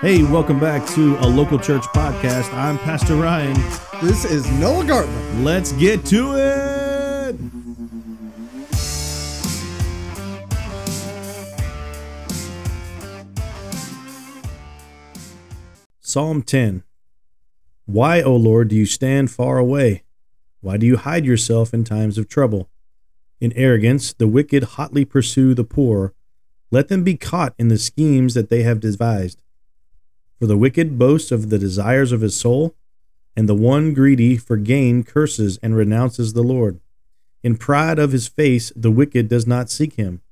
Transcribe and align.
Hey, 0.00 0.22
welcome 0.22 0.58
back 0.58 0.86
to 0.94 1.18
a 1.18 1.28
local 1.28 1.58
church 1.58 1.82
podcast. 1.82 2.50
I'm 2.54 2.78
Pastor 2.78 3.16
Ryan. 3.16 3.52
This 4.02 4.24
is 4.24 4.50
Noah 4.52 4.82
Gartman. 4.84 5.44
Let's 5.44 5.72
get 5.72 6.06
to 6.06 6.36
it. 6.36 7.36
Psalm 16.00 16.40
10 16.44 16.82
Why, 17.84 18.22
O 18.22 18.34
Lord, 18.34 18.68
do 18.68 18.76
you 18.76 18.86
stand 18.86 19.30
far 19.30 19.58
away? 19.58 20.04
Why 20.62 20.78
do 20.78 20.86
you 20.86 20.96
hide 20.96 21.26
yourself 21.26 21.74
in 21.74 21.84
times 21.84 22.16
of 22.16 22.26
trouble? 22.26 22.70
In 23.38 23.52
arrogance, 23.52 24.14
the 24.14 24.26
wicked 24.26 24.62
hotly 24.62 25.04
pursue 25.04 25.52
the 25.52 25.64
poor. 25.64 26.14
Let 26.70 26.88
them 26.88 27.04
be 27.04 27.18
caught 27.18 27.52
in 27.58 27.68
the 27.68 27.76
schemes 27.76 28.32
that 28.32 28.48
they 28.48 28.62
have 28.62 28.80
devised. 28.80 29.42
For 30.40 30.46
the 30.46 30.56
wicked 30.56 30.98
boasts 30.98 31.30
of 31.30 31.50
the 31.50 31.58
desires 31.58 32.12
of 32.12 32.22
his 32.22 32.34
soul, 32.34 32.74
and 33.36 33.46
the 33.46 33.54
one 33.54 33.92
greedy 33.92 34.38
for 34.38 34.56
gain 34.56 35.04
curses 35.04 35.58
and 35.62 35.76
renounces 35.76 36.32
the 36.32 36.42
Lord. 36.42 36.80
In 37.42 37.58
pride 37.58 37.98
of 37.98 38.12
his 38.12 38.26
face, 38.26 38.72
the 38.74 38.90
wicked 38.90 39.28
does 39.28 39.46
not 39.46 39.68
seek 39.68 39.96
him. 39.96 40.22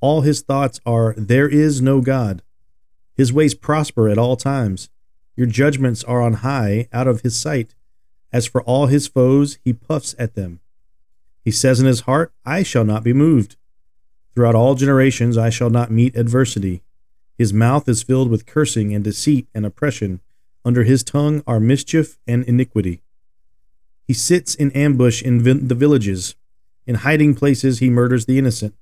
All 0.00 0.22
his 0.22 0.40
thoughts 0.40 0.80
are, 0.84 1.14
There 1.16 1.48
is 1.48 1.80
no 1.80 2.00
God. 2.00 2.42
His 3.16 3.32
ways 3.32 3.54
prosper 3.54 4.08
at 4.08 4.18
all 4.18 4.36
times. 4.36 4.90
Your 5.36 5.46
judgments 5.46 6.02
are 6.02 6.20
on 6.20 6.34
high, 6.34 6.88
out 6.92 7.06
of 7.06 7.20
his 7.20 7.36
sight. 7.36 7.76
As 8.32 8.46
for 8.46 8.62
all 8.62 8.86
his 8.86 9.06
foes, 9.06 9.58
he 9.64 9.72
puffs 9.72 10.16
at 10.18 10.34
them. 10.34 10.58
He 11.44 11.52
says 11.52 11.78
in 11.78 11.86
his 11.86 12.00
heart, 12.00 12.32
I 12.44 12.64
shall 12.64 12.84
not 12.84 13.04
be 13.04 13.12
moved. 13.12 13.54
Throughout 14.34 14.56
all 14.56 14.74
generations 14.74 15.38
I 15.38 15.50
shall 15.50 15.70
not 15.70 15.92
meet 15.92 16.16
adversity. 16.16 16.82
His 17.36 17.52
mouth 17.52 17.88
is 17.88 18.02
filled 18.02 18.30
with 18.30 18.46
cursing 18.46 18.94
and 18.94 19.02
deceit 19.02 19.48
and 19.54 19.66
oppression. 19.66 20.20
Under 20.64 20.84
his 20.84 21.02
tongue 21.02 21.42
are 21.46 21.60
mischief 21.60 22.18
and 22.26 22.44
iniquity. 22.44 23.02
He 24.06 24.14
sits 24.14 24.54
in 24.54 24.70
ambush 24.72 25.22
in 25.22 25.42
vi- 25.42 25.52
the 25.54 25.74
villages. 25.74 26.36
In 26.86 26.96
hiding 26.96 27.34
places 27.34 27.78
he 27.78 27.90
murders 27.90 28.26
the 28.26 28.38
innocent. 28.38 28.74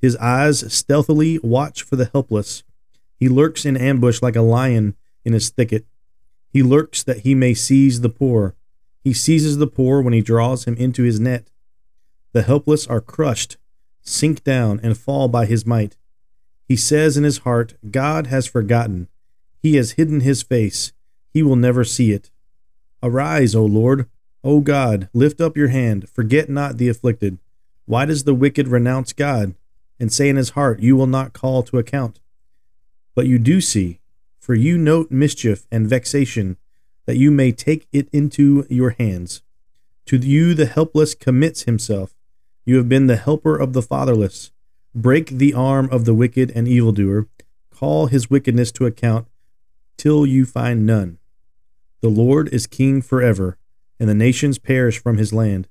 His 0.00 0.16
eyes 0.16 0.72
stealthily 0.72 1.38
watch 1.42 1.82
for 1.82 1.96
the 1.96 2.10
helpless. 2.12 2.64
He 3.18 3.28
lurks 3.28 3.64
in 3.64 3.76
ambush 3.76 4.20
like 4.20 4.36
a 4.36 4.42
lion 4.42 4.96
in 5.24 5.32
his 5.32 5.50
thicket. 5.50 5.86
He 6.50 6.62
lurks 6.62 7.02
that 7.02 7.20
he 7.20 7.34
may 7.34 7.54
seize 7.54 8.00
the 8.00 8.08
poor. 8.08 8.54
He 9.02 9.12
seizes 9.12 9.58
the 9.58 9.66
poor 9.66 10.02
when 10.02 10.12
he 10.12 10.20
draws 10.20 10.64
him 10.64 10.74
into 10.76 11.02
his 11.02 11.20
net. 11.20 11.50
The 12.32 12.42
helpless 12.42 12.86
are 12.86 13.00
crushed, 13.00 13.56
sink 14.02 14.42
down, 14.44 14.80
and 14.82 14.98
fall 14.98 15.28
by 15.28 15.46
his 15.46 15.64
might. 15.64 15.96
He 16.66 16.76
says 16.76 17.16
in 17.16 17.24
his 17.24 17.38
heart, 17.38 17.74
God 17.90 18.26
has 18.26 18.46
forgotten. 18.46 19.08
He 19.62 19.76
has 19.76 19.92
hidden 19.92 20.20
his 20.20 20.42
face. 20.42 20.92
He 21.32 21.42
will 21.42 21.56
never 21.56 21.84
see 21.84 22.12
it. 22.12 22.30
Arise, 23.02 23.54
O 23.54 23.64
Lord. 23.64 24.08
O 24.42 24.60
God, 24.60 25.08
lift 25.12 25.40
up 25.40 25.56
your 25.56 25.68
hand. 25.68 26.08
Forget 26.08 26.48
not 26.48 26.76
the 26.76 26.88
afflicted. 26.88 27.38
Why 27.84 28.04
does 28.04 28.24
the 28.24 28.34
wicked 28.34 28.68
renounce 28.68 29.12
God 29.12 29.54
and 30.00 30.12
say 30.12 30.28
in 30.28 30.36
his 30.36 30.50
heart, 30.50 30.80
You 30.80 30.96
will 30.96 31.06
not 31.06 31.32
call 31.32 31.62
to 31.64 31.78
account? 31.78 32.20
But 33.14 33.26
you 33.26 33.38
do 33.38 33.60
see, 33.60 34.00
for 34.38 34.54
you 34.54 34.76
note 34.76 35.10
mischief 35.10 35.66
and 35.70 35.88
vexation, 35.88 36.56
that 37.06 37.16
you 37.16 37.30
may 37.30 37.52
take 37.52 37.86
it 37.92 38.08
into 38.12 38.66
your 38.68 38.90
hands. 38.90 39.42
To 40.06 40.16
you 40.16 40.54
the 40.54 40.66
helpless 40.66 41.14
commits 41.14 41.62
himself. 41.62 42.14
You 42.64 42.76
have 42.76 42.88
been 42.88 43.06
the 43.06 43.16
helper 43.16 43.56
of 43.56 43.72
the 43.72 43.82
fatherless. 43.82 44.50
Break 44.96 45.28
the 45.28 45.52
arm 45.52 45.90
of 45.92 46.06
the 46.06 46.14
wicked 46.14 46.50
and 46.52 46.66
evildoer. 46.66 47.26
Call 47.70 48.06
his 48.06 48.30
wickedness 48.30 48.72
to 48.72 48.86
account 48.86 49.28
till 49.98 50.24
you 50.24 50.46
find 50.46 50.86
none. 50.86 51.18
The 52.00 52.08
Lord 52.08 52.48
is 52.48 52.66
king 52.66 53.02
forever, 53.02 53.58
and 54.00 54.08
the 54.08 54.14
nations 54.14 54.58
perish 54.58 54.98
from 54.98 55.18
his 55.18 55.34
land. 55.34 55.68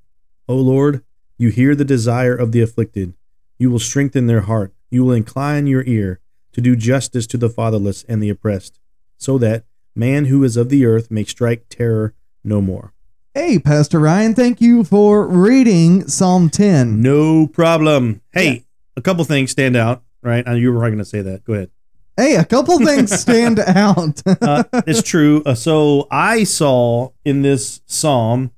O 0.48 0.56
Lord, 0.56 1.04
you 1.40 1.50
hear 1.50 1.74
the 1.74 1.84
desire 1.84 2.36
of 2.36 2.52
the 2.52 2.62
afflicted. 2.62 3.16
You 3.58 3.72
will 3.72 3.80
strengthen 3.80 4.28
their 4.28 4.42
heart. 4.42 4.74
You 4.92 5.04
will 5.04 5.14
incline 5.14 5.66
your 5.66 5.84
ear 5.86 6.20
to 6.54 6.62
do 6.62 6.76
justice 6.76 7.26
to 7.28 7.38
the 7.38 7.50
fatherless 7.50 8.04
and 8.08 8.22
the 8.22 8.30
oppressed, 8.30 8.80
so 9.18 9.40
that 9.40 9.66
man 9.96 10.26
who 10.26 10.44
is 10.44 10.56
of 10.56 10.70
the 10.70 10.86
earth 10.86 11.10
may 11.10 11.24
strike 11.24 11.66
terror 11.68 12.14
no 12.44 12.62
more. 12.62 12.94
Hey, 13.34 13.58
Pastor 13.58 14.00
Ryan, 14.00 14.36
thank 14.36 14.62
you 14.62 14.84
for 14.84 15.28
reading 15.28 16.08
Psalm 16.08 16.50
10. 16.52 17.02
No 17.02 17.48
problem. 17.48 18.22
Hey, 18.32 18.54
Yeah. 18.54 18.60
A 18.98 19.02
couple 19.02 19.24
things 19.26 19.52
stand 19.52 19.76
out, 19.76 20.04
right? 20.22 20.48
Uh, 20.48 20.54
You 20.54 20.72
were 20.72 20.80
going 20.80 20.98
to 20.98 21.06
say 21.06 21.22
that. 21.22 21.44
Go 21.44 21.54
ahead. 21.54 21.72
Hey, 22.18 22.36
a 22.36 22.46
couple 22.46 22.78
things 22.80 23.12
stand 23.20 23.60
out. 23.60 24.22
Uh, 24.42 24.64
it's 24.88 25.02
true. 25.04 25.42
Uh, 25.46 25.56
so 25.56 26.08
I 26.12 26.44
saw 26.44 27.10
in 27.24 27.42
this 27.42 27.82
psalm 27.86 28.52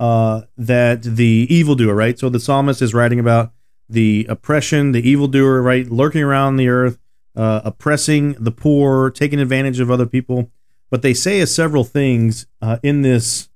uh, 0.00 0.42
that 0.56 1.02
the 1.02 1.46
evildoer, 1.50 1.94
right? 1.94 2.18
So 2.18 2.28
the 2.28 2.40
psalmist 2.40 2.82
is 2.82 2.94
writing 2.94 3.20
about 3.20 3.52
the 3.88 4.26
oppression, 4.28 4.92
the 4.92 5.08
evildoer, 5.08 5.62
right, 5.62 5.88
lurking 5.90 6.22
around 6.22 6.56
the 6.56 6.68
earth, 6.68 6.98
uh, 7.36 7.60
oppressing 7.64 8.32
the 8.32 8.50
poor, 8.50 9.10
taking 9.10 9.38
advantage 9.40 9.78
of 9.80 9.90
other 9.90 10.06
people. 10.06 10.50
But 10.90 11.02
they 11.02 11.14
say 11.14 11.44
several 11.44 11.84
things 11.84 12.46
uh, 12.62 12.78
in 12.82 13.02
this 13.02 13.48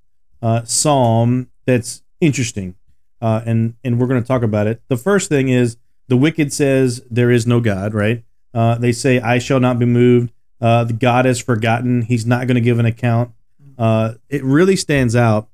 uh, 0.42 0.64
psalm 0.64 1.48
that's 1.64 2.02
interesting, 2.20 2.74
uh, 3.20 3.42
and 3.46 3.74
and 3.84 3.98
we're 4.00 4.06
going 4.08 4.22
to 4.22 4.26
talk 4.26 4.42
about 4.42 4.66
it. 4.66 4.82
The 4.88 4.96
first 4.96 5.28
thing 5.28 5.48
is 5.48 5.76
the 6.10 6.16
wicked 6.16 6.52
says 6.52 7.02
there 7.08 7.30
is 7.30 7.46
no 7.46 7.60
God, 7.60 7.94
right? 7.94 8.24
Uh, 8.52 8.74
they 8.74 8.92
say, 8.92 9.20
"I 9.20 9.38
shall 9.38 9.60
not 9.60 9.78
be 9.78 9.86
moved." 9.86 10.32
Uh, 10.60 10.84
the 10.84 10.92
God 10.92 11.24
has 11.24 11.40
forgotten; 11.40 12.02
He's 12.02 12.26
not 12.26 12.46
going 12.48 12.56
to 12.56 12.60
give 12.60 12.80
an 12.80 12.84
account. 12.84 13.30
Uh, 13.78 14.14
it 14.28 14.44
really 14.44 14.76
stands 14.76 15.14
out 15.14 15.48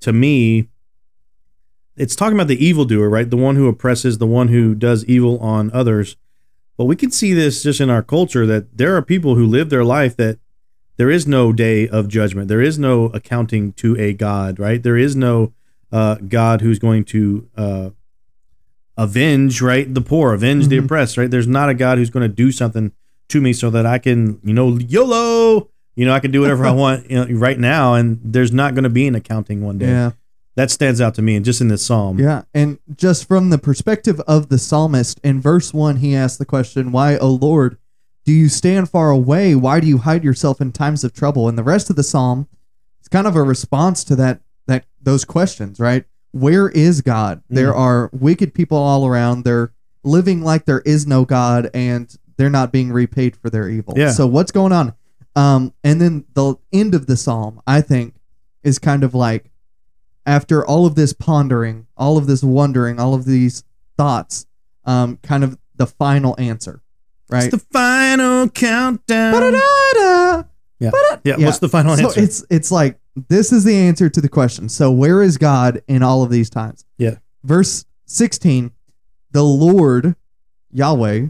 to 0.00 0.12
me. 0.12 0.68
It's 1.96 2.16
talking 2.16 2.34
about 2.34 2.48
the 2.48 2.64
evildoer, 2.64 3.10
right? 3.10 3.28
The 3.28 3.36
one 3.36 3.56
who 3.56 3.68
oppresses, 3.68 4.16
the 4.16 4.26
one 4.26 4.48
who 4.48 4.74
does 4.74 5.04
evil 5.04 5.38
on 5.38 5.70
others. 5.72 6.16
But 6.78 6.86
we 6.86 6.96
can 6.96 7.10
see 7.10 7.34
this 7.34 7.62
just 7.62 7.78
in 7.78 7.90
our 7.90 8.02
culture 8.02 8.46
that 8.46 8.78
there 8.78 8.96
are 8.96 9.02
people 9.02 9.34
who 9.34 9.44
live 9.46 9.68
their 9.68 9.84
life 9.84 10.16
that 10.16 10.38
there 10.96 11.10
is 11.10 11.26
no 11.26 11.52
day 11.52 11.86
of 11.86 12.08
judgment. 12.08 12.48
There 12.48 12.62
is 12.62 12.78
no 12.78 13.06
accounting 13.06 13.74
to 13.74 13.98
a 14.00 14.14
God, 14.14 14.58
right? 14.58 14.82
There 14.82 14.96
is 14.96 15.14
no 15.14 15.52
uh, 15.92 16.14
God 16.14 16.62
who's 16.62 16.78
going 16.78 17.04
to 17.06 17.48
uh, 17.54 17.90
avenge, 19.02 19.60
right, 19.62 19.92
the 19.92 20.00
poor, 20.00 20.32
avenge 20.34 20.68
the 20.68 20.78
Mhm. 20.78 20.84
oppressed, 20.84 21.16
right? 21.16 21.30
There's 21.30 21.46
not 21.46 21.68
a 21.68 21.74
God 21.74 21.98
who's 21.98 22.10
going 22.10 22.28
to 22.28 22.34
do 22.34 22.52
something 22.52 22.92
to 23.28 23.40
me 23.40 23.52
so 23.52 23.70
that 23.70 23.86
I 23.86 23.98
can, 23.98 24.38
you 24.44 24.52
know, 24.52 24.76
YOLO, 24.78 25.68
you 25.96 26.04
know, 26.04 26.12
I 26.12 26.20
can 26.20 26.30
do 26.30 26.40
whatever 26.42 26.66
I 26.66 26.70
want 26.84 27.10
you 27.10 27.16
know, 27.16 27.26
right 27.38 27.58
now, 27.58 27.94
and 27.94 28.20
there's 28.24 28.52
not 28.52 28.74
going 28.74 28.84
to 28.84 28.90
be 28.90 29.06
an 29.06 29.14
accounting 29.14 29.62
one 29.62 29.78
day. 29.78 29.86
yeah. 29.88 30.10
That 30.56 30.70
stands 30.70 31.00
out 31.00 31.14
to 31.14 31.22
me, 31.22 31.36
and 31.36 31.44
just 31.44 31.60
in 31.60 31.68
this 31.68 31.82
psalm. 31.86 32.18
Yeah. 32.18 32.42
And 32.52 32.78
just 32.96 33.26
from 33.26 33.50
the 33.50 33.56
perspective 33.58 34.20
of 34.26 34.48
the 34.48 34.58
psalmist, 34.58 35.20
in 35.22 35.40
verse 35.40 35.72
1, 35.72 35.96
he 35.96 36.14
asks 36.14 36.36
the 36.38 36.44
question, 36.44 36.90
Why, 36.92 37.16
O 37.16 37.30
Lord, 37.30 37.76
do 38.26 38.32
you 38.32 38.48
stand 38.48 38.90
far 38.90 39.10
away? 39.10 39.54
Why 39.54 39.80
do 39.80 39.86
you 39.86 39.98
hide 39.98 40.24
yourself 40.24 40.60
in 40.60 40.72
times 40.72 41.04
of 41.04 41.12
trouble? 41.14 41.48
And 41.48 41.56
the 41.56 41.62
rest 41.62 41.88
of 41.88 41.96
the 41.96 42.02
psalm 42.02 42.46
it's 42.98 43.08
kind 43.08 43.26
of 43.26 43.34
a 43.36 43.42
response 43.42 44.04
to 44.04 44.16
that 44.16 44.40
that 44.66 44.84
those 45.00 45.24
questions, 45.24 45.80
right? 45.80 46.04
Where 46.32 46.68
is 46.68 47.00
God? 47.00 47.42
There 47.48 47.74
are 47.74 48.08
wicked 48.12 48.54
people 48.54 48.78
all 48.78 49.06
around. 49.06 49.44
They're 49.44 49.72
living 50.04 50.42
like 50.42 50.64
there 50.64 50.80
is 50.80 51.06
no 51.06 51.24
God 51.24 51.70
and 51.74 52.14
they're 52.36 52.48
not 52.50 52.72
being 52.72 52.92
repaid 52.92 53.36
for 53.36 53.50
their 53.50 53.68
evil. 53.68 53.94
Yeah. 53.96 54.12
So 54.12 54.26
what's 54.26 54.52
going 54.52 54.72
on? 54.72 54.94
Um, 55.36 55.74
and 55.84 56.00
then 56.00 56.24
the 56.34 56.54
end 56.72 56.94
of 56.94 57.06
the 57.06 57.16
psalm, 57.16 57.60
I 57.66 57.80
think, 57.80 58.14
is 58.62 58.78
kind 58.78 59.04
of 59.04 59.14
like 59.14 59.50
after 60.26 60.64
all 60.64 60.86
of 60.86 60.94
this 60.94 61.12
pondering, 61.12 61.86
all 61.96 62.16
of 62.16 62.26
this 62.26 62.42
wondering, 62.42 63.00
all 63.00 63.14
of 63.14 63.24
these 63.24 63.64
thoughts, 63.96 64.46
um, 64.84 65.18
kind 65.22 65.42
of 65.44 65.58
the 65.76 65.86
final 65.86 66.34
answer, 66.38 66.82
right? 67.28 67.44
It's 67.52 67.56
the 67.56 67.66
final 67.72 68.48
countdown. 68.48 69.32
Ba-da-da-da. 69.32 70.44
Yeah. 70.78 70.90
Ba-da- 70.90 71.20
Yeah, 71.24 71.46
what's 71.46 71.58
the 71.58 71.68
final 71.68 71.96
so 71.96 72.04
answer? 72.04 72.20
it's 72.20 72.44
it's 72.50 72.70
like 72.70 72.98
this 73.14 73.52
is 73.52 73.64
the 73.64 73.76
answer 73.76 74.08
to 74.08 74.20
the 74.20 74.28
question. 74.28 74.68
So 74.68 74.90
where 74.90 75.22
is 75.22 75.38
God 75.38 75.82
in 75.88 76.02
all 76.02 76.22
of 76.22 76.30
these 76.30 76.50
times? 76.50 76.84
Yeah. 76.98 77.16
Verse 77.42 77.84
16, 78.06 78.72
the 79.32 79.42
Lord 79.42 80.16
Yahweh 80.70 81.28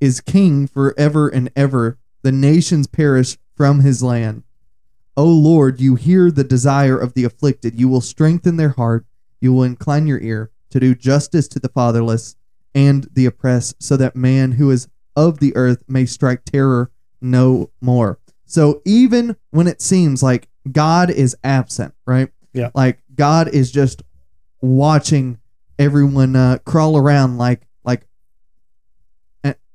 is 0.00 0.20
king 0.20 0.66
forever 0.66 1.28
and 1.28 1.50
ever. 1.56 1.98
The 2.22 2.32
nations 2.32 2.86
perish 2.86 3.38
from 3.56 3.80
his 3.80 4.02
land. 4.02 4.42
O 5.16 5.24
Lord, 5.24 5.80
you 5.80 5.96
hear 5.96 6.30
the 6.30 6.44
desire 6.44 6.96
of 6.98 7.14
the 7.14 7.24
afflicted. 7.24 7.78
You 7.78 7.88
will 7.88 8.00
strengthen 8.00 8.56
their 8.56 8.70
heart. 8.70 9.04
You 9.40 9.52
will 9.52 9.64
incline 9.64 10.06
your 10.06 10.20
ear 10.20 10.50
to 10.70 10.80
do 10.80 10.94
justice 10.94 11.48
to 11.48 11.58
the 11.58 11.68
fatherless 11.68 12.36
and 12.74 13.08
the 13.12 13.26
oppressed, 13.26 13.82
so 13.82 13.96
that 13.96 14.14
man 14.14 14.52
who 14.52 14.70
is 14.70 14.88
of 15.16 15.40
the 15.40 15.56
earth 15.56 15.82
may 15.88 16.06
strike 16.06 16.44
terror 16.44 16.90
no 17.20 17.70
more. 17.80 18.20
So 18.44 18.82
even 18.84 19.36
when 19.50 19.66
it 19.66 19.82
seems 19.82 20.22
like 20.22 20.48
God 20.72 21.10
is 21.10 21.36
absent, 21.44 21.94
right? 22.06 22.30
Yeah. 22.52 22.70
Like 22.74 22.98
God 23.14 23.48
is 23.48 23.70
just 23.70 24.02
watching 24.60 25.38
everyone 25.78 26.34
uh, 26.36 26.58
crawl 26.64 26.96
around 26.96 27.38
like 27.38 27.66
like 27.84 28.06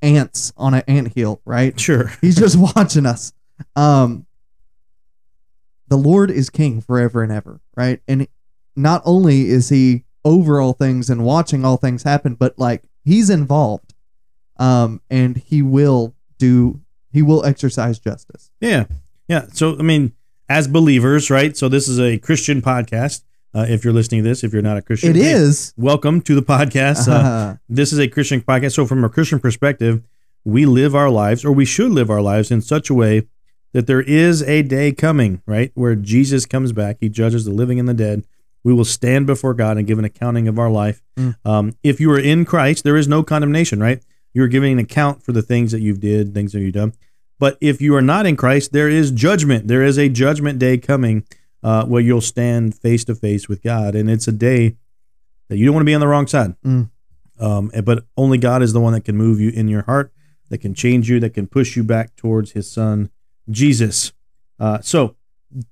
ants 0.02 0.52
on 0.58 0.74
an 0.74 0.84
anthill, 0.88 1.42
right? 1.46 1.80
Sure. 1.80 2.08
He's 2.22 2.36
just 2.36 2.58
watching 2.58 3.06
us. 3.06 3.34
Um, 3.76 4.26
the 5.88 5.98
Lord 5.98 6.30
is 6.30 6.50
king 6.50 6.82
forever 6.82 7.24
and 7.24 7.32
ever, 7.32 7.62
right? 7.76 8.02
And 8.08 8.28
not 8.76 9.02
only 9.06 9.50
is 9.50 9.70
he 9.70 10.06
over 10.26 10.60
all 10.60 10.74
things 10.74 11.10
and 11.10 11.24
watching 11.24 11.64
all 11.64 11.78
things 11.78 12.04
happen, 12.04 12.36
but 12.36 12.58
like 12.58 12.84
he's 13.04 13.30
involved. 13.30 13.94
Um, 14.58 15.02
and 15.10 15.38
he 15.38 15.62
will 15.62 16.16
do 16.38 16.82
he 17.12 17.22
will 17.22 17.46
exercise 17.46 18.00
justice. 18.00 18.50
Yeah. 18.60 18.86
Yeah. 19.28 19.46
So, 19.54 19.78
I 19.78 19.84
mean, 19.84 20.14
as 20.54 20.68
believers, 20.68 21.32
right? 21.32 21.58
So, 21.58 21.68
this 21.68 21.88
is 21.88 22.00
a 22.00 22.20
Christian 22.20 22.62
podcast. 22.62 23.24
Uh, 23.56 23.66
if 23.68 23.84
you're 23.84 23.94
listening 23.94 24.22
to 24.24 24.30
this, 24.30 24.44
if 24.44 24.54
you're 24.54 24.62
not 24.62 24.78
a 24.78 24.84
Christian, 24.84 25.10
It 25.10 25.16
hey, 25.16 25.32
is. 25.32 25.74
Welcome 25.78 26.22
to 26.22 26.36
the 26.36 26.44
podcast. 26.44 27.08
Uh, 27.08 27.12
Uh, 27.12 27.56
this 27.68 27.92
is 27.92 27.98
a 27.98 28.08
Christian 28.08 28.40
podcast. 28.40 28.74
So, 28.74 28.86
from 28.86 29.04
a 29.04 29.10
Christian 29.10 29.40
perspective, 29.40 30.04
we 30.46 30.68
live 30.68 30.94
our 30.94 31.10
lives, 31.10 31.44
or 31.44 31.52
we 31.52 31.66
should 31.66 31.92
live 31.92 32.12
our 32.12 32.22
lives 32.22 32.52
in 32.52 32.62
such 32.62 32.92
a 32.92 32.94
way 32.94 33.24
that 33.72 33.88
there 33.88 34.02
is 34.02 34.44
a 34.44 34.62
day 34.62 34.92
coming, 34.92 35.42
right, 35.48 35.72
where 35.74 35.96
Jesus 35.96 36.46
comes 36.46 36.72
back. 36.72 36.98
He 37.00 37.10
judges 37.10 37.46
the 37.46 37.52
living 37.52 37.80
and 37.80 37.90
the 37.90 37.96
dead. 37.96 38.24
We 38.64 38.74
will 38.74 38.86
stand 38.86 39.26
before 39.26 39.56
God 39.56 39.78
and 39.80 39.88
give 39.88 39.98
an 39.98 40.06
accounting 40.06 40.48
of 40.48 40.60
our 40.60 40.70
life. 40.70 41.02
Mm. 41.18 41.36
Um, 41.44 41.74
if 41.82 42.00
you 42.00 42.12
are 42.12 42.20
in 42.20 42.46
Christ, 42.46 42.84
there 42.84 42.96
is 42.96 43.08
no 43.08 43.24
condemnation, 43.24 43.80
right? 43.80 44.04
You're 44.34 44.48
giving 44.48 44.74
an 44.74 44.80
account 44.80 45.24
for 45.24 45.32
the 45.32 45.42
things 45.42 45.72
that 45.72 45.82
you've 45.82 46.00
did, 46.00 46.36
things 46.36 46.52
that 46.52 46.60
you've 46.60 46.74
done. 46.74 46.94
But 47.44 47.58
if 47.60 47.82
you 47.82 47.94
are 47.98 48.02
not 48.02 48.26
in 48.26 48.38
Christ, 48.38 48.72
there 48.72 48.88
is 48.88 49.12
judgment. 49.12 49.68
There 49.68 49.84
is 49.84 50.00
a 50.00 50.08
judgment 50.08 50.60
day 50.60 50.78
coming 50.78 51.26
uh, 51.62 51.84
where 51.84 52.02
you'll 52.02 52.22
stand 52.22 52.74
face 52.74 53.04
to 53.04 53.16
face 53.16 53.50
with 53.50 53.62
God, 53.62 53.96
and 53.96 54.10
it's 54.10 54.30
a 54.30 54.32
day 54.32 54.78
that 55.50 55.58
you 55.58 55.66
don't 55.66 55.76
want 55.76 55.82
to 55.82 55.86
be 55.86 55.94
on 55.94 56.00
the 56.00 56.08
wrong 56.08 56.26
side. 56.26 56.56
Mm. 56.62 56.90
Um, 57.42 57.70
but 57.84 58.06
only 58.16 58.38
God 58.38 58.64
is 58.64 58.72
the 58.72 58.80
one 58.80 58.94
that 58.94 59.04
can 59.04 59.18
move 59.18 59.42
you 59.42 59.50
in 59.50 59.68
your 59.68 59.82
heart, 59.82 60.14
that 60.48 60.60
can 60.60 60.74
change 60.74 61.10
you, 61.10 61.20
that 61.20 61.32
can 61.32 61.46
push 61.46 61.76
you 61.76 61.84
back 61.84 62.16
towards 62.16 62.52
His 62.52 62.72
Son, 62.72 63.10
Jesus. 63.50 64.14
Uh, 64.58 64.80
so 64.80 65.18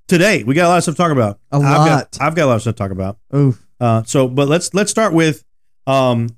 today 0.08 0.44
we 0.44 0.54
got 0.54 0.66
a 0.66 0.68
lot 0.68 0.76
of 0.76 0.82
stuff 0.82 0.96
to 0.96 1.02
talk 1.02 1.10
about. 1.10 1.40
A 1.52 1.56
I've 1.56 1.62
lot. 1.62 1.88
Got, 1.88 2.18
I've 2.20 2.34
got 2.34 2.44
a 2.44 2.48
lot 2.48 2.56
of 2.56 2.60
stuff 2.60 2.74
to 2.74 2.78
talk 2.82 2.90
about. 2.90 3.16
oof. 3.34 3.66
Uh, 3.80 4.02
so, 4.02 4.28
but 4.28 4.46
let's 4.46 4.74
let's 4.74 4.90
start 4.90 5.14
with 5.14 5.42
um, 5.86 6.36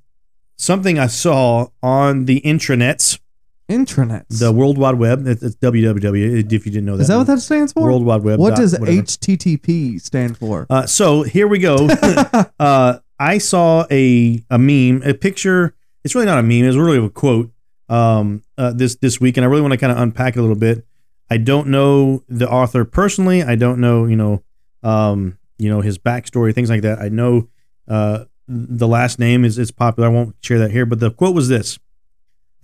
something 0.59 0.97
I 0.97 1.09
saw 1.09 1.71
on 1.83 2.27
the 2.27 2.41
intranets, 2.43 3.19
Intranets. 3.69 4.39
the 4.39 4.53
World 4.53 4.77
Wide 4.79 4.97
Web. 4.97 5.27
It's, 5.27 5.43
it's 5.43 5.57
www. 5.57 6.53
If 6.53 6.67
you 6.67 6.73
didn't 6.73 6.85
know 6.85 6.97
that, 6.97 7.03
is 7.03 7.09
that 7.09 7.17
what 7.17 7.27
that 7.27 7.41
stands 7.41 7.73
for? 7.73 7.83
World 7.83 8.05
Wide 8.05 8.23
Web. 8.23 8.39
what 8.39 8.51
dot 8.51 8.59
does 8.59 8.79
whatever. 8.79 9.03
HTTP 9.03 10.01
stand 10.01 10.37
for? 10.37 10.67
Uh, 10.69 10.87
so 10.87 11.23
here 11.23 11.49
we 11.49 11.59
go. 11.59 11.77
uh, 12.59 12.99
I 13.19 13.39
saw 13.39 13.87
a 13.91 14.43
a 14.51 14.59
meme, 14.59 15.03
a 15.05 15.15
picture. 15.15 15.75
It's 16.05 16.15
really 16.15 16.27
not 16.27 16.39
a 16.39 16.43
meme. 16.43 16.65
It's 16.65 16.77
really 16.77 17.05
a 17.05 17.09
quote. 17.09 17.51
Um, 17.89 18.43
uh, 18.57 18.73
this 18.73 18.97
this 18.97 19.21
week, 19.21 19.37
and 19.37 19.45
I 19.45 19.49
really 19.49 19.63
want 19.63 19.73
to 19.73 19.79
kind 19.79 19.93
of 19.93 19.99
unpack 19.99 20.37
it 20.37 20.39
a 20.39 20.43
little 20.43 20.57
bit. 20.57 20.87
I 21.31 21.37
don't 21.37 21.69
know 21.69 22.23
the 22.29 22.49
author 22.49 22.85
personally. 22.85 23.43
I 23.43 23.57
don't 23.57 23.79
know, 23.79 24.07
you 24.07 24.17
know, 24.17 24.43
um, 24.83 25.39
you 25.59 25.69
know 25.69 25.81
his 25.81 25.99
backstory, 25.99 26.55
things 26.55 26.71
like 26.71 26.83
that. 26.83 27.01
I 27.01 27.09
know 27.09 27.49
uh, 27.89 28.25
the 28.49 28.89
last 28.89 29.19
name 29.19 29.45
is 29.45 29.59
is 29.59 29.71
popular. 29.71 30.09
I 30.09 30.13
won't 30.13 30.37
share 30.41 30.59
that 30.59 30.71
here, 30.71 30.87
but 30.87 31.01
the 31.01 31.11
quote 31.11 31.35
was 31.35 31.49
this: 31.49 31.79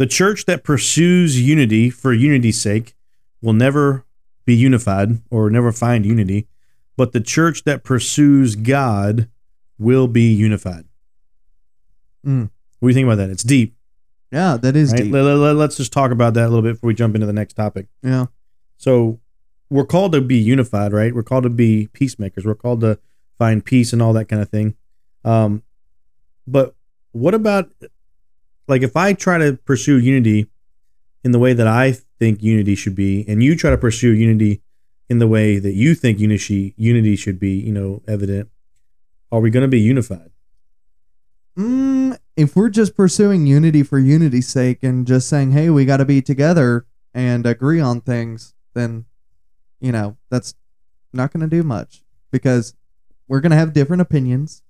"The 0.00 0.06
church 0.06 0.46
that 0.46 0.64
pursues 0.64 1.40
unity 1.40 1.90
for 1.90 2.12
unity's 2.12 2.60
sake 2.60 2.96
will 3.40 3.52
never 3.52 4.04
be 4.44 4.54
unified 4.54 5.20
or 5.30 5.50
never 5.50 5.70
find 5.70 6.04
unity." 6.04 6.48
but 7.00 7.12
the 7.12 7.20
church 7.20 7.64
that 7.64 7.82
pursues 7.82 8.56
God 8.56 9.30
will 9.78 10.06
be 10.06 10.34
unified. 10.34 10.84
Mm. 12.26 12.50
What 12.78 12.88
do 12.88 12.88
you 12.88 12.92
think 12.92 13.06
about 13.06 13.14
that? 13.14 13.30
It's 13.30 13.42
deep, 13.42 13.74
yeah, 14.30 14.58
that 14.58 14.76
is 14.76 14.92
right? 14.92 15.04
deep. 15.04 15.12
Let, 15.14 15.56
us 15.56 15.78
just 15.78 15.94
talk 15.94 16.10
about 16.10 16.34
that 16.34 16.44
a 16.44 16.48
little 16.48 16.60
bit 16.60 16.74
before 16.74 16.88
we 16.88 16.94
jump 16.94 17.14
into 17.14 17.26
the 17.26 17.32
next 17.32 17.54
topic. 17.54 17.86
Yeah. 18.02 18.26
So, 18.76 19.18
we're 19.70 19.86
called 19.86 20.12
to 20.12 20.20
be 20.20 20.36
unified, 20.36 20.92
right? 20.92 21.14
We're 21.14 21.22
called 21.22 21.44
to 21.44 21.48
be 21.48 21.88
peacemakers. 21.94 22.44
We're 22.44 22.54
called 22.54 22.82
to 22.82 22.98
find 23.38 23.64
peace 23.64 23.94
and 23.94 24.02
all 24.02 24.12
that 24.12 24.26
kind 24.26 24.42
of 24.42 24.50
thing. 24.50 24.76
Um, 25.24 25.62
but 26.46 26.74
what 27.12 27.32
about, 27.32 27.72
like, 28.70 28.82
if 28.82 28.96
I 28.96 29.12
try 29.12 29.38
to 29.38 29.58
pursue 29.64 29.98
unity 29.98 30.48
in 31.22 31.32
the 31.32 31.38
way 31.38 31.52
that 31.52 31.66
I 31.66 31.92
think 32.18 32.42
unity 32.42 32.74
should 32.74 32.94
be, 32.94 33.24
and 33.28 33.42
you 33.42 33.54
try 33.54 33.70
to 33.70 33.78
pursue 33.78 34.12
unity 34.12 34.62
in 35.08 35.18
the 35.18 35.28
way 35.28 35.58
that 35.58 35.72
you 35.72 35.94
think 35.94 36.18
unity 36.18 36.72
unity 36.76 37.16
should 37.16 37.38
be, 37.38 37.50
you 37.50 37.72
know, 37.72 38.02
evident, 38.06 38.48
are 39.32 39.40
we 39.40 39.50
going 39.50 39.62
to 39.62 39.68
be 39.68 39.80
unified? 39.80 40.30
Mm, 41.58 42.16
if 42.36 42.56
we're 42.56 42.70
just 42.70 42.96
pursuing 42.96 43.46
unity 43.46 43.82
for 43.82 43.98
unity's 43.98 44.48
sake 44.48 44.82
and 44.82 45.06
just 45.06 45.28
saying, 45.28 45.50
hey, 45.50 45.68
we 45.68 45.84
got 45.84 45.98
to 45.98 46.04
be 46.04 46.22
together 46.22 46.86
and 47.12 47.44
agree 47.44 47.80
on 47.80 48.00
things, 48.00 48.54
then, 48.74 49.04
you 49.80 49.92
know, 49.92 50.16
that's 50.30 50.54
not 51.12 51.32
going 51.32 51.42
to 51.42 51.48
do 51.48 51.62
much 51.62 52.02
because 52.30 52.74
we're 53.26 53.40
going 53.40 53.50
to 53.50 53.56
have 53.56 53.72
different 53.72 54.00
opinions 54.00 54.62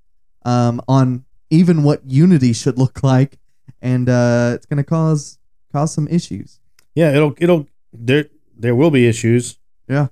um, 0.45 0.81
on 0.89 1.25
even 1.51 1.83
what 1.83 2.01
unity 2.05 2.53
should 2.53 2.79
look 2.79 3.03
like. 3.03 3.39
And 3.83 4.09
uh, 4.09 4.53
it's 4.55 4.67
going 4.67 4.77
to 4.79 4.85
cause 4.85 5.39
cause 5.73 5.93
some 5.95 6.07
issues. 6.09 6.61
Yeah, 6.95 7.15
it'll 7.15 7.35
it'll 7.39 7.67
there 7.93 8.27
there 8.57 8.75
will 8.75 8.91
be 8.91 9.07
issues. 9.07 9.59
Yeah. 9.89 10.09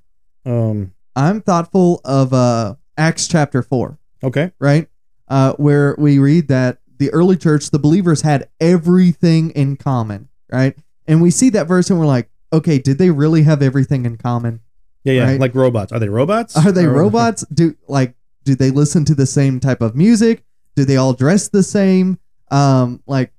Um. 0.46 0.92
I'm 1.16 1.40
thoughtful 1.40 2.00
of 2.04 2.32
uh, 2.32 2.76
Acts 2.96 3.26
chapter 3.26 3.60
4. 3.60 3.98
Okay. 4.22 4.52
right? 4.60 4.88
Uh, 5.26 5.52
where 5.54 5.96
we 5.98 6.18
read 6.20 6.46
that 6.48 6.78
the 6.98 7.10
early 7.10 7.36
church, 7.36 7.70
the 7.70 7.78
believers 7.78 8.20
had 8.22 8.48
everything 8.60 9.50
in 9.50 9.76
common, 9.76 10.28
right? 10.52 10.76
And 11.08 11.20
we 11.20 11.30
see 11.32 11.50
that 11.50 11.66
verse 11.66 11.90
and 11.90 11.98
we're 11.98 12.06
like, 12.06 12.30
okay, 12.52 12.78
did 12.78 12.98
they 12.98 13.10
really 13.10 13.42
have 13.42 13.62
everything 13.62 14.06
in 14.06 14.16
common? 14.16 14.60
Yeah, 15.02 15.12
yeah. 15.14 15.24
Right. 15.24 15.40
Like 15.40 15.54
robots. 15.56 15.90
Are 15.92 15.98
they 15.98 16.08
robots? 16.08 16.56
Are 16.56 16.70
they 16.72 16.84
Or- 16.84 16.92
robots? 16.92 17.44
Do 17.52 17.76
like 17.88 18.14
do 18.44 18.54
they 18.54 18.70
listen 18.70 19.04
to 19.06 19.14
the 19.14 19.26
same 19.26 19.58
type 19.60 19.80
of 19.80 19.94
music? 19.96 20.44
Do 20.76 20.84
they 20.84 20.96
all 20.96 21.12
dress 21.14 21.48
the 21.48 21.62
same? 21.64 22.18
Um, 22.50 23.02
like, 23.06 23.32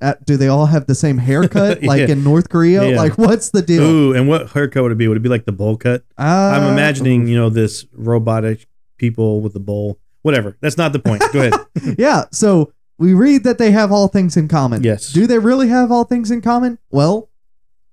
uh, 0.00 0.14
do 0.24 0.36
they 0.36 0.48
all 0.48 0.66
have 0.66 0.86
the 0.86 0.94
same 0.94 1.18
haircut, 1.18 1.82
like 1.82 2.00
Yeah. 2.00 2.12
in 2.12 2.24
North 2.24 2.48
Korea? 2.48 2.90
Yeah. 2.90 2.96
Like, 2.96 3.16
what's 3.18 3.50
the 3.50 3.62
deal? 3.62 3.82
Ooh, 3.82 4.14
and 4.14 4.28
what 4.28 4.50
haircut 4.50 4.82
would 4.82 4.92
it 4.92 4.98
be? 4.98 5.08
Would 5.08 5.16
it 5.16 5.22
be 5.22 5.28
like 5.28 5.44
the 5.46 5.52
bowl 5.52 5.76
cut? 5.76 6.04
I'm 6.18 6.64
Uh, 6.64 6.72
imagining, 6.72 7.26
you 7.28 7.36
know, 7.36 7.48
this 7.50 7.86
robotic 7.92 8.66
people 8.98 9.40
with 9.40 9.52
the 9.52 9.60
bowl. 9.60 9.98
Whatever. 10.22 10.56
That's 10.60 10.76
not 10.76 10.92
the 10.92 10.98
point. 10.98 11.22
Go 11.32 11.40
ahead. 11.40 11.54
yeah. 11.98 12.24
So 12.32 12.72
we 12.98 13.14
read 13.14 13.44
that 13.44 13.58
they 13.58 13.70
have 13.70 13.92
all 13.92 14.08
things 14.08 14.36
in 14.36 14.48
common. 14.48 14.82
Yes. 14.82 15.12
Do 15.12 15.26
they 15.26 15.38
really 15.38 15.68
have 15.68 15.92
all 15.92 16.04
things 16.04 16.30
in 16.30 16.40
common? 16.40 16.78
Well, 16.90 17.28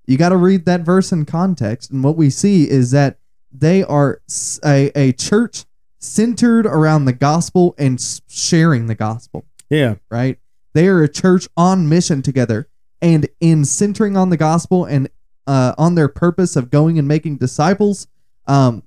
you 0.08 0.18
got 0.18 0.30
to 0.30 0.38
read 0.38 0.66
that 0.66 0.82
verse 0.82 1.12
in 1.12 1.26
context. 1.26 1.92
And 1.92 2.04
what 2.04 2.18
we 2.18 2.30
see 2.30 2.70
is 2.70 2.92
that 2.92 3.18
they 3.52 3.84
are 3.84 4.20
a, 4.66 4.92
a 4.96 5.12
church 5.14 5.66
centered 6.00 6.66
around 6.66 7.06
the 7.06 7.14
gospel 7.14 7.76
and 7.78 8.02
sharing 8.28 8.88
the 8.88 8.96
gospel, 8.96 9.46
Yeah. 9.70 9.96
right? 10.10 10.38
They 10.74 10.88
are 10.88 11.02
a 11.04 11.10
church 11.10 11.48
on 11.56 11.88
mission 11.90 12.22
together. 12.22 12.68
And 13.02 13.28
in 13.40 13.66
centering 13.66 14.16
on 14.16 14.30
the 14.30 14.38
gospel 14.38 14.86
and 14.86 15.10
uh, 15.46 15.74
on 15.78 15.96
their 15.96 16.08
purpose 16.08 16.56
of 16.56 16.70
going 16.70 16.98
and 16.98 17.08
making 17.08 17.38
disciples, 17.38 18.08
um, 18.48 18.84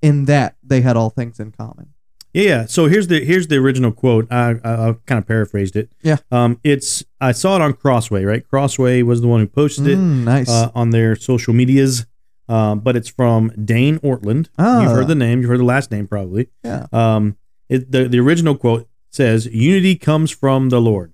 in 0.00 0.24
that 0.24 0.56
they 0.64 0.80
had 0.80 0.96
all 0.96 1.10
things 1.10 1.38
in 1.38 1.52
common. 1.52 1.90
Yeah, 2.34 2.42
yeah. 2.42 2.66
So 2.66 2.86
here's 2.86 3.06
the 3.06 3.24
here's 3.24 3.46
the 3.46 3.56
original 3.56 3.92
quote. 3.92 4.26
I 4.32 4.56
I, 4.64 4.88
I 4.88 4.94
kind 5.06 5.18
of 5.18 5.26
paraphrased 5.28 5.76
it. 5.76 5.92
Yeah. 6.02 6.16
Um. 6.32 6.58
It's 6.64 7.04
I 7.20 7.30
saw 7.32 7.54
it 7.56 7.62
on 7.62 7.74
Crossway. 7.74 8.24
Right. 8.24 8.46
Crossway 8.48 9.02
was 9.02 9.20
the 9.20 9.28
one 9.28 9.40
who 9.40 9.46
posted 9.46 9.86
it. 9.86 9.98
Mm, 9.98 10.24
nice. 10.24 10.48
uh, 10.50 10.70
on 10.74 10.90
their 10.90 11.14
social 11.14 11.54
medias. 11.54 12.06
Um, 12.48 12.80
but 12.80 12.96
it's 12.96 13.08
from 13.08 13.50
Dane 13.64 13.98
Ortlund. 14.00 14.48
Ah. 14.58 14.82
You've 14.82 14.90
heard 14.90 15.06
the 15.08 15.14
name. 15.14 15.40
You've 15.40 15.48
heard 15.50 15.60
the 15.60 15.64
last 15.64 15.90
name 15.92 16.08
probably. 16.08 16.48
yeah. 16.64 16.86
Um, 16.92 17.36
it, 17.68 17.92
the 17.92 18.08
the 18.08 18.18
original 18.18 18.56
quote 18.56 18.88
says, 19.10 19.46
"Unity 19.46 19.94
comes 19.94 20.30
from 20.32 20.70
the 20.70 20.80
Lord." 20.80 21.11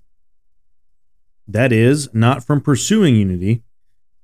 That 1.51 1.71
is 1.71 2.09
not 2.13 2.43
from 2.43 2.61
pursuing 2.61 3.15
unity 3.15 3.63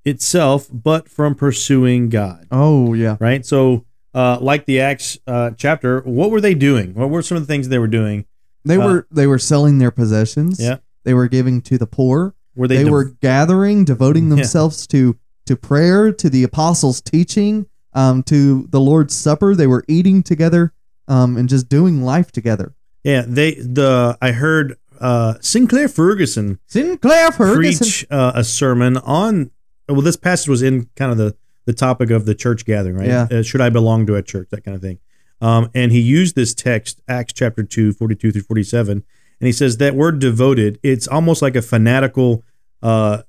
itself, 0.04 0.68
but 0.72 1.10
from 1.10 1.36
pursuing 1.36 2.10
God. 2.10 2.48
Oh, 2.52 2.94
yeah. 2.94 3.18
Right. 3.20 3.46
So, 3.46 3.86
uh, 4.14 4.38
like 4.40 4.66
the 4.66 4.80
Acts 4.82 5.18
uh, 5.28 5.52
chapter, 5.58 6.02
what 6.02 6.32
were 6.32 6.42
they 6.42 6.54
doing? 6.54 6.94
What 6.94 7.10
were 7.10 7.22
some 7.22 7.38
of 7.38 7.44
the 7.44 7.48
things 7.48 7.68
they 7.70 7.80
were 7.80 7.88
doing? 7.88 8.26
They 8.64 8.78
Uh, 8.78 8.86
were 8.86 9.08
they 9.12 9.28
were 9.28 9.40
selling 9.40 9.78
their 9.80 9.92
possessions. 9.92 10.60
Yeah. 10.60 10.78
They 11.04 11.14
were 11.14 11.28
giving 11.28 11.62
to 11.64 11.78
the 11.78 11.86
poor. 11.88 12.34
Were 12.56 12.68
They, 12.68 12.78
they, 12.78 12.84
dev- 12.86 12.92
were 12.94 13.04
gathering, 13.22 13.84
devoting 13.86 14.26
Yeah. 14.30 14.36
themselves 14.36 14.88
to 14.88 15.18
to 15.48 15.56
prayer, 15.56 16.12
to 16.12 16.30
the 16.30 16.44
apostles' 16.44 17.02
teaching, 17.02 17.68
um, 17.94 18.24
to 18.24 18.66
the 18.72 18.80
Lord's 18.80 19.14
Supper. 19.14 19.54
They 19.54 19.68
were 19.68 19.84
eating 19.88 20.24
together, 20.24 20.74
um, 21.08 21.38
and 21.38 21.48
just 21.48 21.70
doing 21.70 22.02
life 22.04 22.32
together. 22.32 22.74
Yeah. 23.04 23.24
They 23.28 23.56
the 23.56 24.18
I 24.22 24.32
heard 24.32 24.78
uh, 25.02 25.36
Sinclair 25.42 25.88
Ferguson 25.88 26.60
Sinclair 26.68 27.32
Ferguson. 27.32 27.86
preach 27.86 28.06
uh, 28.10 28.32
a 28.36 28.44
sermon 28.44 28.98
on 28.98 29.52
well 29.90 30.02
this 30.02 30.18
passage 30.18 30.48
was 30.50 30.62
in 30.62 30.90
kind 30.96 31.12
of 31.12 31.18
the 31.18 31.36
the 31.66 31.74
topic 31.74 32.10
of 32.12 32.26
the 32.26 32.36
church 32.36 32.66
gathering 32.66 32.96
right 32.98 33.08
Yeah. 33.08 33.28
uh, 33.32 33.42
should 33.44 33.62
i 33.62 33.70
belong 33.70 34.06
to 34.08 34.16
a 34.16 34.22
church 34.22 34.50
that 34.52 34.64
kind 34.64 34.76
of 34.76 34.82
thing 34.82 35.00
um, 35.42 35.70
and 35.76 35.92
he 35.92 36.00
used 36.00 36.36
this 36.36 36.54
text 36.54 37.02
acts 37.08 37.34
chapter 37.34 37.64
2 37.64 37.94
42 37.94 38.32
through 38.32 38.42
47 38.42 39.04
and 39.40 39.46
he 39.48 39.52
says 39.52 39.78
that 39.78 39.96
word 39.96 40.20
devoted 40.20 40.80
it's 40.84 41.08
almost 41.08 41.42
like 41.42 41.56
a 41.56 41.62
fanatical 41.62 42.44
uh, 42.84 43.22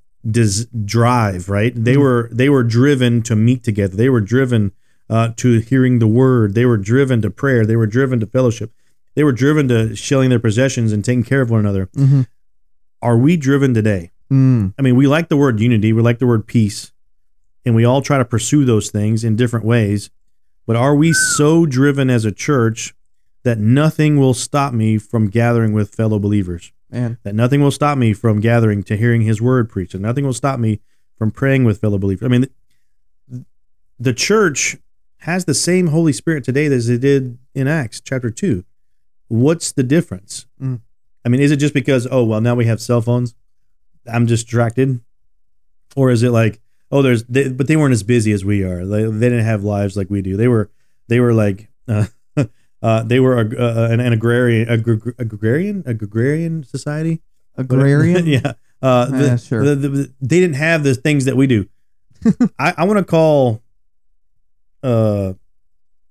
drive, 0.85 1.49
right? 1.49 1.73
They 1.75 1.95
Mhm. 1.95 1.99
were 2.01 2.29
they 2.31 2.49
were 2.49 2.63
driven 2.63 3.21
to 3.23 3.35
meet 3.35 3.63
together. 3.63 3.95
They 3.95 4.09
were 4.09 4.21
driven 4.21 4.71
uh, 5.09 5.29
to 5.37 5.59
hearing 5.59 5.99
the 5.99 6.07
word. 6.07 6.53
They 6.53 6.65
were 6.65 6.75
driven 6.77 7.21
to 7.21 7.29
prayer. 7.29 7.65
They 7.65 7.75
were 7.77 7.87
driven 7.87 8.19
to 8.19 8.25
fellowship. 8.25 8.71
They 9.17 9.23
were 9.23 9.31
driven 9.31 9.67
to 9.69 9.95
shelling 9.95 10.29
their 10.29 10.37
possessions 10.37 10.93
and 10.93 11.03
taking 11.03 11.23
care 11.23 11.41
of 11.41 11.49
one 11.49 11.61
another. 11.61 11.87
Mm-hmm. 11.87 12.21
Are 13.01 13.17
we 13.17 13.35
driven 13.35 13.73
today? 13.73 14.11
Mm. 14.31 14.75
I 14.77 14.83
mean, 14.83 14.95
we 14.95 15.07
like 15.07 15.27
the 15.27 15.37
word 15.37 15.59
unity, 15.59 15.91
we 15.91 16.03
like 16.03 16.19
the 16.19 16.27
word 16.27 16.45
peace, 16.45 16.91
and 17.65 17.73
we 17.73 17.83
all 17.83 18.03
try 18.03 18.19
to 18.19 18.25
pursue 18.25 18.63
those 18.63 18.91
things 18.91 19.23
in 19.23 19.35
different 19.35 19.65
ways. 19.65 20.11
But 20.67 20.75
are 20.75 20.95
we 20.95 21.13
so 21.13 21.65
driven 21.65 22.11
as 22.11 22.25
a 22.25 22.31
church 22.31 22.93
that 23.41 23.57
nothing 23.57 24.19
will 24.19 24.35
stop 24.35 24.71
me 24.71 24.99
from 24.99 25.31
gathering 25.31 25.73
with 25.73 25.95
fellow 25.95 26.19
believers? 26.19 26.71
Man. 26.91 27.17
That 27.23 27.33
nothing 27.33 27.63
will 27.63 27.71
stop 27.71 27.97
me 27.97 28.13
from 28.13 28.39
gathering 28.39 28.83
to 28.83 28.95
hearing 28.95 29.23
his 29.23 29.41
word 29.41 29.67
preached, 29.67 29.95
and 29.95 30.03
nothing 30.03 30.25
will 30.25 30.33
stop 30.33 30.59
me 30.59 30.79
from 31.17 31.31
praying 31.31 31.63
with 31.63 31.81
fellow 31.81 31.97
believers. 31.97 32.23
I 32.23 32.29
mean, 32.29 33.45
the 33.97 34.13
church 34.13 34.77
has 35.21 35.45
the 35.45 35.55
same 35.55 35.87
Holy 35.87 36.13
Spirit 36.13 36.43
today 36.43 36.67
as 36.67 36.87
it 36.87 37.01
did 37.01 37.39
in 37.55 37.67
Acts 37.67 37.99
chapter 37.99 38.29
2. 38.29 38.63
What's 39.27 39.71
the 39.71 39.83
difference? 39.83 40.45
Mm. 40.61 40.81
I 41.25 41.29
mean, 41.29 41.41
is 41.41 41.51
it 41.51 41.57
just 41.57 41.73
because, 41.73 42.07
oh, 42.09 42.23
well, 42.23 42.41
now 42.41 42.55
we 42.55 42.65
have 42.65 42.81
cell 42.81 43.01
phones? 43.01 43.35
I'm 44.11 44.25
distracted? 44.25 45.01
Or 45.95 46.11
is 46.11 46.23
it 46.23 46.31
like, 46.31 46.61
oh, 46.91 47.01
there's, 47.01 47.23
they, 47.25 47.49
but 47.49 47.67
they 47.67 47.75
weren't 47.75 47.91
as 47.93 48.03
busy 48.03 48.31
as 48.31 48.45
we 48.45 48.63
are. 48.63 48.85
They, 48.85 49.03
they 49.03 49.29
didn't 49.29 49.43
have 49.45 49.63
lives 49.63 49.97
like 49.97 50.09
we 50.09 50.21
do. 50.21 50.37
They 50.37 50.47
were, 50.47 50.69
they 51.09 51.19
were 51.19 51.33
like, 51.33 51.69
uh, 51.87 52.05
uh, 52.81 53.03
they 53.03 53.19
were 53.19 53.41
a, 53.41 53.45
uh, 53.59 53.87
an, 53.91 53.99
an 53.99 54.13
agrarian, 54.13 54.67
agr- 54.69 55.13
agrarian, 55.19 55.83
A 55.85 55.89
agrarian 55.91 56.63
society. 56.63 57.21
Agrarian. 57.57 58.25
yeah. 58.27 58.53
Uh, 58.81 59.05
the, 59.05 59.25
Yeah, 59.25 59.35
sure. 59.35 59.63
the- 59.65 59.75
the- 59.75 60.13
they 60.21 60.39
didn't 60.39 60.55
have 60.55 60.83
the 60.83 60.95
things 60.95 61.25
that 61.25 61.35
we 61.35 61.47
do. 61.47 61.67
I, 62.59 62.73
I 62.77 62.83
want 62.85 62.99
to 62.99 63.03
call. 63.05 63.61
Uh, 64.83 65.33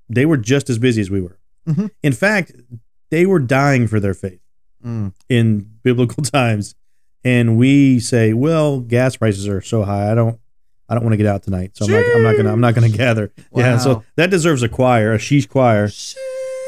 they 0.08 0.26
were 0.26 0.36
just 0.36 0.68
as 0.68 0.78
busy 0.78 1.00
as 1.00 1.10
we 1.10 1.20
were. 1.20 1.38
Mhm. 1.66 1.90
In 2.02 2.12
fact, 2.12 2.52
they 3.10 3.26
were 3.26 3.38
dying 3.38 3.86
for 3.86 4.00
their 4.00 4.14
faith 4.14 4.40
Mm. 4.84 5.12
in 5.28 5.70
biblical 5.82 6.22
times, 6.22 6.74
and 7.24 7.56
we 7.56 7.98
say, 7.98 8.32
"Well, 8.32 8.80
gas 8.80 9.16
prices 9.16 9.48
are 9.48 9.60
so 9.60 9.82
high. 9.84 10.12
I 10.12 10.14
don't, 10.14 10.38
I 10.88 10.94
don't 10.94 11.02
want 11.02 11.14
to 11.14 11.16
get 11.16 11.26
out 11.26 11.42
tonight, 11.42 11.72
so 11.76 11.86
I'm 11.86 11.90
not, 11.92 12.04
I'm 12.14 12.22
not 12.22 12.36
gonna, 12.36 12.52
I'm 12.52 12.60
not 12.60 12.74
gonna 12.74 12.88
gather." 12.88 13.32
Yeah, 13.54 13.78
so 13.78 14.04
that 14.16 14.30
deserves 14.30 14.62
a 14.62 14.68
choir, 14.68 15.12
a 15.12 15.18
sheesh 15.18 15.48
choir. 15.48 15.88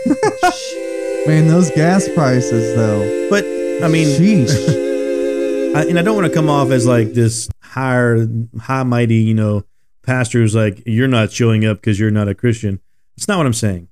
Man, 1.27 1.47
those 1.49 1.71
gas 1.73 2.09
prices 2.15 2.75
though. 2.75 3.29
But 3.31 3.45
I 3.85 3.89
mean, 3.89 4.07
Sheesh. 4.19 4.51
I, 5.77 5.85
and 5.85 5.99
I 5.99 6.03
don't 6.03 6.17
want 6.17 6.27
to 6.27 6.33
come 6.33 6.49
off 6.49 6.71
as 6.71 6.87
like 6.87 7.13
this 7.13 7.49
higher, 7.63 8.27
high 8.59 8.83
mighty, 8.85 9.17
you 9.17 9.35
know, 9.35 9.65
pastor 10.03 10.39
who's 10.41 10.55
like, 10.55 10.83
you're 10.87 11.07
not 11.09 11.31
showing 11.31 11.67
up 11.67 11.77
because 11.77 12.01
you're 12.01 12.11
not 12.11 12.27
a 12.27 12.35
Christian. 12.35 12.81
It's 13.19 13.29
not 13.29 13.37
what 13.37 13.47
I'm 13.47 13.53
saying. 13.53 13.89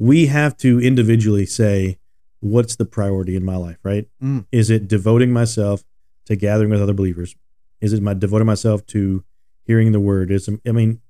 We 0.00 0.26
have 0.26 0.56
to 0.58 0.80
individually 0.80 1.44
say, 1.44 1.98
what's 2.40 2.76
the 2.76 2.86
priority 2.86 3.36
in 3.36 3.44
my 3.44 3.56
life, 3.56 3.76
right? 3.82 4.08
Mm. 4.22 4.46
Is 4.50 4.70
it 4.70 4.88
devoting 4.88 5.30
myself 5.30 5.84
to 6.24 6.36
gathering 6.36 6.70
with 6.70 6.80
other 6.80 6.94
believers? 6.94 7.36
Is 7.82 7.92
it 7.92 8.02
my 8.02 8.14
devoting 8.14 8.46
myself 8.46 8.84
to 8.86 9.22
hearing 9.64 9.92
the 9.92 10.00
word? 10.00 10.30
Is 10.30 10.48
I 10.66 10.72
mean, 10.72 11.02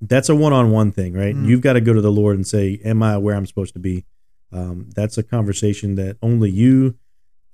that's 0.00 0.28
a 0.28 0.36
one-on-one 0.36 0.92
thing, 0.92 1.14
right? 1.14 1.34
Mm. 1.34 1.46
You've 1.46 1.62
got 1.62 1.72
to 1.72 1.80
go 1.80 1.92
to 1.92 2.00
the 2.00 2.12
Lord 2.12 2.36
and 2.36 2.46
say, 2.46 2.80
"Am 2.84 3.02
I 3.02 3.18
where 3.18 3.34
I'm 3.34 3.46
supposed 3.46 3.74
to 3.74 3.80
be?" 3.80 4.04
Um, 4.52 4.90
that's 4.94 5.18
a 5.18 5.22
conversation 5.22 5.96
that 5.96 6.16
only 6.22 6.50
you 6.50 6.96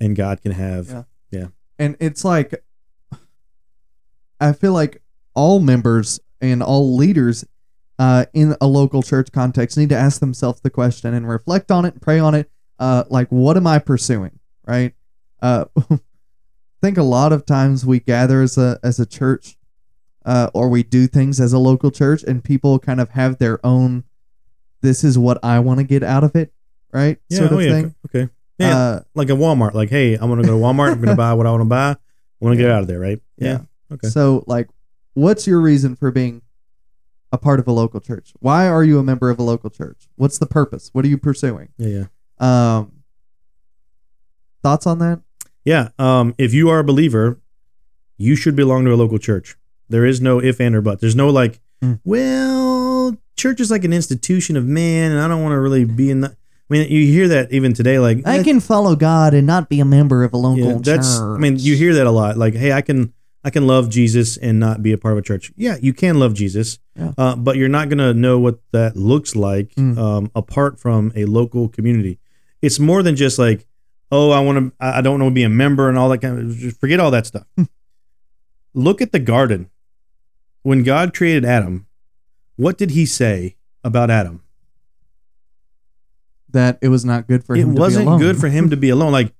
and 0.00 0.14
God 0.14 0.42
can 0.42 0.52
have. 0.52 1.06
Yeah. 1.30 1.46
and 1.78 1.96
it's 2.00 2.25
like 2.25 2.62
I 4.40 4.52
feel 4.52 4.72
like 4.72 5.02
all 5.34 5.60
members 5.60 6.20
and 6.40 6.62
all 6.62 6.96
leaders 6.96 7.44
uh, 7.98 8.26
in 8.32 8.54
a 8.60 8.66
local 8.66 9.02
church 9.02 9.32
context 9.32 9.76
need 9.76 9.88
to 9.88 9.96
ask 9.96 10.20
themselves 10.20 10.60
the 10.60 10.70
question 10.70 11.14
and 11.14 11.28
reflect 11.28 11.70
on 11.70 11.84
it 11.84 11.94
and 11.94 12.02
pray 12.02 12.18
on 12.18 12.34
it. 12.34 12.50
Uh, 12.78 13.04
like, 13.08 13.28
what 13.28 13.56
am 13.56 13.66
I 13.66 13.78
pursuing? 13.78 14.38
Right? 14.66 14.94
Uh, 15.42 15.64
I 15.76 15.98
think 16.82 16.98
a 16.98 17.02
lot 17.02 17.32
of 17.32 17.44
times 17.44 17.84
we 17.84 18.00
gather 18.00 18.40
as 18.40 18.56
a 18.56 18.78
as 18.82 19.00
a 19.00 19.06
church, 19.06 19.56
uh, 20.24 20.50
or 20.54 20.68
we 20.68 20.82
do 20.82 21.06
things 21.06 21.40
as 21.40 21.52
a 21.52 21.58
local 21.58 21.90
church, 21.90 22.22
and 22.22 22.42
people 22.42 22.78
kind 22.78 23.00
of 23.00 23.10
have 23.10 23.38
their 23.38 23.64
own. 23.66 24.04
This 24.80 25.02
is 25.02 25.18
what 25.18 25.38
I 25.42 25.58
want 25.58 25.78
to 25.80 25.84
get 25.84 26.04
out 26.04 26.22
of 26.22 26.36
it, 26.36 26.52
right? 26.92 27.18
sort 27.32 27.50
of 27.50 27.58
oh, 27.58 27.60
yeah. 27.60 27.70
thing. 27.70 27.94
Okay. 28.06 28.32
Yeah, 28.58 28.76
Uh, 28.76 29.00
like 29.14 29.28
a 29.28 29.32
Walmart. 29.32 29.74
Like, 29.74 29.88
hey, 29.88 30.14
I'm 30.14 30.28
gonna 30.28 30.42
go 30.42 30.58
to 30.58 30.64
Walmart. 30.64 30.92
I'm 30.92 31.00
gonna 31.00 31.16
buy 31.16 31.32
what 31.32 31.46
I 31.46 31.50
want 31.50 31.62
to 31.62 31.68
buy. 31.68 31.90
I 31.90 31.96
want 32.40 32.56
to 32.56 32.62
get 32.62 32.70
out 32.70 32.82
of 32.82 32.88
there, 32.88 33.00
right? 33.00 33.20
Yeah. 33.38 33.62
Okay. 33.92 34.08
So, 34.08 34.44
like, 34.46 34.68
what's 35.14 35.46
your 35.48 35.60
reason 35.60 35.96
for 35.96 36.12
being 36.12 36.42
a 37.32 37.38
part 37.38 37.61
of 37.61 37.66
a 37.68 37.73
local 37.73 38.00
church? 38.00 38.32
Why 38.40 38.66
are 38.68 38.85
you 38.85 38.99
a 38.99 39.02
member 39.02 39.30
of 39.30 39.38
a 39.38 39.42
local 39.42 39.70
church? 39.70 40.08
What's 40.16 40.38
the 40.38 40.47
purpose? 40.47 40.90
What 40.92 41.04
are 41.04 41.08
you 41.08 41.18
pursuing? 41.18 41.68
Yeah. 41.76 42.04
Yeah. 42.40 42.78
Um, 42.78 42.92
thoughts 44.62 44.87
on 44.87 44.99
that? 45.00 45.20
Yeah. 45.64 45.88
Um, 45.99 46.35
if 46.38 46.54
you 46.54 46.68
are 46.70 46.78
a 46.78 46.85
believer, 46.85 47.40
you 48.16 48.37
should 48.37 48.56
belong 48.56 48.85
to 48.87 48.92
a 48.92 48.97
local 48.97 49.18
church. 49.18 49.56
There 49.88 50.04
is 50.04 50.20
no 50.20 50.38
if 50.40 50.61
and 50.61 50.75
or 50.75 50.80
but. 50.80 51.00
There's 51.00 51.16
no 51.16 51.28
like, 51.28 51.61
Mm. 51.80 52.00
well, 52.04 53.16
church 53.37 53.61
is 53.61 53.70
like 53.70 53.85
an 53.85 53.92
institution 53.92 54.56
of 54.56 54.66
man, 54.66 55.12
and 55.12 55.20
I 55.20 55.28
don't 55.28 55.42
want 55.44 55.52
to 55.52 55.61
really 55.61 55.85
be 55.85 56.11
in 56.11 56.23
that. 56.23 56.32
I 56.32 56.35
mean, 56.70 56.90
you 56.90 57.06
hear 57.06 57.28
that 57.28 57.52
even 57.52 57.73
today. 57.73 58.00
Like, 58.00 58.26
I 58.26 58.42
can 58.42 58.58
follow 58.58 58.97
God 58.97 59.32
and 59.32 59.47
not 59.47 59.68
be 59.68 59.78
a 59.78 59.85
member 59.85 60.25
of 60.25 60.32
a 60.32 60.37
local 60.37 60.58
yeah, 60.73 60.78
that's. 60.82 61.20
I 61.20 61.38
mean, 61.38 61.56
you 61.56 61.76
hear 61.76 61.94
that 61.94 62.06
a 62.06 62.11
lot. 62.11 62.37
Like, 62.37 62.54
hey, 62.54 62.73
I 62.73 62.82
can 62.82 63.14
I 63.45 63.50
can 63.50 63.66
love 63.66 63.88
Jesus 63.88 64.37
and 64.37 64.59
not 64.59 64.83
be 64.83 64.92
a 64.92 64.99
part 64.99 65.12
of 65.12 65.18
a 65.18 65.23
church. 65.23 65.52
Yeah, 65.57 65.76
you 65.80 65.92
can 65.95 66.18
love 66.18 66.35
Jesus, 66.35 66.78
Yeah. 66.97 67.12
uh, 67.16 67.37
but 67.37 67.57
you're 67.57 67.68
not 67.68 67.88
gonna 67.88 68.12
know 68.12 68.38
what 68.38 68.59
that 68.73 68.97
looks 68.97 69.37
like 69.37 69.75
Mm. 69.76 69.97
um, 69.97 70.30
apart 70.35 70.78
from 70.80 71.12
a 71.14 71.25
local 71.25 71.68
community. 71.68 72.18
It's 72.62 72.80
more 72.80 73.02
than 73.02 73.14
just 73.16 73.38
like, 73.38 73.66
oh, 74.11 74.30
I 74.33 74.40
want 74.40 74.59
to. 74.59 74.73
I 74.80 75.00
don't 75.00 75.21
want 75.21 75.30
to 75.30 75.35
be 75.35 75.45
a 75.45 75.49
member 75.49 75.88
and 75.88 75.97
all 75.97 76.09
that 76.09 76.18
kind 76.18 76.38
of. 76.38 76.57
Just 76.57 76.80
forget 76.80 76.99
all 76.99 77.11
that 77.12 77.26
stuff. 77.26 77.47
Look 78.75 79.00
at 79.00 79.12
the 79.12 79.18
garden. 79.21 79.71
When 80.62 80.83
God 80.83 81.14
created 81.14 81.45
Adam, 81.45 81.87
what 82.57 82.76
did 82.76 82.90
He 82.90 83.07
say 83.07 83.57
about 83.85 84.11
Adam? 84.11 84.42
that 86.50 86.78
it 86.80 86.88
was 86.88 87.04
not 87.04 87.28
good 87.28 87.45
for 87.45 87.54
it 87.54 87.61
him. 87.61 87.68
to 87.68 87.75
be 87.75 87.78
wasn't 87.80 88.18
good 88.18 88.38
for 88.38 88.49
him 88.49 88.71
to 88.71 88.76
be 88.76 88.88
alone. 88.88 89.12
Like 89.12 89.35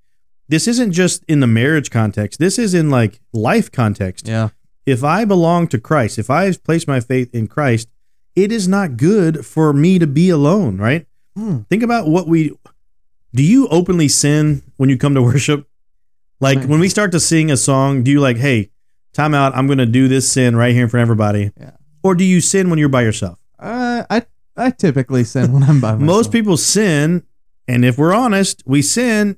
this 0.49 0.67
isn't 0.67 0.93
just 0.93 1.25
in 1.29 1.41
the 1.41 1.47
marriage 1.47 1.91
context. 1.91 2.39
This 2.39 2.59
is 2.59 2.75
in 2.75 2.91
like 2.91 3.21
life 3.33 3.71
context. 3.71 4.27
yeah. 4.27 4.51
If 4.87 5.05
I 5.05 5.27
belong 5.27 5.69
to 5.69 5.79
Christ, 5.79 6.19
if 6.19 6.31
I 6.31 6.51
place 6.53 6.87
my 6.87 6.99
faith 7.01 7.35
in 7.35 7.47
Christ, 7.47 7.89
it 8.35 8.51
is 8.51 8.67
not 8.67 8.97
good 8.97 9.45
for 9.45 9.75
me 9.75 9.99
to 9.99 10.07
be 10.07 10.31
alone, 10.31 10.79
right? 10.79 11.07
Hmm. 11.37 11.59
Think 11.69 11.83
about 11.83 12.09
what 12.09 12.27
we 12.27 12.57
do 13.35 13.43
you 13.43 13.69
openly 13.69 14.09
sin 14.09 14.63
when 14.79 14.89
you 14.89 14.97
come 14.97 15.15
to 15.15 15.23
worship? 15.31 15.69
Like 16.41 16.65
when 16.65 16.81
we 16.81 16.89
start 16.89 17.13
to 17.13 17.21
sing 17.21 17.51
a 17.51 17.57
song, 17.57 18.03
do 18.03 18.11
you 18.11 18.21
like, 18.21 18.39
hey, 18.39 18.71
time 19.13 19.35
out, 19.35 19.55
I'm 19.55 19.67
gonna 19.67 19.85
do 19.85 20.09
this 20.09 20.31
sin 20.31 20.57
right 20.57 20.73
here 20.73 20.85
in 20.85 20.89
front 20.89 21.03
of 21.03 21.07
everybody? 21.07 21.53
Yeah. 21.61 21.73
Or 22.03 22.15
do 22.15 22.25
you 22.25 22.41
sin 22.41 22.71
when 22.71 22.79
you're 22.79 22.89
by 22.89 23.03
yourself? 23.03 23.39
Uh, 23.59 24.05
I 24.09 24.23
I 24.57 24.71
typically 24.71 25.25
sin 25.25 25.53
when 25.53 25.63
I'm 25.65 25.81
by 25.81 25.93
myself. 25.93 26.07
Most 26.07 26.33
people 26.33 26.57
sin, 26.57 27.25
and 27.67 27.85
if 27.85 27.99
we're 27.99 28.15
honest, 28.15 28.63
we 28.65 28.81
sin 28.81 29.37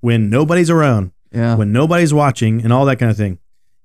when 0.00 0.30
nobody's 0.30 0.70
around, 0.70 1.12
yeah. 1.32 1.54
when 1.56 1.72
nobody's 1.72 2.14
watching, 2.14 2.62
and 2.62 2.72
all 2.72 2.84
that 2.86 2.98
kind 2.98 3.10
of 3.10 3.16
thing. 3.16 3.38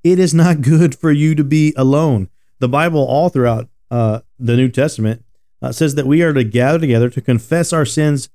It 0.03 0.19
is 0.19 0.33
not 0.33 0.61
good 0.61 0.95
for 0.95 1.11
you 1.11 1.35
to 1.35 1.43
be 1.43 1.73
alone. 1.77 2.29
The 2.59 2.69
Bible, 2.69 3.03
all 3.03 3.29
throughout 3.29 3.69
uh, 3.89 4.21
the 4.39 4.55
New 4.55 4.69
Testament, 4.69 5.23
uh, 5.61 5.71
says 5.71 5.95
that 5.95 6.07
we 6.07 6.21
are 6.21 6.33
to 6.33 6.43
gather 6.43 6.79
together 6.79 7.09
to 7.09 7.21
confess 7.21 7.73
our 7.73 7.85
sins 7.85 8.29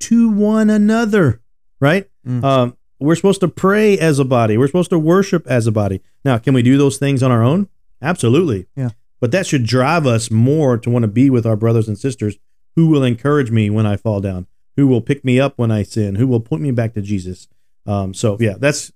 to 0.00 0.28
one 0.30 0.70
another, 0.70 1.40
right? 1.80 2.08
Mm. 2.26 2.44
Um, 2.44 2.76
we're 3.00 3.14
supposed 3.14 3.40
to 3.40 3.48
pray 3.48 3.98
as 3.98 4.18
a 4.18 4.24
body. 4.24 4.56
We're 4.56 4.66
supposed 4.66 4.90
to 4.90 4.98
worship 4.98 5.46
as 5.46 5.66
a 5.66 5.72
body. 5.72 6.02
Now, 6.24 6.38
can 6.38 6.54
we 6.54 6.62
do 6.62 6.76
those 6.76 6.98
things 6.98 7.22
on 7.22 7.30
our 7.30 7.42
own? 7.42 7.68
Absolutely. 8.02 8.66
Yeah. 8.76 8.90
But 9.20 9.32
that 9.32 9.46
should 9.46 9.64
drive 9.64 10.06
us 10.06 10.30
more 10.30 10.78
to 10.78 10.90
want 10.90 11.02
to 11.02 11.08
be 11.08 11.30
with 11.30 11.46
our 11.46 11.56
brothers 11.56 11.88
and 11.88 11.98
sisters 11.98 12.36
who 12.76 12.86
will 12.86 13.02
encourage 13.02 13.50
me 13.50 13.70
when 13.70 13.86
I 13.86 13.96
fall 13.96 14.20
down, 14.20 14.46
who 14.78 14.86
will 14.86 15.00
pick 15.00 15.24
me 15.24 15.40
up 15.40 15.54
when 15.56 15.72
I 15.72 15.82
sin, 15.82 16.14
who 16.14 16.28
will 16.28 16.38
point 16.38 16.62
me 16.62 16.70
back 16.70 16.94
to 16.94 17.02
Jesus. 17.02 17.48
Um, 17.84 18.14
so 18.14 18.36
yeah, 18.38 18.54
that's 18.56 18.92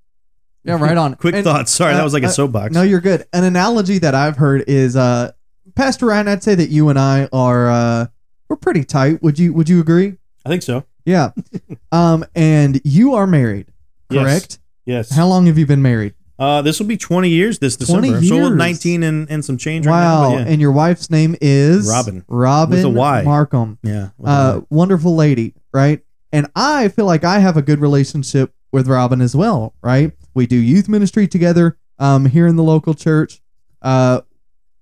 yeah, 0.62 0.78
right 0.78 0.96
on. 0.96 1.14
quick 1.16 1.34
And, 1.34 1.42
thoughts. 1.42 1.72
Sorry, 1.72 1.92
uh, 1.92 1.96
that 1.96 2.04
was 2.04 2.14
like 2.14 2.22
a 2.22 2.26
uh, 2.26 2.30
soapbox. 2.30 2.72
No, 2.72 2.82
you're 2.82 3.00
good. 3.00 3.26
An 3.32 3.42
analogy 3.42 3.98
that 3.98 4.14
I've 4.14 4.36
heard 4.36 4.62
is 4.68 4.94
uh 4.94 5.32
Pastor 5.74 6.06
Ryan, 6.06 6.28
I'd 6.28 6.44
say 6.44 6.54
that 6.54 6.68
you 6.68 6.88
and 6.88 7.00
I 7.00 7.28
are 7.32 7.68
uh 7.68 8.06
we're 8.48 8.58
pretty 8.58 8.84
tight. 8.84 9.24
Would 9.24 9.40
you 9.40 9.52
would 9.54 9.68
you 9.68 9.80
agree? 9.80 10.18
I 10.46 10.50
think 10.50 10.62
so. 10.62 10.84
Yeah. 11.04 11.30
um 11.92 12.24
and 12.36 12.80
you 12.84 13.14
are 13.14 13.26
married, 13.26 13.66
Yes. 14.08 14.22
correct? 14.22 14.58
Yes. 14.86 15.10
How 15.10 15.26
long 15.26 15.46
have 15.46 15.58
you 15.58 15.66
been 15.66 15.82
married? 15.82 16.14
Uh, 16.42 16.60
this 16.62 16.80
will 16.80 16.86
be 16.86 16.96
20 16.96 17.28
years 17.28 17.58
this 17.60 17.76
20 17.76 18.08
December. 18.08 18.26
So 18.26 18.34
years. 18.34 18.50
19 18.50 19.02
and, 19.04 19.30
and 19.30 19.44
some 19.44 19.56
change 19.56 19.86
right 19.86 19.92
wow. 19.92 20.30
now. 20.30 20.38
but 20.38 20.48
And 20.48 20.60
your 20.60 20.72
wife's 20.72 21.08
name 21.08 21.36
is 21.40 21.88
Robin. 21.88 22.24
Robin 22.26 22.76
With 22.76 22.84
a 22.84 22.88
Y. 22.90 23.22
Markham. 23.22 23.78
yeah. 23.82 24.08
Yeah. 24.18 24.28
Uh 24.30 24.60
wonderful 24.68 25.14
lady, 25.14 25.54
right? 25.72 26.00
And 26.32 26.48
I 26.56 26.88
feel 26.88 27.04
like 27.04 27.22
I 27.24 27.38
have 27.38 27.56
a 27.56 27.62
good 27.62 27.78
relationship 27.80 28.52
with 28.72 28.88
Robin 28.88 29.20
as 29.20 29.36
well, 29.36 29.74
right? 29.82 30.12
We 30.34 30.46
do 30.46 30.56
youth 30.56 30.88
ministry 30.88 31.28
together. 31.28 31.76
um, 31.98 32.26
here 32.26 32.46
in 32.48 32.56
the 32.56 32.62
local 32.64 32.94
church. 32.94 33.40
Uh, 33.80 34.22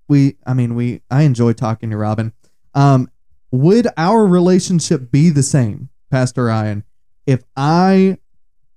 we, 0.07 0.37
I 0.47 0.53
mean, 0.55 0.73
we, 0.75 1.01
I 1.11 1.21
enjoy 1.23 1.53
talking 1.53 1.89
to 1.91 1.97
Robin. 1.97 2.33
Um, 2.73 3.09
would 3.51 3.87
our 3.97 4.25
relationship 4.25 5.11
be 5.11 5.29
the 5.29 5.43
same, 5.43 5.89
Pastor 6.09 6.45
Ryan, 6.45 6.83
if 7.27 7.43
I 7.55 8.17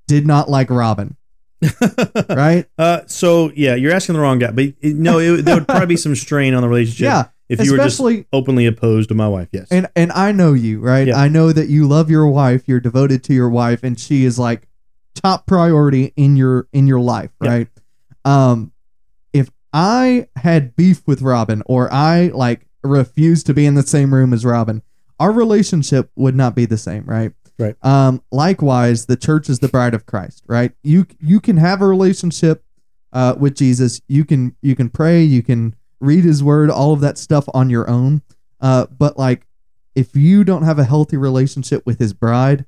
did 0.06 0.26
not 0.26 0.50
like 0.50 0.68
Robin? 0.68 1.16
right? 2.28 2.66
Uh, 2.78 3.00
so 3.06 3.50
yeah, 3.54 3.74
you're 3.74 3.92
asking 3.92 4.14
the 4.14 4.20
wrong 4.20 4.38
guy, 4.38 4.50
but 4.50 4.64
it- 4.80 4.96
no, 4.96 5.18
it, 5.18 5.42
there 5.44 5.54
would 5.56 5.66
probably 5.68 5.86
be 5.86 5.96
some 5.96 6.14
strain 6.14 6.54
on 6.54 6.62
the 6.62 6.68
relationship. 6.68 7.04
Yeah, 7.04 7.24
if 7.48 7.62
you 7.64 7.72
were 7.72 7.76
just 7.78 7.94
especially 7.94 8.26
openly 8.32 8.66
opposed 8.66 9.08
to 9.10 9.14
my 9.14 9.28
wife. 9.28 9.48
Yes. 9.52 9.68
and 9.70 9.86
and 9.96 10.12
I 10.12 10.32
know 10.32 10.52
you, 10.52 10.80
right? 10.80 11.06
Yeah. 11.08 11.16
I 11.18 11.28
know 11.28 11.52
that 11.52 11.68
you 11.68 11.86
love 11.86 12.10
your 12.10 12.26
wife, 12.28 12.64
you're 12.66 12.80
devoted 12.80 13.22
to 13.24 13.34
your 13.34 13.48
wife, 13.50 13.82
and 13.82 13.98
she 13.98 14.24
is 14.24 14.38
like 14.38 14.66
top 15.14 15.46
priority 15.46 16.12
in 16.16 16.36
your 16.36 16.68
in 16.72 16.86
your 16.86 17.00
life, 17.00 17.30
Yeah. 17.42 17.48
right? 17.50 17.68
Um, 18.24 18.72
if 19.32 19.50
I 19.72 20.28
had 20.36 20.74
beef 20.76 21.02
with 21.06 21.22
Robin 21.22 21.62
or 21.66 21.92
I 21.92 22.28
like 22.28 22.66
refused 22.82 23.46
to 23.46 23.54
be 23.54 23.66
in 23.66 23.74
the 23.74 23.82
same 23.82 24.12
room 24.14 24.32
as 24.32 24.44
Robin, 24.44 24.82
our 25.20 25.32
relationship 25.32 26.10
would 26.16 26.34
not 26.34 26.54
be 26.54 26.66
the 26.66 26.76
same, 26.78 27.04
right? 27.04 27.32
Right. 27.58 27.76
Um, 27.82 28.22
likewise, 28.32 29.06
the 29.06 29.16
church 29.16 29.48
is 29.48 29.60
the 29.60 29.68
bride 29.68 29.94
of 29.94 30.06
Christ, 30.06 30.44
right? 30.46 30.72
You 30.82 31.06
you 31.20 31.40
can 31.40 31.56
have 31.56 31.80
a 31.80 31.86
relationship 31.86 32.64
uh, 33.12 33.36
with 33.38 33.54
Jesus. 33.54 34.00
You 34.08 34.24
can 34.24 34.56
you 34.60 34.74
can 34.74 34.90
pray, 34.90 35.22
you 35.22 35.42
can 35.42 35.76
read 36.00 36.24
His 36.24 36.42
Word, 36.42 36.70
all 36.70 36.92
of 36.92 37.00
that 37.00 37.16
stuff 37.16 37.48
on 37.54 37.70
your 37.70 37.88
own. 37.88 38.22
Uh, 38.60 38.86
but 38.86 39.16
like, 39.16 39.46
if 39.94 40.16
you 40.16 40.42
don't 40.42 40.64
have 40.64 40.78
a 40.78 40.84
healthy 40.84 41.16
relationship 41.16 41.84
with 41.86 41.98
His 41.98 42.12
bride, 42.12 42.64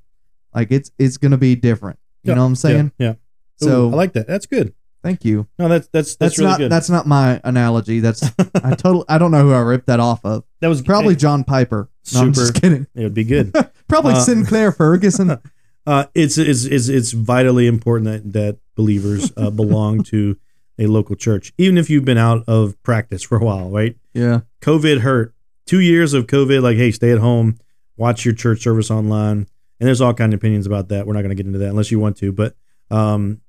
like 0.55 0.71
it's 0.71 0.91
it's 0.97 1.17
gonna 1.17 1.37
be 1.37 1.55
different. 1.55 1.99
You 2.23 2.29
Yeah, 2.29 2.35
know 2.35 2.41
what 2.41 2.47
I'm 2.47 2.55
saying? 2.55 2.91
Yeah. 2.97 3.07
yeah. 3.07 3.13
So 3.57 3.89
Ooh, 3.89 3.91
I 3.91 3.95
like 3.95 4.13
that. 4.13 4.27
That's 4.27 4.45
good. 4.45 4.73
Thank 5.07 5.25
you. 5.25 5.47
No, 5.57 5.67
that's 5.69 5.87
that's 5.87 6.15
that's, 6.15 6.15
That's, 6.15 6.37
really 6.39 6.49
not 6.51 6.57
good. 6.59 6.71
that's 6.71 6.89
not 6.89 7.07
my 7.07 7.39
analogy. 7.43 7.99
That's 7.99 8.23
I 8.63 8.75
totally 8.75 9.05
I 9.07 9.17
don't 9.17 9.31
know 9.31 9.41
who 9.43 9.53
I 9.53 9.59
ripped 9.59 9.87
that 9.87 9.99
off 9.99 10.23
of. 10.25 10.43
that 10.61 10.67
was 10.67 10.81
Probably 10.81 11.13
It, 11.13 11.19
John 11.19 11.43
Piper. 11.43 11.89
No, 12.13 12.21
I'm 12.21 12.33
just 12.33 12.47
Super. 12.47 12.59
kidding. 12.59 12.87
it 12.95 13.03
would 13.03 13.13
be 13.13 13.23
good. 13.23 13.53
Probably 13.87 14.13
Uh, 14.13 14.19
Sinclair 14.19 14.71
Ferguson. 14.71 15.37
Uh, 15.87 16.05
it's, 16.13 16.37
it's 16.37 16.65
it's 16.65 16.89
it's 16.89 17.13
vitally 17.13 17.65
important 17.65 18.11
that 18.11 18.33
that 18.33 18.57
believers 18.75 19.31
uh, 19.37 19.49
belong 19.49 20.03
to 20.03 20.35
a 20.77 20.85
local 20.85 21.15
church, 21.15 21.53
even 21.57 21.77
if 21.77 21.89
you've 21.89 22.03
been 22.03 22.17
out 22.17 22.43
of 22.45 22.75
practice 22.83 23.23
for 23.23 23.37
a 23.37 23.41
while. 23.45 23.69
Right? 23.69 23.95
Yeah. 24.13 24.41
COVID 24.61 24.99
hurt. 24.99 25.33
Two 25.65 25.79
years 25.79 26.13
of 26.13 26.27
COVID, 26.27 26.61
like, 26.61 26.75
hey, 26.75 26.91
stay 26.91 27.13
at 27.13 27.19
home, 27.19 27.57
watch 27.95 28.25
your 28.25 28.33
church 28.33 28.63
service 28.63 28.91
online. 28.91 29.47
And 29.79 29.87
there's 29.87 30.01
all 30.01 30.13
kind 30.13 30.33
of 30.33 30.39
opinions 30.41 30.67
about 30.67 30.89
that. 30.89 31.07
We're 31.07 31.13
not 31.13 31.21
going 31.21 31.29
to 31.29 31.35
get 31.35 31.45
into 31.47 31.59
that 31.59 31.69
unless 31.69 31.89
you 31.89 32.01
want 32.01 32.17
to. 32.17 32.33
But 32.33 32.57
um, 32.91 33.39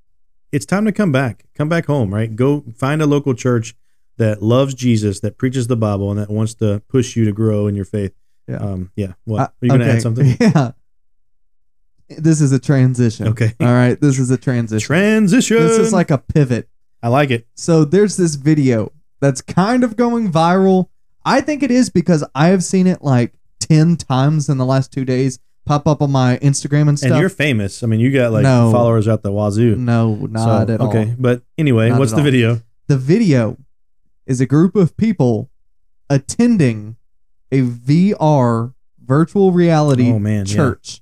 it's 0.51 0.65
time 0.65 0.85
to 0.85 0.91
come 0.91 1.11
back. 1.11 1.45
Come 1.55 1.69
back 1.69 1.85
home, 1.85 2.13
right? 2.13 2.35
Go 2.35 2.63
find 2.75 3.01
a 3.01 3.05
local 3.05 3.33
church 3.33 3.75
that 4.17 4.41
loves 4.41 4.73
Jesus, 4.73 5.21
that 5.21 5.37
preaches 5.37 5.67
the 5.67 5.77
Bible, 5.77 6.11
and 6.11 6.19
that 6.19 6.29
wants 6.29 6.53
to 6.55 6.81
push 6.89 7.15
you 7.15 7.25
to 7.25 7.31
grow 7.31 7.67
in 7.67 7.75
your 7.75 7.85
faith. 7.85 8.13
Yeah. 8.47 8.57
Um, 8.57 8.91
yeah. 8.95 9.13
What? 9.25 9.39
Uh, 9.39 9.43
Are 9.43 9.51
you 9.61 9.69
going 9.69 9.79
to 9.81 9.85
okay. 9.87 9.95
add 9.95 10.01
something? 10.01 10.37
Yeah. 10.39 10.71
This 12.17 12.41
is 12.41 12.51
a 12.51 12.57
transition. 12.57 13.27
Okay. 13.27 13.53
All 13.59 13.67
right. 13.67 13.99
This 14.01 14.17
is 14.17 14.31
a 14.31 14.37
transition. 14.37 14.83
Transition. 14.83 15.57
This 15.57 15.77
is 15.77 15.93
like 15.93 16.09
a 16.09 16.17
pivot. 16.17 16.67
I 17.03 17.07
like 17.09 17.29
it. 17.29 17.47
So 17.55 17.85
there's 17.85 18.17
this 18.17 18.33
video 18.33 18.91
that's 19.19 19.41
kind 19.41 19.83
of 19.83 19.95
going 19.95 20.31
viral. 20.31 20.89
I 21.23 21.41
think 21.41 21.61
it 21.61 21.69
is 21.69 21.91
because 21.91 22.23
I 22.33 22.47
have 22.47 22.63
seen 22.63 22.87
it 22.87 23.03
like 23.03 23.35
10 23.59 23.97
times 23.97 24.49
in 24.49 24.57
the 24.57 24.65
last 24.65 24.91
two 24.91 25.05
days 25.05 25.37
pop 25.69 25.87
up 25.87 26.01
on 26.01 26.09
my 26.11 26.37
Instagram 26.41 26.89
and 26.89 26.97
stuff. 26.97 27.11
And 27.11 27.19
you're 27.19 27.29
famous. 27.29 27.83
I 27.83 27.85
mean, 27.85 27.99
you 27.99 28.11
got 28.11 28.31
like 28.31 28.41
No. 28.41 28.71
followers 28.71 29.07
out 29.07 29.21
the 29.21 29.31
wazoo. 29.31 29.75
no, 29.75 30.15
not 30.15 30.67
So, 30.67 30.73
at 30.73 30.81
all. 30.81 30.89
okay. 30.89 31.13
But 31.17 31.43
anyway, 31.59 31.89
Not 31.89 31.99
what's 31.99 32.11
at 32.11 32.15
the 32.15 32.21
all. 32.21 32.25
video? 32.25 32.61
The 32.87 32.97
video 32.97 33.55
is 34.25 34.41
a 34.41 34.47
group 34.47 34.75
of 34.75 34.97
people 34.97 35.51
attending 36.09 36.95
a 37.51 37.61
VR 37.61 38.73
virtual 39.05 39.51
reality 39.51 40.11
Oh, 40.11 40.17
man, 40.17 40.47
yeah. 40.47 40.55
church 40.55 41.01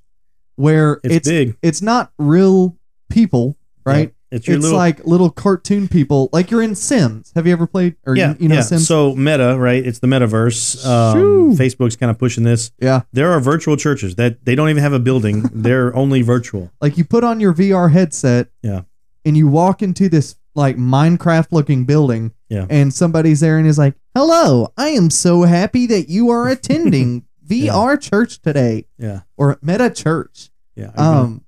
where 0.56 1.00
It's, 1.04 1.16
it's 1.16 1.28
big. 1.30 1.56
it's 1.62 1.82
not 1.82 2.12
real 2.20 2.76
people, 3.10 3.56
right? 3.86 4.14
Yeah. 4.32 4.36
It's 4.38 4.48
your 4.48 4.58
it's 4.58 4.64
little 4.64 4.78
like 4.78 5.06
little 5.06 5.30
cartoon 5.30 5.88
people, 5.88 6.30
like 6.34 6.52
you're 6.52 6.62
in 6.62 6.76
Sims. 6.76 7.32
Have 7.36 7.48
you 7.48 7.54
ever 7.54 7.66
played 7.66 7.96
or 8.06 8.16
yeah, 8.16 8.32
you, 8.32 8.36
you 8.42 8.48
know 8.50 8.56
yeah. 8.56 8.62
Sims? 8.62 8.88
So 8.88 9.16
Meta, 9.16 9.56
right? 9.58 9.86
It's 9.86 10.00
the 10.00 10.08
metaverse. 10.08 10.86
Um, 10.86 11.56
Facebook's 11.56 11.96
kind 11.96 12.10
of 12.10 12.18
pushing 12.20 12.44
this. 12.44 12.72
yeah, 12.80 13.02
There 13.14 13.32
are 13.32 13.40
virtual 13.40 13.78
churches 13.78 14.16
that 14.16 14.44
they 14.44 14.54
don't 14.56 14.70
even 14.70 14.84
have 14.84 14.94
a 14.94 15.00
building. 15.00 15.44
They're 15.54 15.96
only 15.96 16.22
virtual. 16.24 16.72
like 16.82 16.98
you 16.98 17.06
put 17.06 17.24
on 17.24 17.40
your 17.40 17.54
VR 17.54 17.92
headset, 17.92 18.50
Yeah. 18.62 18.82
and 19.26 19.38
you 19.38 19.48
walk 19.48 19.82
into 19.82 20.10
this 20.10 20.36
like 20.56 20.76
Minecraft 20.78 21.48
looking 21.52 21.86
building, 21.86 22.34
Yeah. 22.50 22.66
and 22.70 22.94
somebody's 22.94 23.40
there 23.40 23.58
and 23.58 23.68
is 23.68 23.78
like, 23.78 23.94
"Hello, 24.16 24.74
I 24.76 24.90
am 24.90 25.10
so 25.10 25.44
happy 25.44 25.86
that 25.88 26.10
you 26.10 26.30
are 26.32 26.48
attending 26.50 27.24
VR 27.48 27.96
church 28.02 28.42
today 28.42 28.88
Yeah. 28.98 29.22
or 29.38 29.58
Meta 29.62 29.90
Church." 29.90 30.50
Yeah. 30.76 30.92
Um, 30.98 31.44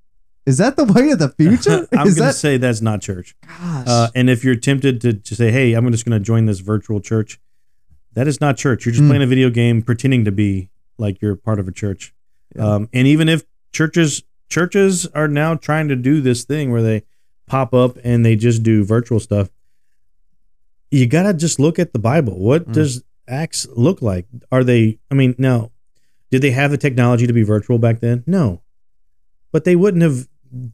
is 0.49 0.57
that 0.57 0.75
the 0.75 0.85
way 0.85 1.11
of 1.11 1.19
the 1.19 1.29
future? 1.29 1.87
I'm 1.91 2.07
gonna 2.07 2.11
that 2.15 2.35
say 2.35 2.57
that's 2.57 2.81
not 2.81 3.01
church. 3.01 3.35
gosh? 3.47 3.85
Uh, 3.87 4.07
and 4.15 4.29
if 4.29 4.43
you're 4.43 4.55
tempted 4.55 4.99
to, 5.01 5.13
to 5.13 5.35
say, 5.35 5.51
"Hey, 5.51 5.73
I'm 5.73 5.89
just 5.91 6.05
going 6.05 6.19
to 6.19 6.23
join 6.23 6.45
this 6.45 6.59
virtual 6.59 6.99
church," 6.99 7.39
that 8.13 8.27
is 8.27 8.41
not 8.41 8.57
church. 8.57 8.85
You're 8.85 8.93
just 8.93 9.03
Mm. 9.03 9.09
playing 9.09 9.23
a 9.23 9.27
video 9.27 9.49
game, 9.49 9.81
pretending 9.81 10.25
to 10.25 10.31
be 10.31 10.69
like 10.97 11.21
you're 11.21 11.35
part 11.35 11.59
of 11.59 11.67
a 11.67 11.71
church. 11.71 12.13
Yeah. 12.55 12.67
Um, 12.75 12.89
and 12.93 13.07
even 13.07 13.29
if 13.29 13.43
churches 13.71 14.23
churches 14.49 15.05
are 15.13 15.27
now 15.27 15.53
trying 15.55 15.87
to 15.89 15.95
do 15.95 16.21
this 16.21 16.43
thing 16.43 16.71
where 16.71 16.81
they 16.81 17.03
pop 17.45 17.73
up 17.73 17.97
and 18.03 18.25
they 18.25 18.35
just 18.35 18.63
do 18.63 18.83
virtual 18.83 19.19
stuff, 19.19 19.49
you 20.91 21.05
gotta 21.05 21.33
just 21.33 21.59
look 21.59 21.77
at 21.77 21.93
the 21.93 21.99
Bible. 21.99 22.39
What 22.39 22.67
Mm. 22.69 22.73
does 22.73 23.03
Acts 23.27 23.67
look 23.75 24.01
like? 24.01 24.25
Are 24.51 24.63
they? 24.63 24.97
I 25.11 25.13
mean, 25.15 25.35
now, 25.37 25.71
did 26.31 26.41
they 26.41 26.51
have 26.51 26.71
the 26.71 26.77
technology 26.77 27.27
to 27.27 27.33
be 27.33 27.43
virtual 27.43 27.77
back 27.77 27.99
then? 27.99 28.23
No, 28.25 28.61
but 29.51 29.65
they 29.65 29.75
wouldn't 29.75 30.01
have 30.01 30.27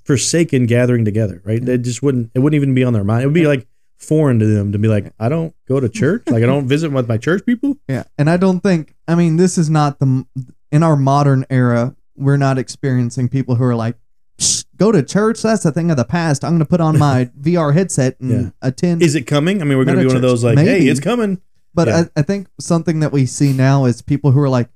forsaken 0.06 0.66
gathering 0.66 1.06
together, 1.06 1.42
right? 1.46 1.64
They 1.64 1.78
just 1.78 2.02
wouldn't. 2.04 2.32
It 2.34 2.40
wouldn't 2.40 2.56
even 2.62 2.74
be 2.74 2.84
on 2.84 2.94
their 2.94 3.04
mind. 3.04 3.24
It 3.24 3.28
would 3.28 3.34
be 3.34 3.48
like 3.48 3.68
foreign 3.98 4.40
to 4.40 4.46
them 4.46 4.72
to 4.74 4.78
be 4.78 4.88
like, 4.88 5.14
I 5.20 5.30
don't 5.30 5.56
go 5.68 5.80
to 5.80 5.90
church, 5.90 6.24
like 6.28 6.44
I 6.44 6.46
don't 6.46 6.68
visit 6.76 6.92
with 6.92 7.08
my 7.08 7.18
church 7.18 7.46
people. 7.46 7.78
Yeah, 7.88 8.04
and 8.18 8.30
I 8.30 8.38
don't 8.38 8.60
think. 8.62 8.96
I 9.08 9.16
mean, 9.16 9.38
this 9.38 9.58
is 9.58 9.70
not 9.70 10.00
the 10.00 10.26
in 10.72 10.84
our 10.84 10.96
modern 10.96 11.46
era. 11.50 11.96
We're 12.18 12.38
not 12.38 12.58
experiencing 12.58 13.30
people 13.30 13.56
who 13.56 13.64
are 13.66 13.76
like, 13.76 13.96
"Psh, 14.38 14.66
"Go 14.78 14.92
to 14.92 15.04
church. 15.04 15.42
That's 15.42 15.66
a 15.66 15.72
thing 15.72 15.92
of 15.92 15.98
the 15.98 16.06
past. 16.06 16.44
I'm 16.44 16.52
going 16.52 16.60
to 16.60 16.66
put 16.66 16.82
on 16.82 16.98
my 16.98 17.26
VR 17.40 17.74
headset 17.74 18.20
and 18.20 18.32
Yeah. 18.32 18.50
attend." 18.62 19.02
Is 19.02 19.16
it 19.16 19.24
coming? 19.28 19.62
I 19.62 19.66
mean, 19.66 19.78
we're 19.78 19.86
gonna 19.86 19.98
Not 19.98 20.04
be 20.04 20.08
one 20.08 20.16
of 20.18 20.22
those 20.22 20.44
like, 20.44 20.56
Maybe. 20.56 20.70
hey, 20.70 20.88
it's 20.88 21.00
coming. 21.00 21.42
but 21.74 21.88
yeah. 21.88 22.04
I, 22.16 22.20
I 22.20 22.22
think 22.24 22.48
something 22.60 23.02
that 23.02 23.12
we 23.12 23.26
see 23.26 23.52
now 23.54 23.86
is 23.86 24.02
people 24.02 24.32
who 24.32 24.40
are 24.40 24.50
like, 24.50 24.70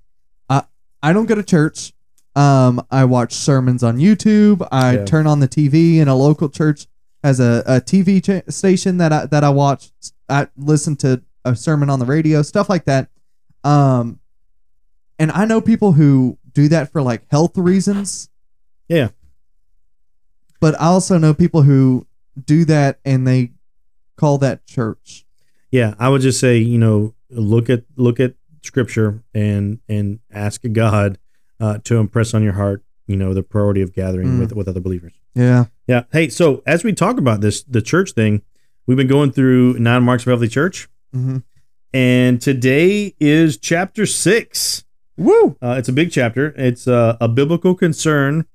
"I 0.49 0.63
I 1.01 1.13
don't 1.13 1.25
go 1.27 1.35
to 1.35 1.43
church. 1.43 1.93
Um, 2.35 2.85
I 2.91 3.05
watch 3.05 3.33
sermons 3.33 3.83
on 3.83 3.97
YouTube. 3.97 4.65
I 4.71 4.97
Yeah. 4.97 5.05
turn 5.05 5.27
on 5.27 5.39
the 5.39 5.47
TV, 5.47 5.99
and 5.99 6.09
a 6.09 6.15
local 6.15 6.49
church 6.49 6.87
has 7.23 7.39
a, 7.39 7.63
a 7.65 7.81
TV 7.81 8.23
cha- 8.23 8.49
station 8.49 8.97
that 8.97 9.11
I 9.11 9.25
that 9.27 9.43
I 9.43 9.49
watch. 9.49 9.91
I 10.29 10.47
listen 10.57 10.95
to 10.97 11.21
a 11.43 11.55
sermon 11.55 11.89
on 11.89 11.99
the 11.99 12.05
radio, 12.05 12.41
stuff 12.41 12.69
like 12.69 12.85
that. 12.85 13.09
Um, 13.63 14.19
and 15.17 15.31
I 15.31 15.45
know 15.45 15.59
people 15.59 15.93
who 15.93 16.37
do 16.53 16.67
that 16.69 16.91
for 16.91 17.01
like 17.01 17.23
health 17.29 17.57
reasons. 17.57 18.29
Yeah. 18.87 19.09
But 20.59 20.75
I 20.79 20.85
also 20.85 21.17
know 21.17 21.33
people 21.33 21.63
who 21.63 22.05
do 22.45 22.65
that 22.65 22.99
and 23.05 23.25
they 23.27 23.51
call 24.17 24.37
that 24.39 24.65
church. 24.65 25.25
Yeah, 25.71 25.93
I 25.99 26.09
would 26.09 26.21
just 26.21 26.39
say, 26.39 26.57
you 26.57 26.77
know, 26.77 27.13
look 27.29 27.69
at 27.69 27.83
look 27.95 28.19
at 28.19 28.33
scripture 28.61 29.23
and 29.33 29.79
and 29.87 30.19
ask 30.31 30.61
God 30.71 31.17
uh, 31.59 31.77
to 31.83 31.97
impress 31.97 32.33
on 32.33 32.43
your 32.43 32.53
heart, 32.53 32.83
you 33.07 33.15
know, 33.15 33.33
the 33.33 33.43
priority 33.43 33.81
of 33.81 33.93
gathering 33.93 34.27
Mm. 34.29 34.39
with 34.39 34.53
with 34.53 34.67
other 34.67 34.79
believers. 34.79 35.13
Yeah. 35.35 35.65
Yeah. 35.87 36.03
Hey, 36.11 36.29
so 36.29 36.61
as 36.65 36.83
we 36.83 36.93
talk 36.93 37.17
about 37.17 37.41
this, 37.41 37.63
the 37.63 37.81
church 37.81 38.11
thing, 38.13 38.41
we've 38.85 38.97
been 38.97 39.07
going 39.07 39.31
through 39.31 39.73
nine 39.79 40.03
marks 40.03 40.23
of 40.23 40.27
healthy 40.27 40.47
Church, 40.47 40.87
Mm-hmm. 41.15 41.37
and 41.93 42.41
today 42.41 43.15
is 43.19 43.57
chapter 43.57 44.05
six. 44.05 44.83
Woo. 45.17 45.57
Uh, 45.61 45.75
it's 45.77 45.89
a 45.89 45.93
big 45.93 46.11
chapter. 46.11 46.53
It's 46.57 46.87
uh, 46.87 47.17
a 47.19 47.27
biblical 47.27 47.75
concern 47.75 48.45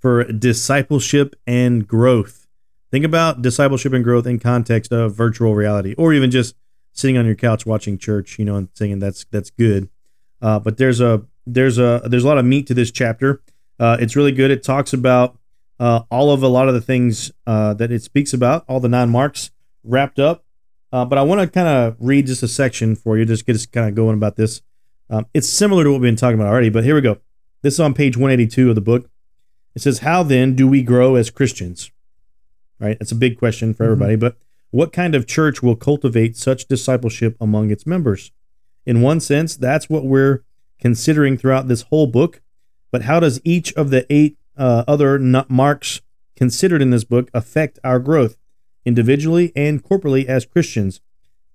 for 0.00 0.24
discipleship 0.24 1.34
and 1.46 1.86
growth. 1.86 2.46
Think 2.90 3.04
about 3.04 3.42
discipleship 3.42 3.92
and 3.92 4.02
growth 4.02 4.26
in 4.26 4.38
context 4.38 4.90
of 4.92 5.14
virtual 5.14 5.54
reality, 5.54 5.94
or 5.98 6.12
even 6.14 6.30
just 6.30 6.56
sitting 6.92 7.18
on 7.18 7.26
your 7.26 7.34
couch 7.34 7.66
watching 7.66 7.98
church, 7.98 8.38
you 8.38 8.44
know, 8.44 8.56
and 8.56 8.68
saying 8.74 8.98
that's 8.98 9.26
that's 9.30 9.50
good. 9.50 9.88
Uh, 10.40 10.58
but 10.58 10.76
there's 10.78 11.00
a 11.00 11.22
there's 11.54 11.78
a 11.78 12.02
there's 12.04 12.24
a 12.24 12.26
lot 12.28 12.38
of 12.38 12.44
meat 12.44 12.66
to 12.68 12.74
this 12.74 12.90
chapter. 12.90 13.40
Uh, 13.78 13.96
it's 14.00 14.16
really 14.16 14.32
good. 14.32 14.50
It 14.50 14.62
talks 14.62 14.92
about 14.92 15.38
uh, 15.78 16.02
all 16.10 16.30
of 16.32 16.42
a 16.42 16.48
lot 16.48 16.68
of 16.68 16.74
the 16.74 16.80
things 16.80 17.30
uh, 17.46 17.74
that 17.74 17.90
it 17.92 18.02
speaks 18.02 18.32
about, 18.32 18.64
all 18.68 18.80
the 18.80 18.88
nine 18.88 19.10
marks 19.10 19.50
wrapped 19.84 20.18
up. 20.18 20.44
Uh, 20.92 21.04
but 21.04 21.18
I 21.18 21.22
want 21.22 21.40
to 21.40 21.46
kind 21.46 21.68
of 21.68 21.96
read 22.00 22.26
just 22.26 22.42
a 22.42 22.48
section 22.48 22.96
for 22.96 23.16
you, 23.18 23.24
just 23.24 23.46
get 23.46 23.54
us 23.54 23.66
kind 23.66 23.88
of 23.88 23.94
going 23.94 24.14
about 24.16 24.36
this. 24.36 24.62
Um, 25.10 25.26
it's 25.34 25.48
similar 25.48 25.84
to 25.84 25.90
what 25.90 26.00
we've 26.00 26.08
been 26.08 26.16
talking 26.16 26.34
about 26.40 26.48
already, 26.48 26.70
but 26.70 26.82
here 26.84 26.94
we 26.94 27.00
go. 27.00 27.18
This 27.62 27.74
is 27.74 27.80
on 27.80 27.94
page 27.94 28.16
182 28.16 28.70
of 28.70 28.74
the 28.74 28.80
book. 28.80 29.08
It 29.74 29.82
says, 29.82 29.98
How 30.00 30.22
then 30.22 30.54
do 30.54 30.66
we 30.66 30.82
grow 30.82 31.14
as 31.14 31.30
Christians? 31.30 31.90
Right? 32.80 32.98
That's 32.98 33.12
a 33.12 33.16
big 33.16 33.38
question 33.38 33.74
for 33.74 33.84
Mhm. 33.84 33.92
everybody. 33.92 34.16
But 34.16 34.36
What 34.70 34.92
kind 34.92 35.14
of 35.14 35.26
church 35.26 35.62
will 35.62 35.76
cultivate 35.76 36.36
such 36.36 36.66
discipleship 36.68 37.36
among 37.40 37.70
its 37.70 37.86
members? 37.86 38.32
In 38.84 39.00
one 39.00 39.18
sense, 39.20 39.56
that's 39.56 39.88
what 39.88 40.04
we're 40.04 40.42
considering 40.80 41.36
throughout 41.36 41.68
this 41.68 41.82
whole 41.82 42.06
book. 42.06 42.40
But 42.90 43.02
how 43.02 43.20
does 43.20 43.40
each 43.44 43.72
of 43.74 43.90
the 43.90 44.06
eight 44.12 44.38
uh, 44.56 44.84
other 44.88 45.18
marks 45.48 46.00
considered 46.36 46.82
in 46.82 46.90
this 46.90 47.04
book 47.04 47.30
affect 47.34 47.78
our 47.84 47.98
growth, 47.98 48.36
individually 48.84 49.52
and 49.54 49.82
corporately 49.82 50.24
as 50.26 50.46
Christians? 50.46 51.00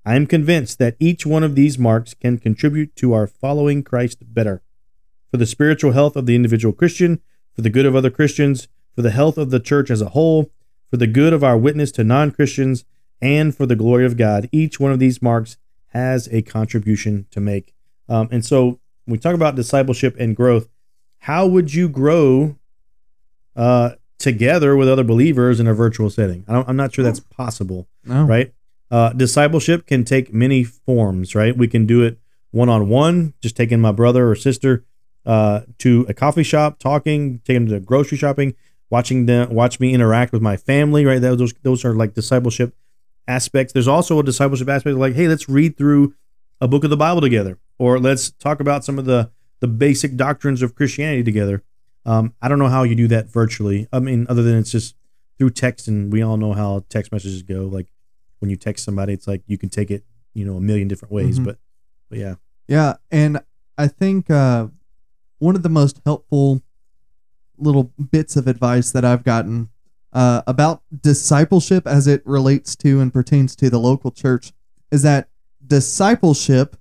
I 0.05 0.15
am 0.15 0.27
convinced 0.27 0.79
that 0.79 0.97
each 0.99 1.25
one 1.25 1.43
of 1.43 1.55
these 1.55 1.79
marks 1.79 2.13
can 2.13 2.37
contribute 2.37 2.95
to 2.97 3.13
our 3.13 3.25
following 3.25 3.83
Christ 3.83 4.33
better. 4.33 4.61
For 5.31 5.37
the 5.37 5.45
spiritual 5.45 5.93
health 5.93 6.15
of 6.15 6.25
the 6.25 6.35
individual 6.35 6.73
Christian, 6.73 7.21
for 7.53 7.61
the 7.61 7.69
good 7.69 7.85
of 7.85 7.95
other 7.95 8.09
Christians, 8.09 8.67
for 8.95 9.01
the 9.01 9.11
health 9.11 9.37
of 9.37 9.49
the 9.49 9.59
church 9.59 9.89
as 9.89 10.01
a 10.01 10.09
whole, 10.09 10.51
for 10.89 10.97
the 10.97 11.07
good 11.07 11.33
of 11.33 11.43
our 11.43 11.57
witness 11.57 11.91
to 11.93 12.03
non 12.03 12.31
Christians, 12.31 12.85
and 13.21 13.55
for 13.55 13.65
the 13.65 13.75
glory 13.75 14.05
of 14.05 14.17
God, 14.17 14.49
each 14.51 14.79
one 14.79 14.91
of 14.91 14.99
these 14.99 15.21
marks 15.21 15.57
has 15.87 16.27
a 16.31 16.41
contribution 16.41 17.25
to 17.31 17.39
make. 17.39 17.73
Um, 18.09 18.27
and 18.31 18.43
so, 18.43 18.79
we 19.07 19.17
talk 19.17 19.33
about 19.35 19.55
discipleship 19.55 20.15
and 20.19 20.35
growth, 20.35 20.67
how 21.19 21.45
would 21.47 21.73
you 21.73 21.89
grow 21.89 22.57
uh, 23.55 23.91
together 24.19 24.75
with 24.75 24.87
other 24.89 25.03
believers 25.03 25.59
in 25.59 25.67
a 25.67 25.73
virtual 25.73 26.09
setting? 26.09 26.45
I 26.47 26.63
am 26.69 26.75
not 26.75 26.93
sure 26.93 27.03
that's 27.03 27.19
possible, 27.19 27.87
No. 28.05 28.23
right? 28.25 28.53
Uh, 28.91 29.11
discipleship 29.13 29.87
can 29.87 30.03
take 30.03 30.33
many 30.33 30.63
forms, 30.63 31.33
right? 31.35 31.55
We 31.57 31.67
can 31.67 31.85
do 31.85 32.03
it 32.03 32.19
one 32.51 32.69
on 32.69 32.89
one, 32.89 33.33
just 33.41 33.55
taking 33.57 33.81
my 33.81 33.91
brother 33.91 34.29
or 34.29 34.35
sister 34.35 34.85
uh, 35.25 35.61
to 35.79 36.05
a 36.07 36.13
coffee 36.13 36.43
shop, 36.43 36.77
talking, 36.79 37.39
taking 37.45 37.65
them 37.65 37.79
to 37.79 37.85
grocery 37.85 38.17
shopping, 38.17 38.53
watching 38.89 39.25
them 39.25 39.51
watch 39.53 39.79
me 39.79 39.93
interact 39.93 40.31
with 40.31 40.41
my 40.41 40.57
family, 40.57 41.05
right? 41.05 41.19
Those 41.19 41.53
those 41.63 41.83
are 41.85 41.95
like 41.95 42.13
discipleship 42.13 42.75
aspects. 43.27 43.73
There's 43.73 43.87
also 43.87 44.19
a 44.19 44.23
discipleship 44.23 44.69
aspect 44.69 44.97
like, 44.97 45.15
hey, 45.15 45.27
let's 45.27 45.49
read 45.49 45.75
through 45.77 46.13
a 46.61 46.67
book 46.67 46.83
of 46.83 46.89
the 46.91 46.97
Bible 46.97 47.21
together, 47.21 47.57
or 47.83 47.99
let's 47.99 48.31
talk 48.31 48.61
about 48.61 48.85
some 48.85 48.97
of 48.97 49.03
the 49.03 49.29
the 49.59 49.67
basic 49.67 50.15
doctrines 50.15 50.61
of 50.61 50.73
Christianity 50.73 51.21
together. 51.23 51.63
Um, 52.05 52.33
I 52.41 52.47
don't 52.47 52.59
know 52.59 52.69
how 52.69 52.83
you 52.83 52.95
do 52.95 53.07
that 53.09 53.29
virtually. 53.29 53.87
I 53.91 53.99
mean, 53.99 54.25
other 54.29 54.41
than 54.41 54.57
it's 54.57 54.71
just 54.71 54.95
through 55.37 55.49
text, 55.49 55.87
and 55.89 56.11
we 56.11 56.21
all 56.21 56.37
know 56.37 56.53
how 56.53 56.85
text 56.87 57.11
messages 57.11 57.43
go. 57.43 57.65
Like 57.65 57.87
when 58.39 58.49
you 58.49 58.55
text 58.55 58.85
somebody, 58.85 59.11
it's 59.11 59.27
like 59.27 59.41
you 59.47 59.57
can 59.57 59.69
take 59.69 59.91
it, 59.91 60.05
you 60.33 60.45
know, 60.45 60.55
a 60.55 60.61
million 60.61 60.87
different 60.87 61.11
ways. 61.11 61.39
Mhm. 61.39 61.45
But, 61.45 61.57
but 62.09 62.19
yeah, 62.19 62.35
Yeah, 62.67 62.95
and 63.11 63.41
I 63.77 63.87
think 63.87 64.29
uh, 64.29 64.67
one 65.39 65.55
of 65.55 65.63
the 65.63 65.69
most 65.69 65.99
helpful 66.05 66.61
little 67.57 67.91
bits 68.11 68.37
of 68.37 68.47
advice 68.47 68.91
that 68.91 69.03
I've 69.03 69.23
gotten 69.23 69.69
uh, 70.13 70.41
about 70.47 70.83
discipleship 71.01 71.85
as 71.85 72.07
it 72.07 72.21
relates 72.25 72.75
to 72.77 73.01
and 73.01 73.11
pertains 73.11 73.55
to 73.57 73.69
the 73.69 73.79
local 73.79 74.11
church 74.11 74.53
is 74.91 75.01
that 75.01 75.27
discipleship 75.65 76.77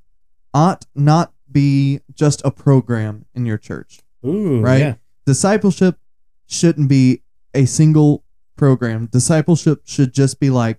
ought 0.55 0.87
not 0.95 1.33
be 1.51 2.01
just 2.15 2.43
a 2.45 2.51
program 2.51 3.25
in 3.35 3.47
your 3.47 3.59
church. 3.59 4.01
ooh, 4.25 4.61
Right? 4.61 4.79
Yeah, 4.81 4.95
Discipleship 5.27 5.99
shouldn't 6.47 6.89
be 6.89 7.23
a 7.55 7.65
single 7.67 8.25
program. 8.57 9.07
Discipleship 9.07 9.83
should 9.85 10.13
just 10.13 10.41
be 10.41 10.51
like 10.51 10.79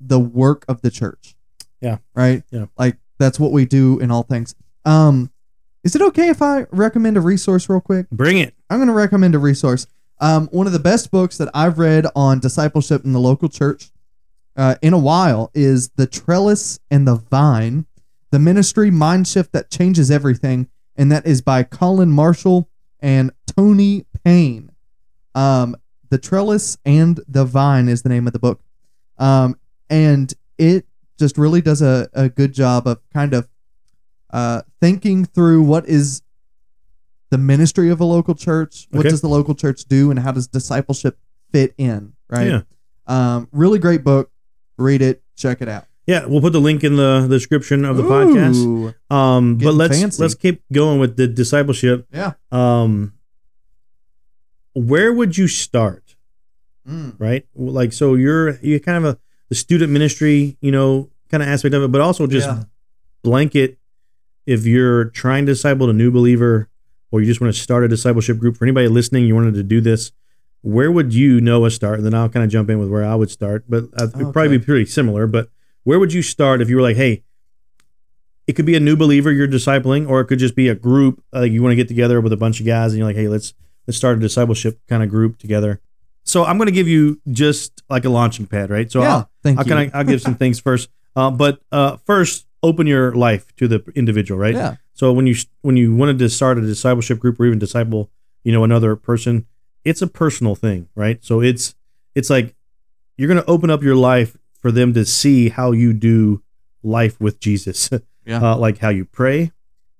the 0.00 0.18
work 0.20 0.64
of 0.68 0.82
the 0.82 0.90
church. 0.90 1.34
Yeah. 1.80 1.98
Right? 2.14 2.42
Yeah. 2.50 2.66
Like 2.78 2.96
that's 3.18 3.38
what 3.40 3.52
we 3.52 3.64
do 3.64 3.98
in 4.00 4.10
all 4.10 4.22
things. 4.22 4.54
Um 4.84 5.30
is 5.82 5.94
it 5.94 6.00
okay 6.02 6.28
if 6.30 6.40
I 6.40 6.66
recommend 6.70 7.16
a 7.16 7.20
resource 7.20 7.68
real 7.68 7.80
quick? 7.80 8.08
bring 8.10 8.38
it. 8.38 8.54
I'm 8.70 8.78
going 8.78 8.88
to 8.88 8.94
recommend 8.94 9.34
a 9.34 9.38
resource. 9.38 9.86
Um, 10.18 10.46
one 10.50 10.66
of 10.66 10.72
the 10.72 10.78
best 10.78 11.10
books 11.10 11.36
that 11.36 11.50
I've 11.52 11.78
read 11.78 12.06
on 12.16 12.38
discipleship 12.38 13.04
in 13.04 13.12
the 13.12 13.20
local 13.20 13.50
church 13.50 13.90
uh, 14.56 14.76
in 14.80 14.94
a 14.94 14.98
while 14.98 15.50
is 15.52 15.90
The 15.96 16.06
Trellis 16.06 16.80
and 16.90 17.06
the 17.06 17.16
Vine, 17.16 17.84
the 18.34 18.38
ministry 18.40 18.90
mind 18.90 19.28
shift 19.28 19.52
that 19.52 19.70
changes 19.70 20.10
everything. 20.10 20.68
And 20.96 21.10
that 21.12 21.24
is 21.24 21.40
by 21.40 21.62
Colin 21.62 22.10
Marshall 22.10 22.68
and 23.00 23.30
Tony 23.56 24.06
Payne. 24.24 24.70
Um, 25.34 25.76
the 26.10 26.18
Trellis 26.18 26.76
and 26.84 27.20
the 27.28 27.44
Vine 27.44 27.88
is 27.88 28.02
the 28.02 28.08
name 28.08 28.26
of 28.26 28.32
the 28.32 28.38
book. 28.38 28.60
Um, 29.18 29.56
and 29.88 30.32
it 30.58 30.86
just 31.18 31.38
really 31.38 31.60
does 31.60 31.80
a, 31.80 32.08
a 32.12 32.28
good 32.28 32.52
job 32.52 32.86
of 32.88 32.98
kind 33.12 33.34
of 33.34 33.48
uh, 34.30 34.62
thinking 34.80 35.24
through 35.24 35.62
what 35.62 35.86
is 35.86 36.22
the 37.30 37.38
ministry 37.38 37.88
of 37.90 38.00
a 38.00 38.04
local 38.04 38.34
church. 38.34 38.88
What 38.90 39.00
Okay. 39.00 39.10
does 39.10 39.20
the 39.20 39.28
local 39.28 39.54
church 39.54 39.84
do, 39.84 40.10
and 40.10 40.18
how 40.18 40.32
does 40.32 40.46
discipleship 40.48 41.18
fit 41.52 41.74
in? 41.78 42.14
Right. 42.28 42.48
Yeah. 42.48 42.60
Um, 43.06 43.48
really 43.52 43.78
great 43.78 44.02
book. 44.02 44.30
Read 44.76 45.02
it. 45.02 45.22
Check 45.36 45.62
it 45.62 45.68
out. 45.68 45.86
Yeah, 46.06 46.26
we'll 46.26 46.40
put 46.42 46.52
the 46.52 46.60
link 46.60 46.84
in 46.84 46.96
the 46.96 47.26
description 47.28 47.84
of 47.84 47.96
the 47.96 48.02
podcast. 48.02 48.94
Um, 49.10 49.56
but 49.56 49.72
let's 49.74 49.98
fancy. 50.00 50.22
let's 50.22 50.34
keep 50.34 50.62
going 50.72 50.98
with 51.00 51.16
the 51.16 51.26
discipleship. 51.26 52.06
Yeah. 52.12 52.32
Um, 52.52 53.14
where 54.74 55.12
would 55.12 55.36
you 55.38 55.48
start? 55.48 56.16
Mm. 56.88 57.14
Right, 57.18 57.46
like 57.54 57.94
so 57.94 58.14
you're 58.14 58.58
you 58.58 58.78
kind 58.78 58.98
of 58.98 59.14
a 59.14 59.18
the 59.48 59.54
student 59.54 59.90
ministry, 59.90 60.58
you 60.60 60.70
know, 60.70 61.08
kind 61.30 61.42
of 61.42 61.48
aspect 61.48 61.74
of 61.74 61.82
it, 61.82 61.90
but 61.90 62.00
also 62.02 62.26
just 62.26 62.46
Yeah. 62.46 62.64
blanket. 63.22 63.78
If 64.46 64.66
you're 64.66 65.06
trying 65.06 65.46
to 65.46 65.52
disciple 65.52 65.88
a 65.88 65.94
new 65.94 66.10
believer, 66.10 66.68
or 67.10 67.20
you 67.20 67.26
just 67.26 67.40
want 67.40 67.54
to 67.54 67.58
start 67.58 67.84
a 67.84 67.88
discipleship 67.88 68.38
group 68.38 68.58
for 68.58 68.66
anybody 68.66 68.88
listening, 68.88 69.24
you 69.24 69.34
wanted 69.34 69.54
to 69.54 69.62
do 69.62 69.80
this. 69.80 70.12
Where 70.60 70.92
would 70.92 71.14
you 71.14 71.40
Noah 71.40 71.70
start? 71.70 71.98
And 71.98 72.04
then 72.06 72.12
I'll 72.14 72.28
kind 72.28 72.44
of 72.44 72.50
jump 72.50 72.68
in 72.68 72.78
with 72.78 72.90
where 72.90 73.04
I 73.04 73.14
would 73.14 73.30
start, 73.30 73.64
but 73.68 73.84
uh, 73.98 74.08
it'd 74.14 74.32
probably 74.34 74.58
be 74.58 74.64
pretty 74.64 74.84
similar. 74.84 75.26
But 75.26 75.48
where 75.84 75.98
would 75.98 76.12
you 76.12 76.22
start 76.22 76.60
if 76.60 76.68
you 76.68 76.76
were 76.76 76.82
like, 76.82 76.96
hey, 76.96 77.22
it 78.46 78.54
could 78.54 78.66
be 78.66 78.74
a 78.74 78.80
new 78.80 78.96
believer 78.96 79.32
you're 79.32 79.48
discipling, 79.48 80.08
or 80.08 80.20
it 80.20 80.26
could 80.26 80.38
just 80.38 80.54
be 80.54 80.68
a 80.68 80.74
group. 80.74 81.22
Like 81.32 81.52
you 81.52 81.62
want 81.62 81.72
to 81.72 81.76
get 81.76 81.88
together 81.88 82.20
with 82.20 82.32
a 82.32 82.36
bunch 82.36 82.60
of 82.60 82.66
guys, 82.66 82.92
and 82.92 82.98
you're 82.98 83.06
like, 83.06 83.16
hey, 83.16 83.28
let's 83.28 83.54
let's 83.86 83.96
start 83.96 84.18
a 84.18 84.20
discipleship 84.20 84.80
kind 84.88 85.02
of 85.02 85.08
group 85.08 85.38
together. 85.38 85.80
So 86.24 86.44
I'm 86.44 86.56
going 86.56 86.66
to 86.66 86.72
give 86.72 86.88
you 86.88 87.20
just 87.30 87.82
like 87.88 88.04
a 88.04 88.08
launching 88.08 88.46
pad, 88.46 88.70
right? 88.70 88.90
So 88.90 89.00
yeah. 89.00 89.14
I'll, 89.14 89.30
Thank 89.42 89.58
I'll 89.58 89.64
you. 89.66 89.72
kind 89.72 89.88
of 89.88 89.94
I'll 89.94 90.04
give 90.04 90.20
some 90.20 90.34
things 90.42 90.58
first, 90.58 90.88
uh, 91.16 91.30
but 91.30 91.60
uh, 91.70 91.96
first 91.98 92.46
open 92.62 92.86
your 92.86 93.12
life 93.14 93.54
to 93.56 93.68
the 93.68 93.84
individual, 93.94 94.40
right? 94.40 94.54
Yeah. 94.54 94.76
So 94.94 95.12
when 95.12 95.26
you 95.26 95.36
when 95.62 95.76
you 95.76 95.94
wanted 95.94 96.18
to 96.18 96.28
start 96.30 96.58
a 96.58 96.62
discipleship 96.62 97.18
group 97.18 97.38
or 97.38 97.46
even 97.46 97.58
disciple, 97.58 98.10
you 98.42 98.52
know, 98.52 98.64
another 98.64 98.96
person, 98.96 99.46
it's 99.84 100.02
a 100.02 100.06
personal 100.06 100.54
thing, 100.54 100.88
right? 100.94 101.22
So 101.24 101.40
it's 101.40 101.74
it's 102.14 102.30
like 102.30 102.54
you're 103.16 103.28
going 103.28 103.42
to 103.42 103.50
open 103.50 103.70
up 103.70 103.82
your 103.82 103.96
life 103.96 104.36
for 104.64 104.72
them 104.72 104.94
to 104.94 105.04
see 105.04 105.50
how 105.50 105.72
you 105.72 105.92
do 105.92 106.42
life 106.82 107.20
with 107.20 107.38
Jesus. 107.38 107.90
Yeah. 108.26 108.40
uh, 108.52 108.56
like 108.56 108.78
how 108.78 108.88
you 108.88 109.04
pray, 109.04 109.52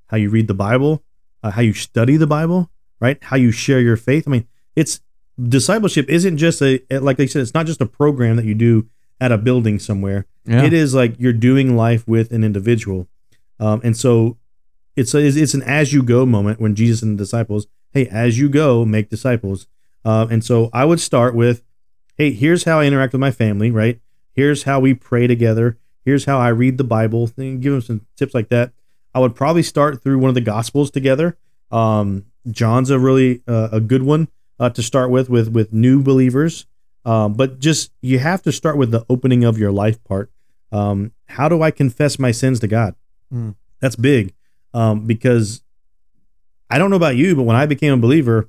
how 0.07 0.16
you 0.16 0.31
read 0.31 0.48
the 0.48 0.55
Bible, 0.55 1.03
uh, 1.42 1.50
how 1.50 1.61
you 1.61 1.74
study 1.74 2.16
the 2.16 2.27
Bible, 2.27 2.70
right? 2.98 3.22
How 3.22 3.37
you 3.37 3.50
share 3.53 3.79
your 3.81 3.98
faith. 3.98 4.27
I 4.27 4.31
mean, 4.31 4.48
it's 4.74 5.00
discipleship 5.38 6.09
isn't 6.09 6.38
just 6.38 6.62
a 6.62 6.81
like 6.90 7.18
they 7.18 7.27
said, 7.27 7.42
it's 7.42 7.53
not 7.53 7.66
just 7.66 7.83
a 7.83 7.87
program 7.87 8.37
that 8.37 8.46
you 8.46 8.55
do 8.55 8.87
at 9.20 9.31
a 9.31 9.37
building 9.37 9.79
somewhere. 9.79 10.24
Yeah. 10.46 10.62
It 10.64 10.72
is 10.72 10.94
like 10.94 11.16
you're 11.20 11.35
doing 11.35 11.77
life 11.77 12.09
with 12.09 12.33
an 12.33 12.42
individual, 12.44 13.09
um, 13.61 13.83
and 13.85 13.94
so 13.94 14.38
it's 14.96 15.12
a, 15.12 15.18
it's 15.18 15.53
an 15.53 15.62
as 15.64 15.92
you 15.92 16.03
go 16.03 16.24
moment 16.24 16.62
when 16.62 16.74
Jesus 16.74 17.03
and 17.03 17.18
the 17.18 17.24
disciples, 17.24 17.66
hey, 17.92 18.07
as 18.07 18.38
you 18.38 18.48
go, 18.48 18.87
make 18.87 19.11
disciples. 19.11 19.66
Uh, 20.03 20.27
and 20.31 20.42
so 20.42 20.70
I 20.72 20.87
would 20.87 20.98
start 21.00 21.35
with, 21.35 21.62
hey, 22.16 22.33
here's 22.33 22.64
how 22.64 22.81
I 22.81 22.87
interact 22.87 23.12
with 23.12 23.20
my 23.20 23.33
family, 23.33 23.70
right? 23.70 24.00
Here's 24.35 24.64
how 24.64 24.81
we 24.81 24.94
pray 24.94 25.27
together. 25.27 25.79
Here's 26.05 26.25
how 26.25 26.38
I 26.38 26.49
read 26.49 26.79
the 26.79 26.85
Bible. 26.85 27.31
And 27.37 27.62
give 27.62 27.73
them 27.73 27.81
some 27.81 28.07
tips 28.16 28.35
like 28.35 28.49
that. 28.51 28.73
I 29.14 29.20
would 29.20 29.35
probably 29.35 29.62
start 29.62 30.03
through 30.03 30.18
one 30.18 30.29
of 30.29 30.35
the 30.35 30.40
Gospels 30.40 30.90
together. 30.90 31.38
Um, 31.70 32.27
John's 32.51 32.90
a 32.90 32.99
really 32.99 33.42
uh, 33.47 33.68
a 33.73 33.81
good 33.81 34.03
one 34.03 34.29
uh, 34.59 34.70
to 34.70 34.83
start 34.83 35.11
with 35.11 35.31
with 35.31 35.49
with 35.49 35.73
new 35.73 36.03
believers. 36.03 36.66
Um, 37.05 37.35
but 37.35 37.59
just 37.61 37.92
you 38.01 38.18
have 38.18 38.42
to 38.42 38.53
start 38.53 38.77
with 38.77 38.90
the 38.90 39.05
opening 39.09 39.44
of 39.44 39.59
your 39.59 39.73
life 39.73 40.03
part. 40.05 40.31
Um, 40.73 41.12
how 41.27 41.49
do 41.49 41.62
I 41.62 41.70
confess 41.70 42.18
my 42.18 42.33
sins 42.33 42.61
to 42.61 42.66
God? 42.66 42.94
Mm. 43.33 43.55
That's 43.81 43.97
big 43.97 44.35
um, 44.73 45.07
because 45.07 45.62
I 46.70 46.79
don't 46.79 46.90
know 46.90 46.97
about 46.97 47.16
you, 47.16 47.37
but 47.37 47.42
when 47.42 47.57
I 47.57 47.66
became 47.66 47.92
a 47.92 47.99
believer, 47.99 48.49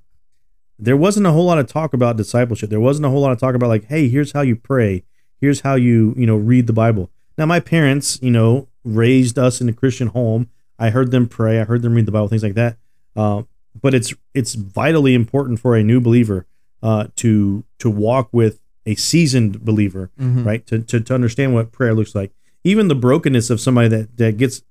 there 0.80 0.98
wasn't 0.98 1.28
a 1.28 1.32
whole 1.32 1.45
lot 1.45 1.60
of 1.60 1.67
talk 1.67 1.93
about 1.93 2.17
discipleship. 2.17 2.69
There 2.69 2.80
wasn't 2.80 3.06
a 3.06 3.10
whole 3.10 3.21
lot 3.21 3.32
of 3.32 3.39
talk 3.39 3.56
about 3.56 3.69
like, 3.69 3.86
hey, 3.86 4.10
here's 4.10 4.32
how 4.32 4.41
you 4.41 4.56
pray. 4.56 5.04
Here's 5.41 5.62
how 5.62 5.76
you 5.76 6.13
you 6.17 6.26
know 6.26 6.36
read 6.38 6.67
the 6.67 6.74
Bible. 6.74 7.10
Now, 7.38 7.45
my 7.45 7.60
parents, 7.60 8.17
you 8.21 8.32
know, 8.32 8.67
raised 8.84 9.38
us 9.38 9.60
in 9.62 9.67
a 9.69 9.74
Christian 9.74 10.08
home. 10.08 10.50
I 10.80 10.89
heard 10.89 11.12
them 11.12 11.28
pray. 11.28 11.60
I 11.60 11.65
heard 11.65 11.82
them 11.82 11.93
read 11.95 12.06
the 12.06 12.12
Bible, 12.12 12.28
things 12.30 12.43
like 12.43 12.54
that. 12.56 12.78
Uh, 13.15 13.43
but 13.82 13.93
it's 13.93 14.13
it's 14.34 14.56
vitally 14.56 15.13
important 15.13 15.60
for 15.60 15.76
a 15.76 15.84
new 15.84 16.00
believer 16.00 16.45
uh, 16.82 17.08
to 17.17 17.63
to 17.80 17.89
walk 17.89 18.30
with 18.32 18.60
a 18.86 18.95
seasoned 18.95 19.65
believer, 19.65 20.12
Mhm. 20.19 20.45
right? 20.45 20.65
To, 20.67 20.80
to 20.80 21.00
to 21.02 21.13
understand 21.13 21.54
what 21.54 21.71
prayer 21.71 21.93
looks 21.93 22.13
like. 22.15 22.32
Even 22.63 22.88
the 22.88 22.95
brokenness 22.95 23.50
of 23.50 23.60
somebody 23.60 23.88
that 23.89 24.17
that 24.17 24.38
gets 24.38 24.62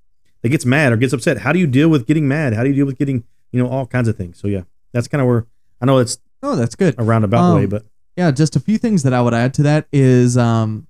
that 0.42 0.48
gets 0.50 0.64
mad 0.64 0.92
or 0.92 0.96
gets 0.96 1.12
upset. 1.12 1.38
How 1.38 1.52
do 1.52 1.58
you 1.58 1.66
deal 1.66 1.88
with 1.88 2.06
getting 2.06 2.26
mad? 2.28 2.54
How 2.54 2.62
do 2.62 2.68
you 2.70 2.74
deal 2.74 2.86
with 2.86 2.98
getting 2.98 3.24
you 3.52 3.62
know 3.62 3.68
all 3.68 3.86
kinds 3.86 4.08
of 4.08 4.16
things? 4.16 4.38
So 4.38 4.48
yeah, 4.48 4.62
that's 4.92 5.08
kind 5.08 5.20
of 5.20 5.28
where 5.28 5.46
I 5.80 5.86
know 5.86 5.98
it's 5.98 6.18
Oh, 6.42 6.56
that's 6.56 6.74
good. 6.74 6.94
a 6.98 7.02
roundabout 7.04 7.42
Um, 7.42 7.56
way, 7.56 7.66
but 7.66 7.84
Yeah, 8.16 8.30
just 8.30 8.56
a 8.56 8.60
few 8.60 8.78
things 8.78 9.02
that 9.02 9.12
I 9.12 9.20
would 9.20 9.34
add 9.34 9.54
to 9.54 9.62
that 9.64 9.86
is 9.92 10.36
um, 10.36 10.86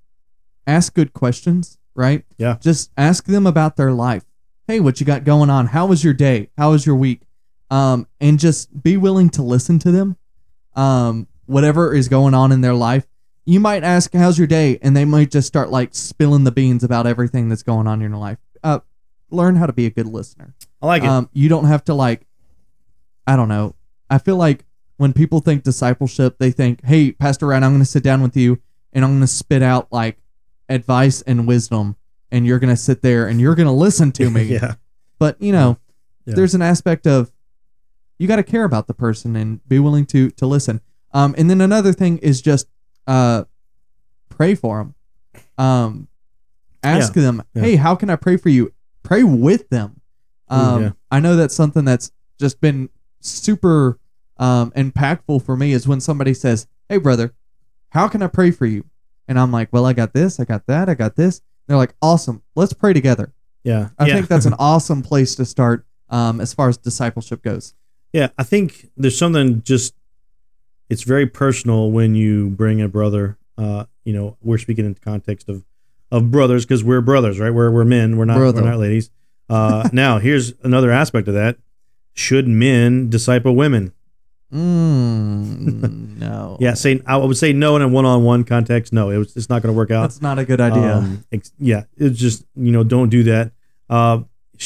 ask 0.67 0.93
good 0.93 1.13
questions, 1.13 1.77
right? 1.95 2.23
Yeah. 2.37 2.57
Just 2.59 2.91
ask 2.97 3.25
them 3.25 3.47
about 3.47 3.77
their 3.77 3.91
life. 3.91 4.23
Hey, 4.67 4.79
what 4.79 4.99
you 4.99 5.05
got 5.05 5.23
going 5.23 5.49
on? 5.49 5.67
How 5.67 5.85
was 5.85 6.03
your 6.03 6.13
day? 6.13 6.49
How 6.57 6.71
was 6.71 6.85
your 6.85 6.95
week? 6.95 7.21
Um, 7.69 8.07
and 8.19 8.39
just 8.39 8.83
be 8.83 8.97
willing 8.97 9.29
to 9.31 9.41
listen 9.41 9.79
to 9.79 9.91
them. 9.91 10.17
Um, 10.75 11.27
whatever 11.45 11.93
is 11.93 12.07
going 12.07 12.33
on 12.33 12.51
in 12.51 12.61
their 12.61 12.73
life. 12.73 13.07
You 13.45 13.59
might 13.59 13.83
ask, 13.83 14.13
"How's 14.13 14.37
your 14.37 14.47
day?" 14.47 14.79
and 14.81 14.97
they 14.97 15.05
might 15.05 15.29
just 15.29 15.47
start 15.47 15.69
like 15.69 15.93
spilling 15.93 16.43
the 16.43 16.51
beans 16.51 16.83
about 16.83 17.05
everything 17.05 17.47
that's 17.47 17.63
going 17.63 17.85
on 17.87 18.01
in 18.01 18.09
your 18.09 18.19
life. 18.19 18.39
Uh, 18.63 18.79
learn 19.29 19.55
how 19.55 19.67
to 19.67 19.73
be 19.73 19.85
a 19.85 19.91
good 19.91 20.07
listener. 20.07 20.55
I 20.81 20.87
like 20.87 21.03
it. 21.03 21.09
Um, 21.09 21.29
you 21.33 21.47
don't 21.47 21.65
have 21.65 21.83
to 21.85 21.93
like, 21.93 22.25
I 23.27 23.35
don't 23.35 23.47
know. 23.47 23.75
I 24.09 24.17
feel 24.17 24.37
like 24.37 24.64
when 24.97 25.13
people 25.13 25.39
think 25.39 25.63
discipleship, 25.63 26.37
they 26.39 26.51
think, 26.51 26.83
"Hey, 26.85 27.11
Pastor 27.11 27.47
Ryan, 27.47 27.63
I'm 27.63 27.71
going 27.71 27.81
to 27.81 27.85
sit 27.85 28.03
down 28.03 28.21
with 28.21 28.35
you 28.37 28.59
and 28.93 29.03
I'm 29.03 29.11
going 29.11 29.21
to 29.21 29.27
spit 29.27 29.61
out 29.61 29.91
like 29.91 30.17
advice 30.69 31.21
and 31.23 31.47
wisdom, 31.47 31.95
and 32.31 32.45
you're 32.45 32.59
going 32.59 32.73
to 32.73 32.77
sit 32.81 33.01
there 33.01 33.27
and 33.27 33.39
you're 33.41 33.55
going 33.55 33.67
to 33.67 33.71
listen 33.73 34.11
to 34.13 34.29
me." 34.29 34.43
yeah. 34.45 34.75
But 35.19 35.41
you 35.41 35.51
know, 35.51 35.77
Yeah. 36.25 36.35
there's 36.35 36.55
an 36.55 36.61
aspect 36.61 37.05
of 37.07 37.31
you 38.17 38.27
got 38.27 38.37
to 38.37 38.43
care 38.43 38.63
about 38.63 38.87
the 38.87 38.93
person 38.93 39.35
and 39.35 39.67
be 39.67 39.79
willing 39.79 40.05
to 40.07 40.29
to 40.31 40.45
listen. 40.45 40.81
Um, 41.13 41.35
and 41.37 41.49
then 41.49 41.61
another 41.61 41.93
thing 41.93 42.17
is 42.19 42.41
just 42.41 42.67
uh, 43.07 43.45
pray 44.29 44.55
for 44.55 44.77
them. 44.79 44.95
Um, 45.57 46.07
ask 46.83 47.13
them, 47.13 47.41
yeah. 47.53 47.61
hey, 47.61 47.75
how 47.77 47.95
can 47.95 48.09
I 48.09 48.15
pray 48.15 48.37
for 48.37 48.49
you? 48.49 48.73
Pray 49.03 49.23
with 49.23 49.69
them. 49.69 50.01
Um, 50.49 50.81
yeah. 50.83 50.91
I 51.11 51.19
know 51.19 51.35
that's 51.35 51.55
something 51.55 51.85
that's 51.85 52.11
just 52.39 52.59
been 52.59 52.89
super 53.21 53.97
um, 54.37 54.71
impactful 54.71 55.43
for 55.43 55.55
me 55.55 55.71
is 55.71 55.87
when 55.87 55.99
somebody 55.99 56.33
says, 56.33 56.67
"Hey, 56.89 56.97
brother, 56.97 57.33
how 57.89 58.07
can 58.07 58.21
I 58.21 58.27
pray 58.27 58.51
for 58.51 58.65
you?" 58.65 58.85
And 59.27 59.39
I'm 59.39 59.51
like, 59.51 59.69
"Well, 59.71 59.85
I 59.85 59.93
got 59.93 60.13
this, 60.13 60.39
I 60.39 60.45
got 60.45 60.65
that, 60.67 60.89
I 60.89 60.93
got 60.93 61.15
this." 61.15 61.41
they're 61.67 61.77
like, 61.77 61.95
"Awesome, 62.01 62.43
let's 62.55 62.73
pray 62.73 62.93
together." 62.93 63.33
Yeah. 63.63 63.89
I 63.97 64.07
yeah. 64.07 64.15
think 64.15 64.27
that's 64.27 64.45
an 64.45 64.53
awesome 64.59 65.01
place 65.01 65.35
to 65.35 65.45
start 65.45 65.85
um, 66.09 66.39
as 66.39 66.53
far 66.53 66.69
as 66.69 66.77
discipleship 66.77 67.41
goes. 67.41 67.73
Yeah, 68.13 68.29
I 68.37 68.43
think 68.43 68.89
there's 68.95 69.17
something 69.17 69.63
just 69.63 69.93
it's 70.89 71.03
very 71.03 71.25
personal 71.25 71.91
when 71.91 72.15
you 72.15 72.49
bring 72.51 72.81
a 72.81 72.87
brother. 72.87 73.37
Uh, 73.57 73.85
you 74.03 74.13
know, 74.13 74.37
we're 74.41 74.57
speaking 74.57 74.85
in 74.85 74.93
the 74.93 74.99
context 74.99 75.49
of 75.49 75.65
of 76.11 76.31
brothers 76.31 76.65
because 76.65 76.83
we're 76.83 77.01
brothers, 77.01 77.39
right? 77.39 77.49
We're 77.49 77.71
we're 77.71 77.83
men. 77.83 78.17
We're 78.17 78.25
not 78.25 78.37
Brother. 78.37 78.61
we're 78.61 78.69
not 78.69 78.79
ladies. 78.79 79.09
Uh, 79.49 79.89
now 79.93 80.19
here's 80.19 80.53
another 80.63 80.91
aspect 80.91 81.27
of 81.27 81.33
that: 81.33 81.57
should 82.13 82.47
men 82.47 83.09
disciple 83.09 83.55
women? 83.55 83.91
Mm, 84.55 86.17
no. 86.19 86.57
Yeah, 86.61 86.73
say 86.73 87.01
I 87.05 87.17
would 87.17 87.35
say 87.37 87.51
no 87.53 87.75
in 87.75 87.81
a 87.81 87.87
one 87.87 88.05
on 88.05 88.23
one 88.23 88.43
context. 88.45 88.93
No, 88.93 89.09
it 89.09 89.17
was, 89.17 89.35
it's 89.35 89.49
not 89.49 89.61
going 89.61 89.73
to 89.73 89.77
work 89.77 89.91
out. 89.91 90.03
That's 90.03 90.21
not 90.21 90.39
a 90.39 90.45
good 90.45 90.61
idea. 90.61 90.97
Um, 90.97 91.25
ex- 91.31 91.51
yeah, 91.59 91.83
it's 91.97 92.17
just 92.17 92.45
you 92.55 92.71
know 92.71 92.83
don't 92.83 93.09
do 93.09 93.23
that. 93.23 93.51
Uh, 93.89 94.21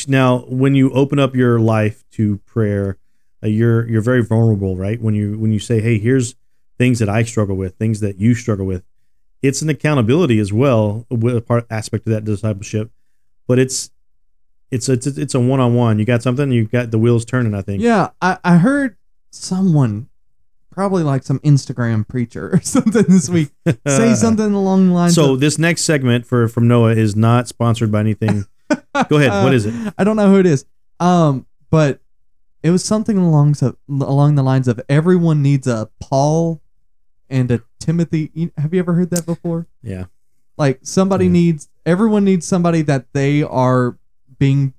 now, 0.08 0.40
when 0.48 0.76
you 0.76 0.92
open 0.92 1.18
up 1.18 1.36
your 1.36 1.60
life 1.60 2.04
to 2.12 2.38
prayer, 2.46 2.98
uh, 3.44 3.48
you're 3.48 3.88
you're 3.90 4.02
very 4.02 4.24
vulnerable, 4.24 4.78
right? 4.78 5.02
When 5.02 5.16
you 5.16 5.38
when 5.40 5.52
you 5.52 5.60
say, 5.60 5.82
"Hey, 5.82 5.98
here's 5.98 6.36
things 6.78 7.00
that 7.00 7.10
I 7.10 7.24
struggle 7.24 7.56
with, 7.56 7.76
things 7.76 8.00
that 8.02 8.20
you 8.20 8.36
struggle 8.36 8.66
with," 8.68 8.84
it's 9.42 9.62
an 9.64 9.70
accountability 9.70 10.38
as 10.40 10.54
well, 10.54 11.08
with 11.10 11.36
a 11.36 11.42
part 11.42 11.66
aspect 11.72 12.06
of 12.06 12.14
that 12.14 12.24
discipleship. 12.24 12.92
But 13.48 13.58
it's 13.58 13.90
it's 14.70 14.88
it's 14.90 15.08
it's 15.08 15.34
a 15.34 15.40
one 15.40 15.60
on 15.60 15.74
one. 15.74 15.98
You 15.98 16.06
got 16.06 16.22
something, 16.22 16.52
you 16.52 16.66
got 16.66 16.92
the 16.92 17.00
wheels 17.00 17.26
turning. 17.26 17.56
I 17.56 17.64
think. 17.64 17.82
yeah, 17.82 18.10
I, 18.22 18.38
I 18.44 18.58
heard 18.58 18.96
someone, 19.32 20.10
probably 20.72 21.04
like 21.04 21.24
some 21.24 21.40
Instagram 21.40 22.08
preacher 22.08 22.50
or 22.54 22.62
something 22.64 23.04
this 23.08 23.30
week, 23.30 23.50
say 23.88 24.14
something 24.16 24.54
along 24.54 24.88
the 24.88 24.94
lines 24.94 25.16
So 25.16 25.34
of, 25.34 25.40
this 25.40 25.58
next 25.58 25.84
segment 25.84 26.26
for 26.26 26.48
from 26.48 26.68
Noah 26.68 26.92
is 26.96 27.16
not 27.16 27.48
sponsored 27.48 27.92
by 27.92 28.00
anything. 28.02 28.46
Go 29.10 29.18
ahead. 29.18 29.44
What 29.44 29.54
is 29.54 29.66
it? 29.66 29.94
I 29.98 30.04
don't 30.04 30.16
know 30.16 30.30
who 30.32 30.40
it 30.40 30.46
is. 30.46 30.66
Um, 31.00 31.46
but 31.70 32.02
it 32.62 32.72
was 32.72 32.84
something 32.84 33.18
along 33.18 33.56
so, 33.56 33.78
along 33.90 34.36
the 34.36 34.44
lines 34.44 34.68
of 34.68 34.82
everyone 34.90 35.42
needs 35.42 35.66
a 35.68 35.90
Paul 36.00 36.62
and 37.30 37.50
a 37.52 37.62
Timothy. 37.80 38.52
Have 38.58 38.74
you 38.74 38.80
ever 38.80 38.94
heard 38.94 39.10
that 39.12 39.26
before? 39.26 39.68
Yeah. 39.82 40.06
Like 40.58 40.80
somebody 40.84 41.26
Yeah. 41.26 41.32
needs 41.32 41.70
everyone 41.86 42.26
needs 42.26 42.46
somebody 42.46 42.82
that 42.84 43.08
they 43.14 43.42
are 43.44 43.98
being 44.38 44.74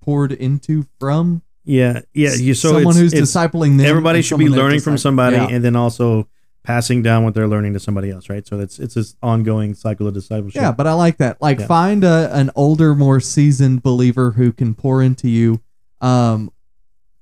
poured 0.00 0.32
into 0.32 0.86
from. 0.98 1.42
Yeah, 1.64 2.00
yeah. 2.12 2.34
You 2.34 2.54
so 2.54 2.72
someone 2.72 2.88
it's, 2.92 2.98
who's 2.98 3.12
it's, 3.14 3.30
discipling 3.30 3.76
them. 3.78 3.86
everybody 3.86 4.22
should 4.22 4.38
be 4.38 4.48
learning 4.48 4.80
from 4.80 4.98
somebody 4.98 5.36
Yeah. 5.36 5.48
and 5.48 5.64
then 5.64 5.76
also 5.76 6.28
passing 6.64 7.02
down 7.02 7.24
what 7.24 7.34
they're 7.34 7.48
learning 7.48 7.72
to 7.72 7.80
somebody 7.80 8.10
else, 8.10 8.28
right? 8.28 8.46
So 8.46 8.56
that's 8.56 8.78
it's 8.78 8.94
this 8.94 9.16
ongoing 9.22 9.74
cycle 9.74 10.06
of 10.06 10.14
discipleship. 10.14 10.60
Yeah, 10.60 10.72
but 10.72 10.86
I 10.86 10.92
like 10.92 11.18
that. 11.18 11.40
Like 11.40 11.60
Yeah. 11.60 11.66
find 11.66 12.04
a 12.04 12.30
an 12.34 12.50
older, 12.56 12.94
more 12.94 13.20
seasoned 13.20 13.82
believer 13.82 14.32
who 14.32 14.52
can 14.52 14.74
pour 14.74 15.02
into 15.02 15.28
you, 15.28 15.60
um, 16.00 16.50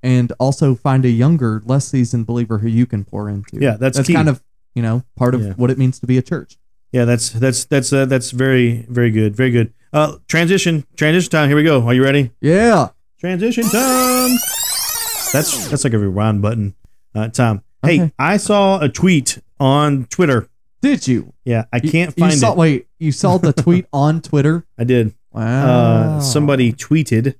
and 0.03 0.31
also 0.39 0.73
find 0.75 1.05
a 1.05 1.09
younger, 1.09 1.61
less 1.65 1.87
seasoned 1.87 2.25
believer 2.25 2.59
who 2.59 2.67
you 2.67 2.85
can 2.85 3.03
pour 3.03 3.29
into. 3.29 3.57
Yeah, 3.59 3.77
that's 3.79 3.97
that's 3.97 4.07
key. 4.07 4.13
kind 4.13 4.29
of 4.29 4.41
you 4.75 4.81
know 4.81 5.03
part 5.15 5.35
of 5.35 5.41
Yeah. 5.43 5.53
what 5.53 5.69
it 5.69 5.77
means 5.77 5.99
to 5.99 6.07
be 6.07 6.17
a 6.17 6.21
church. 6.23 6.57
Yeah, 6.91 7.05
that's 7.05 7.29
that's 7.29 7.65
that's 7.65 7.93
uh, 7.93 8.05
that's 8.05 8.31
very 8.31 8.85
very 8.89 9.11
good, 9.11 9.35
very 9.35 9.51
good. 9.51 9.73
Uh, 9.93 10.17
transition, 10.27 10.85
transition 10.95 11.29
time. 11.29 11.47
Here 11.49 11.57
we 11.57 11.63
go. 11.63 11.85
Are 11.85 11.93
you 11.93 12.03
ready? 12.03 12.31
Yeah. 12.41 12.89
Transition 13.19 13.63
time. 13.65 14.10
That's 14.29 15.67
that's 15.69 15.83
like 15.83 15.93
a 15.93 15.97
rewind 15.99 16.41
button. 16.41 16.75
Uh, 17.15 17.27
time. 17.29 17.63
Hey, 17.83 18.01
Okay. 18.01 18.13
I 18.19 18.37
saw 18.37 18.79
a 18.79 18.89
tweet 18.89 19.39
on 19.59 20.05
Twitter. 20.05 20.47
Did 20.81 21.07
you? 21.07 21.33
Yeah, 21.45 21.65
I 21.71 21.79
can't 21.79 22.15
you 22.17 22.21
find 22.21 22.33
saw, 22.39 22.51
it. 22.53 22.57
Wait, 22.57 22.87
you 22.99 23.11
saw 23.11 23.37
the 23.37 23.53
tweet 23.53 23.85
on 23.93 24.21
Twitter? 24.21 24.65
I 24.77 24.83
did. 24.83 25.13
Wow. 25.31 26.17
uh, 26.17 26.19
somebody 26.21 26.73
tweeted 26.73 27.35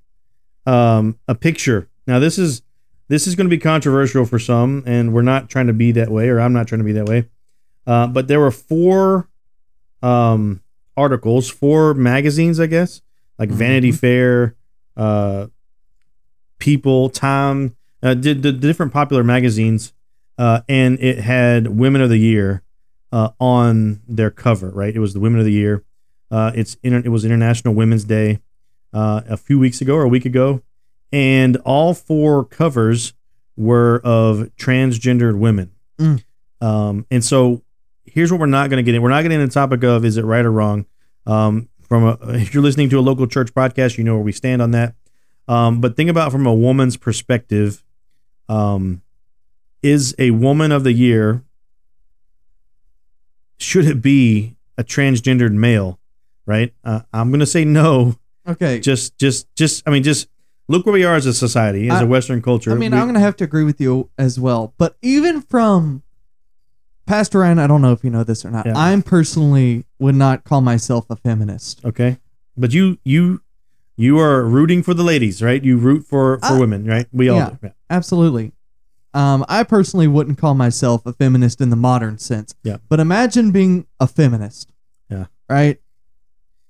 um, 0.65 1.17
a 1.27 1.35
picture. 1.35 1.89
Now 2.07 2.19
this 2.19 2.37
is 2.37 2.61
this 3.07 3.27
is 3.27 3.35
going 3.35 3.45
to 3.47 3.55
be 3.55 3.57
controversial 3.59 4.25
for 4.25 4.39
some, 4.39 4.83
and 4.85 5.13
we're 5.13 5.21
not 5.21 5.49
trying 5.49 5.67
to 5.67 5.73
be 5.73 5.91
that 5.93 6.09
way, 6.09 6.29
or 6.29 6.39
I'm 6.39 6.53
not 6.53 6.67
trying 6.67 6.79
to 6.79 6.85
be 6.85 6.93
that 6.93 7.05
way. 7.07 7.27
Uh, 7.85 8.07
but 8.07 8.27
there 8.27 8.39
were 8.39 8.51
four 8.51 9.27
um, 10.01 10.61
articles, 10.95 11.49
four 11.49 11.93
magazines, 11.93 12.59
I 12.59 12.67
guess, 12.67 13.01
like 13.37 13.49
Vanity 13.49 13.91
Mhm. 13.91 13.95
Fair, 13.99 14.55
uh, 14.95 15.47
People, 16.61 17.09
Time, 17.09 17.75
uh, 18.03 18.13
did 18.13 18.43
the 18.43 18.51
different 18.51 18.93
popular 18.93 19.23
magazines, 19.23 19.93
uh, 20.37 20.61
and 20.69 20.99
it 21.01 21.19
had 21.19 21.67
Women 21.67 22.01
of 22.01 22.09
the 22.09 22.19
Year 22.19 22.61
uh, 23.11 23.31
on 23.39 24.01
their 24.07 24.29
cover. 24.29 24.69
Right, 24.69 24.95
it 24.95 24.99
was 24.99 25.13
the 25.13 25.19
Women 25.19 25.39
of 25.39 25.45
the 25.45 25.51
Year. 25.51 25.83
Uh, 26.29 26.51
it's 26.55 26.77
inter- 26.83 27.01
it 27.03 27.09
was 27.09 27.25
International 27.25 27.73
Women's 27.73 28.05
Day 28.05 28.39
uh, 28.93 29.21
a 29.27 29.37
few 29.37 29.57
weeks 29.57 29.81
ago 29.81 29.95
or 29.95 30.03
a 30.03 30.07
week 30.07 30.23
ago, 30.23 30.61
and 31.11 31.57
all 31.65 31.95
four 31.95 32.45
covers 32.45 33.13
were 33.57 33.99
of 34.03 34.49
transgendered 34.55 35.37
women. 35.37 35.71
Mm. 35.97 36.23
Um, 36.61 37.05
and 37.09 37.25
so 37.25 37.63
here's 38.05 38.31
what 38.31 38.39
we're 38.39 38.45
not 38.45 38.69
going 38.69 38.77
to 38.77 38.83
get 38.83 38.95
in. 38.95 39.01
We're 39.01 39.09
not 39.09 39.23
getting 39.23 39.41
into 39.41 39.47
the 39.47 39.53
topic 39.53 39.83
of 39.83 40.05
is 40.05 40.17
it 40.17 40.25
right 40.25 40.45
or 40.45 40.51
wrong. 40.51 40.85
Um, 41.25 41.69
from 41.81 42.03
a, 42.05 42.17
if 42.35 42.53
you're 42.53 42.63
listening 42.63 42.89
to 42.91 42.99
a 42.99 43.01
local 43.01 43.27
church 43.27 43.53
podcast, 43.53 43.97
you 43.97 44.03
know 44.03 44.13
where 44.13 44.23
we 44.23 44.31
stand 44.31 44.61
on 44.61 44.71
that. 44.71 44.95
Um, 45.51 45.81
but 45.81 45.97
think 45.97 46.09
about 46.09 46.31
from 46.31 46.45
a 46.47 46.53
woman's 46.53 46.95
perspective. 46.95 47.83
Um, 48.47 49.01
is 49.83 50.15
a 50.19 50.31
woman 50.31 50.71
of 50.71 50.83
the 50.83 50.93
year? 50.93 51.43
Should 53.59 53.85
it 53.85 54.01
be 54.01 54.55
a 54.77 54.83
transgendered 54.83 55.51
male? 55.53 55.99
Right? 56.45 56.73
Uh, 56.83 57.01
I'm 57.13 57.29
going 57.29 57.39
to 57.41 57.45
say 57.45 57.65
no. 57.65 58.15
okay. 58.47 58.79
Just, 58.79 59.17
just, 59.17 59.47
just. 59.55 59.83
I 59.85 59.91
mean, 59.91 60.03
just 60.03 60.27
look 60.67 60.85
where 60.85 60.93
we 60.93 61.03
are 61.03 61.15
as 61.15 61.25
a 61.25 61.33
society, 61.33 61.89
as 61.89 61.99
I- 61.99 62.03
a 62.03 62.07
Western 62.07 62.41
culture. 62.41 62.71
I 62.71 62.75
mean, 62.75 62.91
We- 62.91 62.97
I'm 62.97 63.03
going 63.05 63.15
to 63.15 63.19
have 63.19 63.35
to 63.37 63.43
agree 63.43 63.63
with 63.63 63.79
you 63.81 64.09
as 64.17 64.39
well. 64.39 64.73
But 64.77 64.95
even 65.01 65.41
from 65.41 66.03
Pastor 67.05 67.39
Ryan, 67.39 67.59
I 67.59 67.67
don't 67.67 67.81
know 67.81 67.91
if 67.91 68.03
you 68.03 68.09
know 68.09 68.23
this 68.23 68.45
or 68.45 68.51
not. 68.51 68.65
Yeah. 68.65 68.73
I'm 68.75 69.01
personally 69.03 69.85
would 69.99 70.15
not 70.15 70.43
call 70.43 70.61
myself 70.61 71.05
a 71.09 71.15
feminist. 71.15 71.83
Okay, 71.83 72.17
but 72.55 72.73
you 72.73 72.97
you 73.03 73.41
you 74.01 74.19
are 74.19 74.43
rooting 74.43 74.83
for 74.83 74.93
the 74.93 75.03
ladies, 75.03 75.41
right? 75.41 75.63
You 75.63 75.77
root 75.77 76.05
for 76.05 76.39
for 76.39 76.45
Uh, 76.45 76.59
women, 76.59 76.85
right? 76.85 77.07
We 77.11 77.29
all 77.29 77.37
yeah. 77.37 77.49
do. 77.49 77.57
Yeah. 77.63 77.69
Absolutely. 77.89 78.53
Um, 79.13 79.45
I 79.49 79.63
personally 79.63 80.07
wouldn't 80.07 80.37
call 80.37 80.53
myself 80.53 81.05
a 81.05 81.11
feminist 81.13 81.59
in 81.59 81.69
the 81.69 81.75
modern 81.75 82.17
sense. 82.17 82.55
Yeah. 82.63 82.77
But 82.87 82.99
imagine 83.01 83.51
being 83.51 83.85
a 83.99 84.07
feminist. 84.07 84.71
Yeah. 85.09 85.25
Right. 85.49 85.81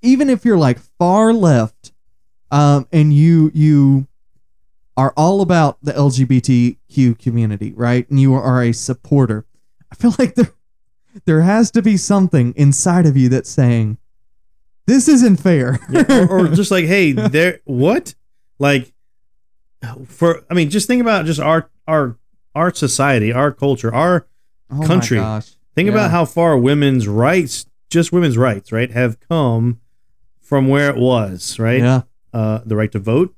Even 0.02 0.30
if 0.30 0.44
you're 0.44 0.58
like 0.58 0.80
far 0.98 1.34
left, 1.34 1.91
um, 2.50 2.88
and 2.91 3.13
you 3.13 3.52
you 3.54 4.08
are 4.98 5.13
all 5.15 5.41
about 5.41 5.78
the 5.84 5.94
LGBTQ 5.94 7.17
community, 7.20 7.74
right? 7.74 8.10
And 8.10 8.20
you 8.20 8.34
are 8.34 8.62
a 8.63 8.74
supporter. 8.74 9.46
I 9.91 9.96
feel 9.96 10.15
like 10.17 10.36
there 10.36 10.52
there 11.26 11.41
has 11.41 11.72
to 11.72 11.82
be 11.82 11.98
something 11.98 12.54
inside 12.56 13.06
of 13.06 13.15
you 13.15 13.30
that's 13.30 13.50
saying 13.50 13.98
this 14.88 15.08
isn't 15.08 15.38
fair. 15.38 15.80
Yeah, 15.89 16.04
or, 16.10 16.46
or 16.46 16.48
just 16.56 16.72
like, 16.72 16.86
hey, 16.86 17.12
there, 17.12 17.60
what? 17.65 18.15
Like, 18.60 18.94
for 20.08 20.44
I 20.50 20.54
mean, 20.54 20.70
just 20.70 20.88
think 20.88 21.02
about 21.02 21.26
just 21.26 21.39
our 21.39 21.70
our 21.88 22.17
our 22.56 22.74
society, 22.74 23.32
our 23.34 23.52
culture, 23.52 23.94
our 23.94 24.28
Oh 24.74 24.86
country. 24.88 25.20
think 25.76 25.88
Yeah. 25.88 25.94
about 25.94 26.12
how 26.12 26.26
far 26.26 26.58
women's 26.58 27.08
rights 27.08 27.65
just 27.89 28.12
women's 28.13 28.38
rights, 28.38 28.72
right, 28.72 28.89
have 28.91 29.20
come 29.20 29.82
from 30.39 30.67
where 30.70 30.89
it 30.89 30.96
was, 30.96 31.60
right? 31.60 31.80
Yeah. 31.82 32.02
Uh, 32.34 32.60
the 32.65 32.76
right 32.78 32.89
to 32.94 33.00
vote, 33.00 33.36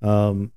um, 0.00 0.52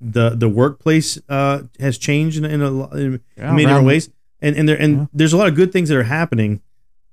the 0.00 0.30
the 0.30 0.48
workplace 0.48 1.18
uh, 1.28 1.62
has 1.78 1.98
changed 1.98 2.38
in, 2.38 2.44
in, 2.46 2.62
a, 2.62 2.88
in 2.96 3.20
Yeah, 3.36 3.50
many 3.52 3.66
different 3.66 3.86
ways, 3.86 4.08
and 4.40 4.56
and 4.56 4.66
there 4.68 4.80
and 4.80 4.96
Yeah. 5.00 5.06
there's 5.12 5.32
a 5.34 5.36
lot 5.36 5.48
of 5.48 5.54
good 5.54 5.72
things 5.72 5.88
that 5.90 5.98
are 5.98 6.04
happening, 6.04 6.62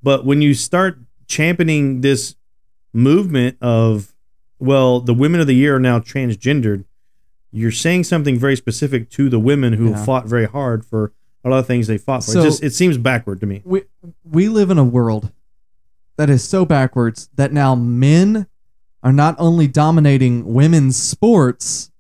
but 0.02 0.24
when 0.26 0.42
you 0.42 0.54
start 0.54 1.00
championing 1.28 2.02
this 2.02 2.36
movement 2.94 3.58
of 3.62 4.14
well, 4.60 5.00
the 5.00 5.14
women 5.14 5.40
of 5.40 5.46
the 5.46 5.54
year 5.54 5.76
are 5.76 5.80
now 5.80 6.00
transgendered, 6.00 6.84
you're 7.52 7.70
saying 7.72 8.04
something 8.06 8.40
very 8.40 8.56
specific 8.56 9.08
to 9.12 9.30
the 9.30 9.38
women 9.40 9.74
who 9.74 9.90
Yeah. 9.92 10.04
fought 10.04 10.26
very 10.26 10.46
hard 10.48 10.84
for 10.84 11.14
a 11.44 11.50
lot 11.50 11.60
of 11.60 11.68
things 11.68 11.86
they 11.86 12.00
fought 12.00 12.24
for. 12.26 12.32
So- 12.32 12.42
it 12.42 12.44
just 12.46 12.64
it 12.64 12.74
seems 12.74 12.98
backward 12.98 13.40
to 13.42 13.46
me. 13.46 13.62
we 13.66 13.84
we 14.24 14.50
live 14.50 14.72
in 14.72 14.78
a 14.78 14.84
world 14.84 15.32
that 16.18 16.30
is 16.30 16.44
so 16.44 16.66
backwards 16.66 17.30
that 17.36 17.54
now 17.54 17.76
men 17.76 18.48
are 19.04 19.14
not 19.14 19.36
only 19.38 19.68
dominating 19.68 20.54
women's 20.54 20.98
sports, 20.98 21.92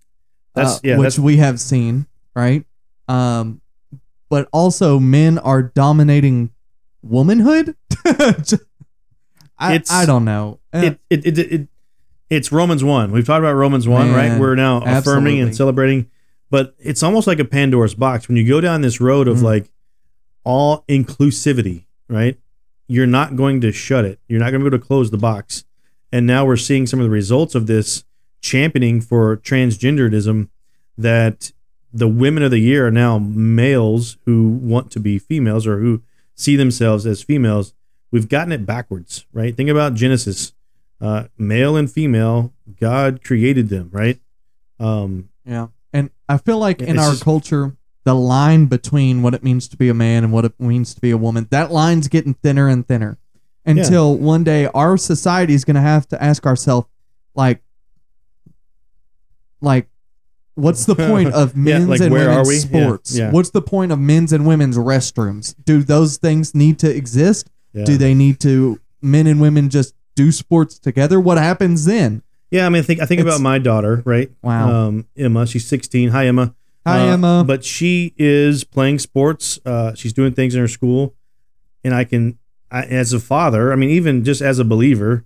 That's- 0.55 0.77
uh, 0.77 0.79
yeah, 0.83 0.97
which 0.97 1.19
we 1.19 1.37
have 1.37 1.59
seen, 1.59 2.07
right? 2.35 2.65
Um, 3.07 3.61
but 4.29 4.49
also 4.51 4.99
men 4.99 5.37
are 5.37 5.61
dominating 5.61 6.49
womanhood. 7.03 7.75
I, 9.59 9.75
It's- 9.75 9.91
I 9.91 10.05
don't 10.05 10.25
know. 10.25 10.59
Uh, 10.73 10.79
it, 10.79 10.99
it, 11.09 11.25
it, 11.37 11.39
it 11.51 11.67
it's 12.29 12.51
Romans 12.51 12.83
one. 12.83 13.11
We've 13.11 13.25
talked 13.25 13.39
about 13.39 13.53
Romans 13.53 13.87
one, 13.87 14.11
right? 14.13 14.37
We're 14.39 14.55
now 14.55 14.77
affirming 14.77 14.95
absolutely. 14.95 15.39
and 15.41 15.55
celebrating, 15.55 16.11
but 16.49 16.75
it's 16.79 17.01
almost 17.01 17.25
like 17.27 17.39
a 17.39 17.45
Pandora's 17.45 17.95
box 17.95 18.27
when 18.27 18.35
you 18.37 18.45
go 18.47 18.59
down 18.61 18.81
this 18.81 18.99
road 18.99 19.27
of 19.27 19.37
Mm. 19.37 19.43
like 19.43 19.71
all 20.43 20.83
inclusivity, 20.89 21.85
right? 22.09 22.37
You're 22.87 23.07
not 23.07 23.35
going 23.35 23.61
to 23.61 23.71
shut 23.71 24.05
it. 24.05 24.19
You're 24.27 24.39
not 24.39 24.51
going 24.51 24.61
to 24.63 24.69
be 24.69 24.75
able 24.75 24.81
to 24.81 24.85
close 24.85 25.09
the 25.11 25.17
box. 25.17 25.63
And 26.11 26.25
now 26.27 26.45
we're 26.45 26.55
seeing 26.57 26.85
some 26.87 26.99
of 26.99 27.03
the 27.05 27.09
results 27.09 27.55
of 27.55 27.67
this 27.67 28.03
championing 28.41 29.01
for 29.01 29.37
transgenderism 29.37 30.49
that 30.97 31.51
the 31.93 32.07
women 32.07 32.43
of 32.43 32.51
the 32.51 32.59
year 32.59 32.87
are 32.87 32.91
now 32.91 33.17
males 33.19 34.17
who 34.25 34.47
want 34.49 34.91
to 34.91 34.99
be 34.99 35.17
females 35.19 35.65
or 35.67 35.79
who 35.79 36.01
see 36.35 36.55
themselves 36.55 37.05
as 37.05 37.23
females. 37.23 37.73
We've 38.11 38.29
gotten 38.29 38.51
it 38.51 38.65
backwards, 38.65 39.25
right? 39.33 39.55
Think 39.55 39.69
about 39.69 39.93
Genesis 39.95 40.53
uh, 41.01 41.25
male 41.37 41.75
and 41.75 41.91
female, 41.91 42.53
God 42.79 43.23
created 43.23 43.69
them, 43.69 43.89
right? 43.91 44.19
Um, 44.79 45.29
Yeah. 45.45 45.67
And 45.93 46.09
I 46.29 46.37
feel 46.37 46.57
like 46.59 46.81
in 46.81 46.97
our 46.99 47.11
just- 47.11 47.23
culture, 47.23 47.75
the 48.03 48.15
line 48.15 48.65
between 48.67 49.21
what 49.21 49.33
it 49.33 49.43
means 49.43 49.67
to 49.69 49.77
be 49.77 49.89
a 49.89 49.93
man 49.93 50.23
and 50.23 50.31
what 50.33 50.45
it 50.45 50.53
means 50.59 50.93
to 50.95 51.01
be 51.01 51.11
a 51.11 51.17
woman, 51.17 51.47
that 51.51 51.71
line's 51.71 52.07
getting 52.07 52.33
thinner 52.35 52.67
and 52.67 52.87
thinner 52.87 53.17
until 53.65 54.15
one 54.17 54.43
day 54.45 54.67
our 54.73 54.95
society 54.97 55.53
is 55.53 55.65
going 55.65 55.75
to 55.75 55.81
have 55.81 56.07
to 56.07 56.23
ask 56.23 56.45
ourselves, 56.45 56.87
like, 57.35 57.61
like, 59.61 59.89
what's 60.55 60.85
the 60.85 60.95
point 60.95 61.33
of 61.33 61.49
Yeah, 61.55 61.79
men's 61.79 61.87
like, 61.89 62.01
and 62.01 62.13
women's? 62.13 62.49
Yeah, 62.49 62.59
sports? 62.85 63.17
yeah. 63.17 63.31
What's 63.31 63.49
the 63.49 63.61
point 63.61 63.91
of 63.91 63.99
men's 63.99 64.31
and 64.33 64.45
women's 64.47 64.77
restrooms? 64.77 65.55
Do 65.65 65.83
those 65.83 66.17
things 66.17 66.55
need 66.55 66.79
to 66.79 66.89
exist? 66.95 67.49
Yeah. 67.77 67.83
Do 67.85 67.97
they 67.97 68.13
need 68.13 68.39
to, 68.41 68.79
men 69.01 69.27
and 69.27 69.39
women 69.39 69.69
just 69.69 69.93
do 70.15 70.31
sports 70.31 70.79
together? 70.79 71.19
What 71.19 71.37
happens 71.37 71.85
then? 71.85 72.23
Yeah, 72.51 72.65
I 72.65 72.69
mean, 72.69 72.79
I 72.79 72.85
think 72.85 73.01
I 73.01 73.05
think 73.05 73.19
It's- 73.21 73.35
about 73.35 73.43
my 73.43 73.59
daughter, 73.59 74.01
right? 74.05 74.31
Wow. 74.41 74.87
Um, 74.87 75.05
Emma, 75.17 75.45
she's 75.45 75.65
16. 75.67 76.09
Hi, 76.09 76.27
Emma. 76.27 76.55
Hi, 76.85 77.01
Uh, 77.09 77.13
Emma. 77.13 77.43
But 77.45 77.65
she 77.65 78.13
is 78.17 78.63
playing 78.63 78.99
sports. 78.99 79.59
Uh, 79.65 79.93
she's 79.95 80.13
doing 80.13 80.31
things 80.33 80.55
in 80.55 80.61
her 80.61 80.67
school, 80.69 81.13
and 81.83 81.93
I 81.93 82.03
can, 82.05 82.37
I, 82.71 82.83
as 82.83 83.11
a 83.13 83.19
father, 83.19 83.73
I 83.73 83.75
mean, 83.75 83.89
even 83.89 84.23
just 84.23 84.41
as 84.41 84.59
a 84.59 84.63
believer, 84.63 85.25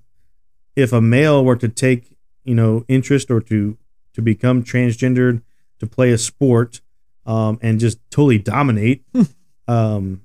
if 0.76 0.92
a 0.92 1.02
male 1.02 1.46
were 1.46 1.56
to 1.58 1.68
take, 1.70 2.16
you 2.44 2.56
know, 2.56 2.84
interest 2.88 3.30
or 3.30 3.40
to 3.42 3.78
to 4.14 4.22
become 4.22 4.64
transgendered, 4.64 5.42
to 5.80 5.88
play 5.88 6.12
a 6.12 6.18
sport, 6.18 6.82
um, 7.26 7.60
and 7.62 7.80
just 7.80 7.98
totally 8.10 8.38
dominate, 8.40 9.06
um, 9.68 10.22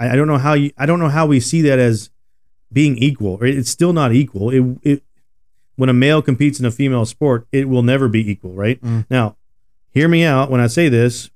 I, 0.00 0.10
I 0.10 0.16
don't 0.16 0.26
know 0.28 0.38
how 0.38 0.54
you, 0.54 0.70
I 0.78 0.86
don't 0.86 0.98
know 0.98 1.08
how 1.08 1.26
we 1.26 1.40
see 1.40 1.62
that 1.62 1.78
as 1.78 2.10
being 2.72 2.96
equal. 2.98 3.42
It's 3.42 3.70
still 3.70 3.92
not 3.92 4.12
equal. 4.12 4.50
It, 4.50 4.78
it 4.82 5.02
when 5.76 5.88
a 5.88 5.92
male 5.92 6.22
competes 6.22 6.60
in 6.60 6.66
a 6.66 6.70
female 6.70 7.04
sport, 7.06 7.46
it 7.52 7.68
will 7.68 7.82
never 7.82 8.08
be 8.08 8.28
equal, 8.30 8.52
right? 8.54 8.80
Mm. 8.80 9.06
Now, 9.10 9.36
hear 9.90 10.06
me 10.08 10.24
out 10.24 10.50
when 10.50 10.60
I 10.60 10.66
say 10.68 10.88
this. 10.88 11.30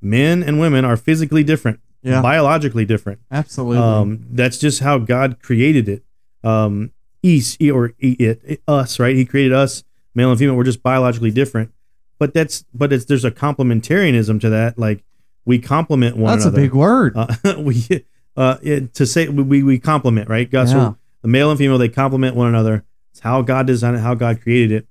Men 0.00 0.42
and 0.42 0.60
women 0.60 0.84
are 0.84 0.96
physically 0.96 1.42
different, 1.42 1.80
yeah, 2.02 2.20
biologically 2.22 2.84
different. 2.84 3.20
absolutely. 3.30 3.78
Um, 3.78 4.26
that's 4.30 4.58
just 4.58 4.80
how 4.80 4.98
God 4.98 5.40
created 5.42 5.88
it. 5.88 6.04
Um, 6.44 6.92
east 7.22 7.60
or 7.62 7.94
it, 7.98 8.40
it- 8.44 8.62
us, 8.68 9.00
right? 9.00 9.16
He 9.16 9.24
created 9.24 9.52
us, 9.52 9.82
male 10.14 10.30
and 10.30 10.38
female. 10.38 10.54
We're 10.54 10.64
just 10.64 10.82
biologically 10.82 11.30
different. 11.32 11.72
But 12.18 12.34
that's 12.34 12.64
but 12.72 12.92
it's 12.92 13.06
there's 13.06 13.24
a 13.24 13.30
complementarianism 13.30 14.40
to 14.42 14.50
that. 14.50 14.78
Like 14.78 15.02
we 15.46 15.58
complement 15.58 16.16
one 16.16 16.32
That's 16.32 16.44
another. 16.44 16.60
a 16.60 16.64
big 16.64 16.74
word. 16.74 17.14
Uh, 17.16 17.34
we 17.58 18.04
uh, 18.36 18.58
it, 18.62 18.92
to 18.94 19.06
say 19.06 19.28
we 19.28 19.62
we, 19.62 19.78
complement 19.78 20.28
right. 20.28 20.50
God, 20.50 20.68
Yeah. 20.68 20.72
so 20.72 20.98
the 21.22 21.28
male 21.28 21.50
and 21.50 21.58
female 21.58 21.78
they 21.78 21.88
complement 21.88 22.36
one 22.36 22.48
another. 22.48 22.84
It's 23.12 23.20
how 23.20 23.40
God 23.40 23.66
designed 23.66 23.96
it, 23.96 24.00
how 24.00 24.14
God 24.14 24.42
created 24.42 24.72
it. 24.72 24.86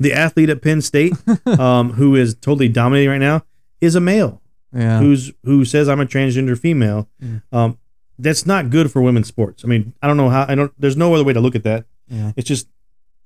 The 0.00 0.14
athlete 0.14 0.48
at 0.48 0.62
Penn 0.62 0.80
State, 0.80 1.12
um, 1.46 1.92
who 1.92 2.16
is 2.16 2.34
totally 2.34 2.68
dominating 2.68 3.10
right 3.10 3.18
now, 3.18 3.44
is 3.82 3.94
a 3.94 4.00
male 4.00 4.40
yeah. 4.74 4.98
who's 4.98 5.32
who 5.44 5.64
says 5.64 5.88
I'm 5.88 6.00
a 6.00 6.06
transgender 6.06 6.58
female. 6.58 7.08
Mm. 7.22 7.42
Um, 7.52 7.78
that's 8.18 8.46
not 8.46 8.70
good 8.70 8.90
for 8.90 9.02
women's 9.02 9.28
sports. 9.28 9.64
I 9.64 9.68
mean, 9.68 9.94
I 10.02 10.06
don't 10.06 10.16
know 10.16 10.28
how. 10.28 10.46
I 10.48 10.54
don't. 10.54 10.72
There's 10.78 10.96
no 10.96 11.14
other 11.14 11.24
way 11.24 11.32
to 11.32 11.40
look 11.40 11.54
at 11.54 11.64
that. 11.64 11.86
Yeah. 12.08 12.32
It's 12.36 12.46
just, 12.46 12.68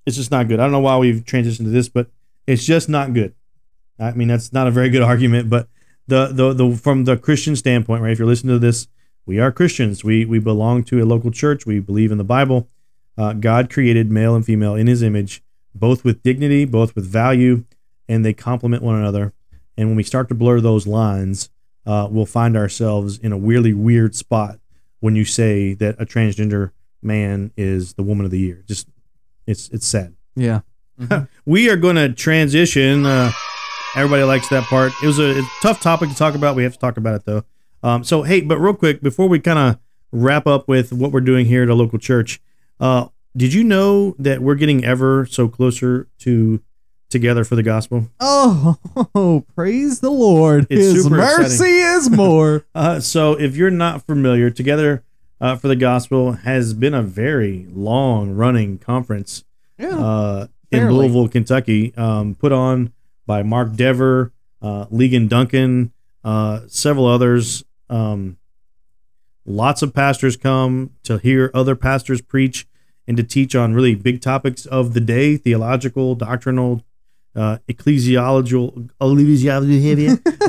it's 0.07 0.17
just 0.17 0.31
not 0.31 0.49
good. 0.49 0.61
I 0.61 0.63
don't 0.63 0.73
know 0.73 0.81
why 0.81 0.97
we've 0.99 1.25
transitioned 1.25 1.65
to 1.65 1.71
this, 1.71 1.89
but 1.89 2.09
it's 2.47 2.65
just 2.65 2.89
not 2.89 3.13
good. 3.13 3.35
I 3.99 4.13
mean, 4.13 4.29
that's 4.29 4.53
not 4.53 4.67
a 4.67 4.71
very 4.71 4.89
good 4.89 5.03
argument, 5.13 5.51
but 5.51 5.69
the 6.09 6.27
the 6.33 6.53
the 6.53 6.77
from 6.77 7.05
the 7.05 7.17
Christian 7.17 7.55
standpoint, 7.55 8.03
right? 8.03 8.13
If 8.13 8.19
you're 8.19 8.27
listening 8.27 8.57
to 8.57 8.59
this, 8.59 8.89
we 9.27 9.39
are 9.39 9.53
Christians. 9.53 10.03
We 10.03 10.25
we 10.25 10.39
belong 10.39 10.83
to 10.85 11.03
a 11.03 11.07
local 11.07 11.31
church. 11.31 11.67
We 11.67 11.79
believe 11.81 12.11
in 12.11 12.19
the 12.19 12.25
Bible. 12.25 12.69
Uh, 13.17 13.35
God 13.35 13.71
created 13.71 14.11
male 14.11 14.35
and 14.35 14.45
female 14.45 14.75
in 14.75 14.87
His 14.87 15.03
image, 15.03 15.43
both 15.75 16.05
with 16.05 16.23
dignity, 16.23 16.65
both 16.65 16.95
with 16.95 17.07
value, 17.07 17.65
and 18.09 18.25
they 18.25 18.33
complement 18.33 18.83
one 18.83 18.97
another. 18.97 19.33
And 19.77 19.89
when 19.89 19.97
we 19.97 20.03
start 20.03 20.29
to 20.31 20.35
blur 20.35 20.61
those 20.61 20.87
lines, 20.87 21.51
uh, 21.87 22.09
we'll 22.11 22.27
find 22.27 22.57
ourselves 22.57 23.19
in 23.19 23.33
a 23.33 23.39
weirdly 23.39 23.73
weird 23.73 24.15
spot 24.15 24.59
when 25.01 25.15
you 25.15 25.25
say 25.25 25.75
that 25.75 26.01
a 26.01 26.07
transgender 26.07 26.73
man 27.03 27.53
is 27.57 27.95
the 27.95 28.03
woman 28.03 28.25
of 28.25 28.31
the 28.31 28.39
year. 28.39 28.65
Just 28.67 28.89
it's 29.47 29.69
it's 29.69 29.87
sad. 29.87 30.15
Yeah. 30.35 30.61
We 31.45 31.71
are 31.71 31.77
going 31.77 31.97
to 31.97 32.13
transition. 32.13 33.07
Uh, 33.07 33.31
everybody 33.97 34.23
likes 34.23 34.49
that 34.49 34.65
part. 34.65 34.93
It 35.03 35.07
was 35.07 35.19
a, 35.19 35.41
a 35.41 35.43
tough 35.63 35.81
topic 35.81 36.09
to 36.11 36.15
talk 36.15 36.35
about. 36.35 36.57
We 36.57 36.63
have 36.63 36.73
to 36.75 36.79
talk 36.79 36.97
about 36.97 37.15
it 37.17 37.25
though. 37.25 37.45
Um, 37.83 38.05
so 38.05 38.23
hey, 38.23 38.41
but 38.41 38.59
real 38.59 38.75
quick 38.75 39.01
before 39.03 39.29
we 39.29 39.39
kind 39.41 39.59
of 39.59 39.79
wrap 40.13 40.47
up 40.47 40.69
with 40.69 40.93
what 40.93 41.13
we're 41.13 41.21
doing 41.21 41.47
here 41.47 41.63
at 41.63 41.69
a 41.69 41.75
local 41.75 41.99
church, 41.99 42.41
uh, 42.81 43.09
did 43.37 43.53
you 43.53 43.63
know 43.65 44.15
that 44.19 44.41
we're 44.43 44.55
getting 44.57 44.85
ever 44.85 45.27
so 45.27 45.49
closer 45.49 46.09
to 46.21 46.61
together 47.11 47.45
for 47.45 47.57
the 47.57 47.63
gospel? 47.63 48.09
Oh, 48.21 49.45
praise 49.55 50.01
the 50.01 50.11
Lord. 50.11 50.67
It's 50.71 50.95
His 50.95 51.11
mercy 51.11 51.65
is 51.81 52.11
more. 52.11 52.65
Uh, 52.75 53.01
so 53.01 53.33
if 53.33 53.57
you're 53.57 53.71
not 53.71 54.05
familiar, 54.07 54.51
Together 54.51 55.03
uh, 55.41 55.57
for 55.57 55.69
the 55.69 55.77
Gospel 55.77 56.33
has 56.33 56.75
been 56.75 56.95
a 56.95 57.03
very 57.03 57.67
long 57.73 58.31
running 58.35 58.79
conference 58.79 59.45
Yeah. 59.79 59.97
uh, 59.99 60.47
in. 60.71 60.91
Louisville, 60.91 61.29
Kentucky, 61.29 61.93
um, 61.97 62.35
put 62.35 62.53
on 62.53 62.93
by 63.29 63.43
Mark 63.43 63.77
Dever, 63.77 64.33
uh, 64.63 64.87
Ligon 64.87 65.29
Duncan, 65.29 65.93
uh, 66.25 66.61
several 66.67 67.07
others. 67.07 67.63
Um, 67.91 68.39
lots 69.45 69.83
of 69.83 69.95
pastors 69.95 70.37
come 70.37 70.91
to 71.05 71.19
hear 71.19 71.51
other 71.55 71.77
pastors 71.77 72.21
preach 72.23 72.67
and 73.07 73.17
to 73.19 73.23
teach 73.23 73.55
on 73.55 73.75
really 73.75 73.95
big 73.95 74.21
topics 74.21 74.67
of 74.67 74.95
the 74.95 75.01
day 75.01 75.37
theological, 75.37 76.15
doctrinal, 76.15 76.83
uh, 77.37 77.59
ecclesiological, 77.69 78.89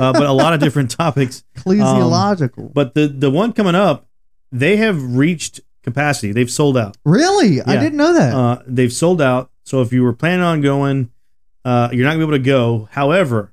uh, 0.01 0.13
but 0.13 0.23
a 0.23 0.31
lot 0.31 0.53
of 0.53 0.59
different 0.61 0.89
topics. 0.89 1.43
Ecclesiological. 1.57 2.73
But 2.73 2.95
the 2.95 3.07
the 3.07 3.29
one 3.29 3.51
coming 3.53 3.75
up, 3.75 4.07
they 4.51 4.77
have 4.77 5.15
reached 5.15 5.59
capacity. 5.83 6.31
They've 6.31 6.49
sold 6.49 6.77
out. 6.77 6.97
really? 7.03 7.61
I 7.61 7.75
didn't 7.77 7.97
know 7.97 8.13
that. 8.13 8.33
Uh, 8.33 8.61
they've 8.65 8.93
sold 8.93 9.21
out. 9.21 9.51
So 9.63 9.81
if 9.81 9.93
you 9.93 10.01
were 10.03 10.13
planning 10.13 10.45
on 10.45 10.61
going, 10.61 11.11
uh, 11.65 11.89
you're 11.91 12.05
not 12.05 12.11
gonna 12.11 12.25
be 12.25 12.35
able 12.35 12.43
to 12.43 12.49
go. 12.49 12.89
However, 12.91 13.51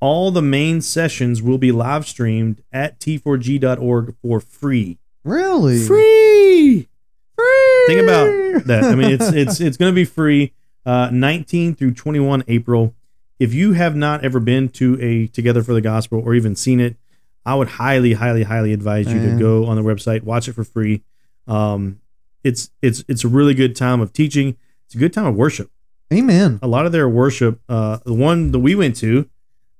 all 0.00 0.30
the 0.30 0.42
main 0.42 0.80
sessions 0.80 1.42
will 1.42 1.58
be 1.58 1.72
live 1.72 2.06
streamed 2.06 2.62
at 2.72 2.98
t4g.org 3.00 4.14
for 4.22 4.40
free. 4.40 4.98
really? 5.24 5.78
Free. 5.86 6.88
Free. 7.36 7.84
Think 7.86 8.02
about 8.02 8.64
that. 8.66 8.84
I 8.84 8.94
mean, 8.94 9.10
it's 9.10 9.28
it's 9.28 9.60
it's 9.60 9.76
going 9.76 9.92
to 9.92 9.94
be 9.94 10.04
free. 10.04 10.52
Uh, 10.86 11.10
19 11.12 11.74
through 11.74 11.92
21 11.92 12.42
April. 12.48 12.94
If 13.38 13.52
you 13.54 13.72
have 13.74 13.94
not 13.94 14.24
ever 14.24 14.40
been 14.40 14.68
to 14.70 14.98
a 15.00 15.26
Together 15.28 15.62
for 15.62 15.74
the 15.74 15.80
Gospel 15.80 16.22
or 16.24 16.34
even 16.34 16.56
seen 16.56 16.80
it, 16.80 16.96
I 17.44 17.54
would 17.54 17.68
highly, 17.68 18.14
highly, 18.14 18.42
highly 18.44 18.72
advise 18.72 19.10
you 19.12 19.18
to 19.20 19.38
go 19.38 19.66
on 19.66 19.76
the 19.76 19.82
website, 19.82 20.22
watch 20.22 20.48
it 20.48 20.52
for 20.54 20.64
free. 20.64 21.02
Um, 21.46 22.00
it's 22.44 22.70
it's 22.82 23.04
it's 23.08 23.24
a 23.24 23.28
really 23.28 23.54
good 23.54 23.76
time 23.76 24.00
of 24.00 24.12
teaching. 24.12 24.56
It's 24.86 24.94
a 24.94 24.98
good 24.98 25.12
time 25.12 25.26
of 25.26 25.36
worship. 25.36 25.70
Amen. 26.12 26.58
A 26.62 26.66
lot 26.68 26.86
of 26.86 26.92
their 26.92 27.08
worship, 27.08 27.60
uh, 27.68 27.98
the 28.04 28.14
one 28.14 28.50
that 28.52 28.58
we 28.58 28.74
went 28.74 28.96
to, 28.96 29.28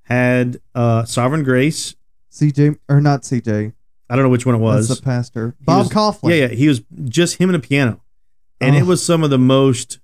had 0.02 0.60
uh, 0.74 1.04
Sovereign 1.04 1.42
Grace. 1.42 1.94
CJ 2.30 2.78
or 2.88 3.00
not 3.00 3.22
CJ? 3.22 3.72
I 4.08 4.16
don't 4.16 4.24
know 4.24 4.28
which 4.30 4.46
one 4.46 4.54
it 4.54 4.58
was. 4.58 4.88
That's 4.88 5.00
the 5.00 5.04
pastor. 5.04 5.54
Bob 5.60 5.84
was- 5.86 5.88
Kauflin. 5.92 6.30
Yeah, 6.30 6.46
yeah. 6.46 6.48
He 6.48 6.68
was 6.68 6.82
just 7.04 7.36
him 7.36 7.48
and 7.48 7.56
a 7.56 7.60
piano. 7.60 8.00
And 8.60 8.76
it 8.76 8.82
Oh. 8.82 8.86
was 8.86 9.04
some 9.04 9.24
of 9.24 9.30
the 9.30 9.38
most 9.38 9.98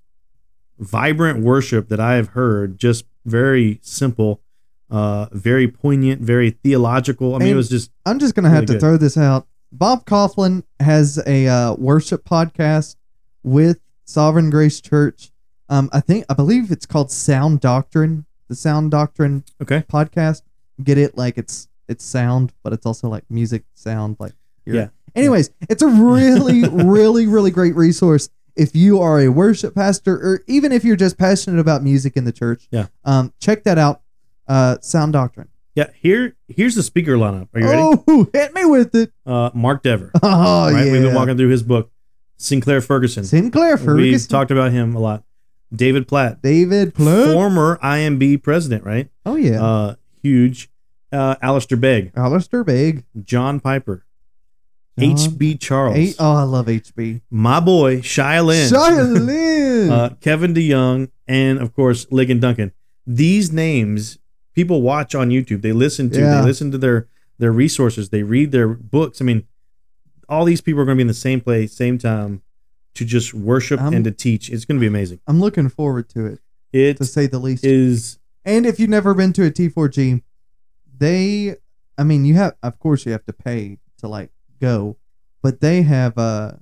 vibrant 0.79 1.43
worship 1.43 1.89
that 1.89 1.99
I 1.99 2.15
have 2.15 2.29
heard. 2.29 2.77
Just 2.77 3.05
very 3.25 3.79
simple, 3.83 4.41
uh, 4.89 5.27
very 5.31 5.67
poignant, 5.67 6.21
very 6.21 6.51
theological. 6.51 7.35
I 7.35 7.39
mean, 7.39 7.49
it 7.49 7.55
was 7.55 7.69
just 7.69 7.91
I'm 8.05 8.19
just 8.19 8.35
gonna 8.35 8.49
have 8.49 8.65
to 8.65 8.73
good. 8.73 8.79
throw 8.79 8.97
this 8.97 9.17
out. 9.17 9.47
Bob 9.71 10.05
Kauflin 10.05 10.63
has 10.79 11.21
a 11.27 11.47
uh, 11.47 11.73
worship 11.75 12.23
podcast 12.23 12.95
with 13.43 13.79
Sovereign 14.05 14.49
Grace 14.49 14.79
Church. 14.81 15.31
Um, 15.69 15.89
I 15.91 15.99
think 15.99 16.25
I 16.29 16.33
believe 16.33 16.71
it's 16.71 16.85
called 16.85 17.11
Sound 17.11 17.59
Doctrine, 17.59 18.25
the 18.47 18.55
Sound 18.55 18.91
Doctrine 18.91 19.43
okay. 19.61 19.83
podcast. 19.91 20.41
Get 20.83 20.97
it? 20.97 21.17
Like 21.17 21.37
it's 21.37 21.67
it's 21.87 22.03
sound, 22.05 22.53
but 22.63 22.73
it's 22.73 22.85
also 22.85 23.07
like 23.09 23.23
music 23.29 23.63
sound. 23.73 24.17
Like 24.19 24.33
you're- 24.65 24.79
Yeah. 24.79 24.89
Anyways, 25.15 25.49
it's 25.69 25.81
a 25.81 25.87
really, 25.87 26.67
really, 26.69 27.25
really 27.25 27.49
great 27.49 27.75
resource 27.75 28.29
if 28.55 28.75
you 28.75 29.01
are 29.01 29.19
a 29.19 29.29
worship 29.29 29.73
pastor 29.73 30.15
or 30.15 30.43
even 30.47 30.71
if 30.71 30.83
you're 30.83 30.95
just 30.95 31.17
passionate 31.17 31.59
about 31.59 31.83
music 31.83 32.15
in 32.15 32.23
the 32.25 32.31
church. 32.31 32.67
Yeah. 32.71 32.87
Um, 33.03 33.33
check 33.39 33.63
that 33.63 33.77
out. 33.77 34.01
Uh, 34.47 34.77
Sound 34.81 35.13
Doctrine. 35.13 35.49
Yeah. 35.75 35.89
Here, 35.99 36.35
here's 36.47 36.75
the 36.75 36.83
speaker 36.83 37.13
lineup. 37.17 37.49
Are 37.53 37.59
you 37.59 37.65
ready? 37.67 37.81
Oh, 38.07 38.29
hit 38.33 38.53
me 38.53 38.65
with 38.65 38.93
it. 38.95 39.11
Uh, 39.25 39.49
Mark 39.53 39.83
Dever. 39.83 40.11
Oh 40.21 40.71
right. 40.71 40.85
yeah. 40.85 40.91
We've 40.91 41.01
been 41.01 41.15
walking 41.15 41.37
through 41.37 41.49
his 41.49 41.63
book. 41.63 41.91
Sinclair 42.37 42.81
Ferguson. 42.81 43.23
Sinclair 43.23 43.77
Ferguson. 43.77 43.97
We've 44.11 44.27
talked 44.27 44.51
about 44.51 44.71
him 44.71 44.95
a 44.95 44.99
lot. 44.99 45.23
David 45.75 46.07
Platt, 46.07 46.41
David 46.41 46.93
Platt. 46.95 47.33
former 47.33 47.77
IMB 47.83 48.41
president, 48.43 48.83
right? 48.85 49.09
oh 49.25 49.35
yeah. 49.35 49.63
Uh, 49.63 49.95
huge. 50.21 50.69
Uh, 51.11 51.35
Alistair 51.41 51.77
Begg, 51.77 52.11
Alistair 52.15 52.63
Begg. 52.63 53.05
John 53.23 53.59
Piper, 53.61 54.05
H.B. 54.99 55.57
Charles, 55.57 56.15
Oh, 56.19 56.33
I 56.35 56.43
love 56.43 56.65
HB. 56.65 57.21
my 57.29 57.59
boy 57.59 57.97
Shia 58.01 58.43
Lynn, 58.45 58.69
Shia 58.71 59.25
Lynn. 59.25 59.91
uh, 59.91 60.09
Kevin 60.21 60.53
DeYoung, 60.53 61.09
and 61.27 61.59
of 61.59 61.73
course 61.73 62.05
Ligon 62.07 62.39
Duncan. 62.41 62.71
These 63.05 63.51
names 63.53 64.17
people 64.53 64.81
watch 64.81 65.13
on 65.15 65.29
YouTube. 65.29 65.61
They 65.61 65.71
listen 65.71 66.09
to. 66.09 66.19
Yeah. 66.19 66.39
They 66.41 66.47
listen 66.47 66.71
to 66.71 66.77
their 66.77 67.07
their 67.37 67.51
resources. 67.51 68.09
They 68.09 68.23
read 68.23 68.51
their 68.51 68.67
books. 68.67 69.21
I 69.21 69.25
mean, 69.25 69.45
all 70.27 70.43
these 70.45 70.59
people 70.61 70.81
are 70.81 70.85
going 70.85 70.95
to 70.95 70.99
be 70.99 71.03
in 71.03 71.07
the 71.07 71.13
same 71.13 71.39
place, 71.39 71.71
same 71.73 71.97
time, 71.99 72.41
to 72.97 73.05
just 73.05 73.33
worship 73.33 73.79
I'm- 73.81 73.93
and 73.93 74.03
to 74.05 74.11
teach. 74.11 74.49
It's 74.49 74.65
going 74.65 74.77
to 74.77 74.81
be 74.81 74.87
amazing. 74.87 75.19
I'm 75.27 75.39
looking 75.39 75.69
forward 75.69 76.09
to 76.09 76.25
it, 76.25 76.39
It 76.73 76.97
to 76.97 77.05
say 77.05 77.27
the 77.27 77.39
least. 77.39 77.63
is 77.65 78.19
and 78.45 78.65
if 78.65 78.79
you've 78.79 78.89
never 78.89 79.13
been 79.13 79.33
to 79.33 79.45
a 79.45 79.51
T4G, 79.51 80.21
they, 80.97 81.55
I 81.97 82.03
mean, 82.03 82.25
you 82.25 82.35
have, 82.35 82.55
of 82.63 82.79
course, 82.79 83.05
you 83.05 83.11
have 83.11 83.25
to 83.25 83.33
pay 83.33 83.79
to 83.99 84.07
like 84.07 84.31
go, 84.61 84.97
but 85.41 85.59
they 85.61 85.81
have 85.83 86.17
uh 86.17 86.53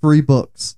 free 0.00 0.20
books, 0.20 0.76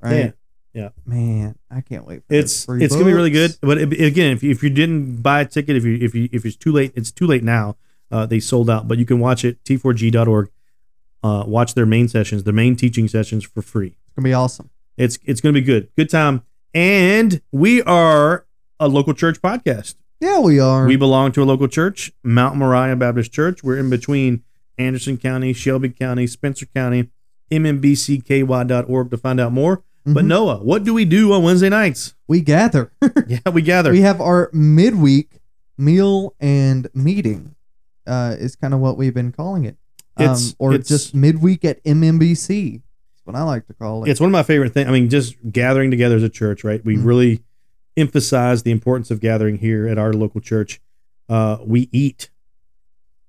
right? 0.00 0.16
Yeah. 0.16 0.30
Yeah, 0.74 0.88
Man, 1.06 1.54
I 1.70 1.82
can't 1.82 2.04
wait. 2.04 2.24
For 2.26 2.34
it's 2.34 2.64
free 2.64 2.82
it's 2.82 2.92
gonna 2.92 3.04
be 3.06 3.12
really 3.12 3.30
good. 3.30 3.56
But 3.60 3.78
it, 3.78 3.92
again, 3.92 4.32
if 4.32 4.42
you, 4.42 4.50
if 4.50 4.60
you 4.60 4.70
didn't 4.70 5.22
buy 5.22 5.42
a 5.42 5.46
ticket, 5.46 5.76
if 5.76 5.84
you 5.84 5.96
if 6.00 6.16
you 6.16 6.28
if 6.32 6.44
it's 6.44 6.56
too 6.56 6.72
late, 6.72 6.90
it's 6.96 7.12
too 7.12 7.28
late 7.28 7.44
now. 7.44 7.76
Uh, 8.10 8.26
they 8.26 8.40
sold 8.40 8.68
out, 8.68 8.88
but 8.88 8.98
you 8.98 9.06
can 9.06 9.20
watch 9.20 9.44
it 9.44 9.62
t4g.org. 9.62 10.50
Uh, 11.22 11.44
watch 11.46 11.74
their 11.74 11.86
main 11.86 12.08
sessions, 12.08 12.42
their 12.42 12.52
main 12.52 12.74
teaching 12.74 13.06
sessions 13.06 13.44
for 13.44 13.62
free. 13.62 13.96
It's 14.14 14.20
gonna 14.22 14.28
be 14.28 14.32
awesome. 14.34 14.70
It's 14.96 15.18
it's 15.24 15.40
gonna 15.40 15.54
be 15.54 15.60
good, 15.60 15.88
good 15.96 16.08
time. 16.08 16.42
And 16.72 17.40
we 17.50 17.82
are 17.82 18.46
a 18.78 18.86
local 18.86 19.12
church 19.12 19.42
podcast. 19.42 19.96
Yeah, 20.20 20.38
we 20.38 20.60
are. 20.60 20.86
We 20.86 20.94
belong 20.96 21.32
to 21.32 21.42
a 21.42 21.44
local 21.44 21.66
church, 21.66 22.12
Mount 22.22 22.56
Moriah 22.56 22.94
Baptist 22.96 23.32
Church. 23.32 23.64
We're 23.64 23.78
in 23.78 23.90
between 23.90 24.44
Anderson 24.78 25.16
County, 25.18 25.52
Shelby 25.52 25.88
County, 25.90 26.28
Spencer 26.28 26.66
County, 26.66 27.10
mmbcky.org 27.50 29.10
to 29.10 29.16
find 29.16 29.40
out 29.40 29.52
more. 29.52 29.82
But 30.06 30.24
Mhm. 30.24 30.28
Noah, 30.28 30.56
what 30.58 30.84
do 30.84 30.92
we 30.94 31.04
do 31.04 31.32
on 31.32 31.42
Wednesday 31.42 31.68
nights? 31.70 32.14
we 32.28 32.40
gather. 32.40 32.92
Yeah, 33.26 33.38
we 33.52 33.62
gather. 33.62 33.90
we 33.90 34.00
have 34.02 34.20
our 34.20 34.48
midweek 34.52 35.40
meal 35.76 36.34
and 36.38 36.86
meeting 36.94 37.56
uh 38.06 38.36
is 38.38 38.54
kind 38.54 38.72
of 38.74 38.78
what 38.80 38.96
we've 38.96 39.14
been 39.14 39.32
calling 39.32 39.64
it 39.64 39.76
um, 40.18 40.24
It's- 40.26 40.54
or 40.60 40.72
it's- 40.74 40.86
just 40.88 41.14
midweek 41.16 41.64
at 41.64 41.82
mmbc 41.84 42.80
what 43.24 43.34
i 43.36 43.42
like 43.42 43.66
to 43.66 43.74
call 43.74 44.04
it 44.04 44.10
it's 44.10 44.20
one 44.20 44.28
of 44.28 44.32
my 44.32 44.42
favorite 44.42 44.72
things. 44.72 44.88
I 44.88 44.92
mean, 44.92 45.08
just 45.10 45.36
gathering 45.50 45.90
together 45.90 46.16
as 46.16 46.22
a 46.22 46.28
church, 46.28 46.62
right? 46.64 46.84
We 46.84 46.96
Mhm. 46.96 47.04
really 47.04 47.40
emphasize 47.96 48.62
the 48.62 48.70
importance 48.70 49.10
of 49.10 49.20
gathering 49.20 49.58
here 49.58 49.86
at 49.86 49.98
our 49.98 50.12
local 50.12 50.40
church. 50.40 50.80
Uh, 51.28 51.58
we 51.64 51.88
eat. 51.92 52.30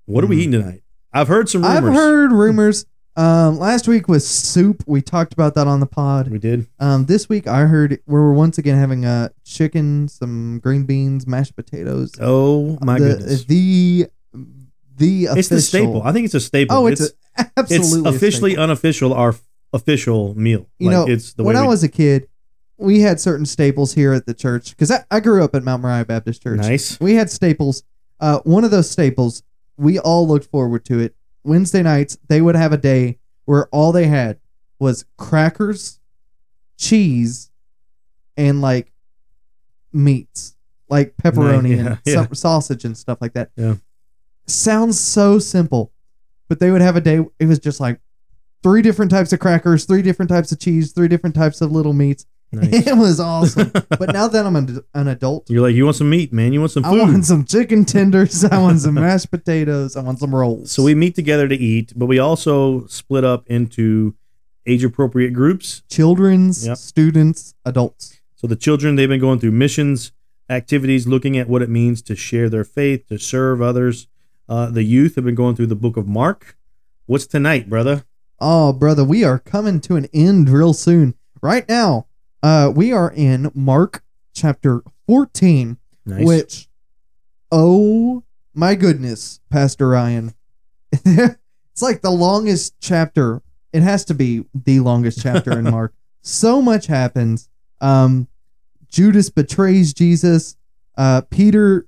What 0.06 0.22
are 0.24 0.26
we 0.26 0.36
Mhm. 0.36 0.40
eating 0.40 0.52
tonight? 0.52 0.82
I've 1.12 1.28
heard 1.28 1.48
some 1.48 1.62
rumors. 1.62 1.76
i've 1.84 1.94
heard 1.94 2.32
rumors 2.32 2.84
um 3.16 3.58
last 3.58 3.88
week 3.88 4.06
was 4.08 4.26
soup 4.26 4.82
we 4.86 5.00
talked 5.00 5.32
about 5.32 5.54
that 5.54 5.66
on 5.66 5.80
the 5.80 5.86
pod 5.86 6.28
We 6.28 6.38
did. 6.38 6.66
um 6.78 7.06
this 7.06 7.26
week 7.30 7.46
i 7.46 7.64
heard 7.64 7.98
we're 8.06 8.32
once 8.34 8.58
again 8.58 8.76
having 8.76 9.06
uh 9.06 9.30
chicken 9.46 10.08
some 10.08 10.58
green 10.62 10.82
beans 10.84 11.26
mashed 11.26 11.56
potatoes 11.56 12.12
Oh 12.20 12.76
my 12.82 12.98
the, 12.98 13.08
goodness! 13.08 13.44
the 13.46 14.06
the 14.98 15.28
It's 15.30 15.48
the 15.48 15.60
staple. 15.62 16.02
I 16.02 16.12
think 16.12 16.26
it's 16.26 16.34
a 16.34 16.40
staple. 16.40 16.76
oh 16.76 16.86
it's, 16.86 17.00
it's, 17.00 17.14
a, 17.38 17.50
absolutely 17.56 18.08
it's 18.10 18.16
officially 18.16 18.56
unofficial. 18.58 19.14
Our 19.14 19.34
official 19.76 20.34
meal. 20.34 20.66
You 20.78 20.88
like 20.88 20.92
know, 20.94 21.12
it's 21.12 21.34
the 21.34 21.44
when 21.44 21.56
I 21.56 21.66
was 21.66 21.84
a 21.84 21.88
kid, 21.88 22.28
we 22.78 23.00
had 23.00 23.20
certain 23.20 23.46
staples 23.46 23.94
here 23.94 24.12
at 24.12 24.26
the 24.26 24.34
church 24.34 24.70
because 24.70 24.90
I, 24.90 25.04
I 25.10 25.20
grew 25.20 25.44
up 25.44 25.54
at 25.54 25.62
Mount 25.62 25.82
Moriah 25.82 26.04
Baptist 26.04 26.42
Church. 26.42 26.58
nice. 26.58 26.98
We 26.98 27.14
had 27.14 27.30
staples. 27.30 27.84
Uh, 28.18 28.40
one 28.40 28.64
of 28.64 28.70
those 28.70 28.90
staples, 28.90 29.42
we 29.76 29.98
all 29.98 30.26
looked 30.26 30.46
forward 30.46 30.84
to 30.86 30.98
it. 30.98 31.14
Wednesday 31.44 31.82
nights, 31.82 32.18
they 32.28 32.40
would 32.40 32.56
have 32.56 32.72
a 32.72 32.76
day 32.76 33.18
where 33.44 33.68
all 33.68 33.92
they 33.92 34.06
had 34.06 34.38
was 34.78 35.04
crackers, 35.16 36.00
cheese, 36.76 37.50
and 38.36 38.60
like 38.60 38.92
meats, 39.92 40.56
like 40.88 41.16
pepperoni 41.16 41.76
yeah, 41.76 41.86
and 41.86 41.98
yeah. 42.04 42.14
some 42.14 42.34
sausage 42.34 42.84
and 42.84 42.96
stuff 42.96 43.18
like 43.20 43.34
that. 43.34 43.50
Yeah. 43.56 43.76
Sounds 44.46 44.98
so 44.98 45.38
simple, 45.38 45.92
but 46.48 46.60
they 46.60 46.70
would 46.70 46.82
have 46.82 46.96
a 46.96 47.00
day. 47.00 47.24
It 47.38 47.46
was 47.46 47.58
just 47.58 47.80
like 47.80 48.00
three 48.62 48.82
different 48.82 49.10
types 49.10 49.32
of 49.32 49.38
crackers, 49.40 49.84
three 49.84 50.02
different 50.02 50.28
types 50.30 50.50
of 50.52 50.58
cheese, 50.58 50.92
three 50.92 51.08
different 51.08 51.34
types 51.34 51.60
of 51.60 51.70
little 51.72 51.92
meats. 51.92 52.26
Nice. 52.52 52.86
It 52.86 52.96
was 52.96 53.18
awesome. 53.18 53.70
but 53.88 54.12
now 54.12 54.28
that 54.28 54.46
I'm 54.46 54.54
an, 54.54 54.80
an 54.94 55.08
adult, 55.08 55.50
You're 55.50 55.62
like, 55.62 55.74
you 55.74 55.84
want 55.84 55.96
some 55.96 56.08
meat, 56.08 56.32
man? 56.32 56.52
You 56.52 56.60
want 56.60 56.70
some 56.70 56.84
food. 56.84 57.00
I 57.00 57.04
want 57.04 57.24
some 57.24 57.44
chicken 57.44 57.84
tenders. 57.96 58.44
I 58.44 58.58
want 58.58 58.78
some 58.80 58.94
mashed 58.94 59.32
potatoes. 59.32 59.96
I 59.96 60.00
want 60.02 60.20
some 60.20 60.32
rolls. 60.32 60.70
So 60.70 60.84
we 60.84 60.94
meet 60.94 61.16
together 61.16 61.48
to 61.48 61.56
eat, 61.56 61.92
but 61.96 62.06
we 62.06 62.20
also 62.20 62.86
split 62.86 63.24
up 63.24 63.48
into 63.48 64.14
age 64.64 64.84
appropriate 64.84 65.32
groups. 65.32 65.82
children's, 65.90 66.64
Yep. 66.64 66.76
students, 66.76 67.54
adults. 67.64 68.20
So 68.36 68.46
the 68.46 68.56
children, 68.56 68.94
they've 68.94 69.08
been 69.08 69.20
going 69.20 69.40
through 69.40 69.50
missions 69.52 70.12
activities, 70.48 71.08
looking 71.08 71.36
at 71.36 71.48
what 71.48 71.62
it 71.62 71.68
means 71.68 72.00
to 72.02 72.14
share 72.14 72.48
their 72.48 72.64
faith, 72.64 73.08
to 73.08 73.18
serve 73.18 73.60
others. 73.60 74.06
Uh, 74.48 74.70
the 74.70 74.84
youth 74.84 75.16
have 75.16 75.24
been 75.24 75.34
going 75.34 75.56
through 75.56 75.66
the 75.66 75.74
book 75.74 75.96
of 75.96 76.06
Mark. 76.06 76.56
What's 77.06 77.26
tonight, 77.26 77.68
brother? 77.68 78.04
Oh, 78.38 78.72
brother, 78.72 79.04
we 79.04 79.24
are 79.24 79.38
coming 79.38 79.80
to 79.82 79.96
an 79.96 80.06
end 80.12 80.48
real 80.48 80.72
soon. 80.74 81.14
Right 81.42 81.68
now, 81.68 82.06
uh, 82.42 82.70
we 82.74 82.92
are 82.92 83.10
in 83.14 83.50
Mark 83.54 84.02
chapter 84.34 84.82
14, 85.06 85.78
Nice. 86.04 86.24
which, 86.24 86.68
oh 87.50 88.22
my 88.54 88.74
goodness, 88.74 89.40
Pastor 89.50 89.88
Ryan. 89.88 90.34
it's 90.92 91.82
like 91.82 92.02
the 92.02 92.10
longest 92.10 92.74
chapter. 92.80 93.42
It 93.72 93.82
has 93.82 94.04
to 94.06 94.14
be 94.14 94.44
the 94.54 94.80
longest 94.80 95.20
chapter 95.22 95.58
in 95.58 95.64
Mark. 95.70 95.94
So 96.22 96.60
much 96.60 96.86
happens. 96.86 97.48
Um, 97.80 98.28
Judas 98.88 99.30
betrays 99.30 99.92
Jesus. 99.94 100.56
Uh, 100.96 101.22
Peter 101.30 101.86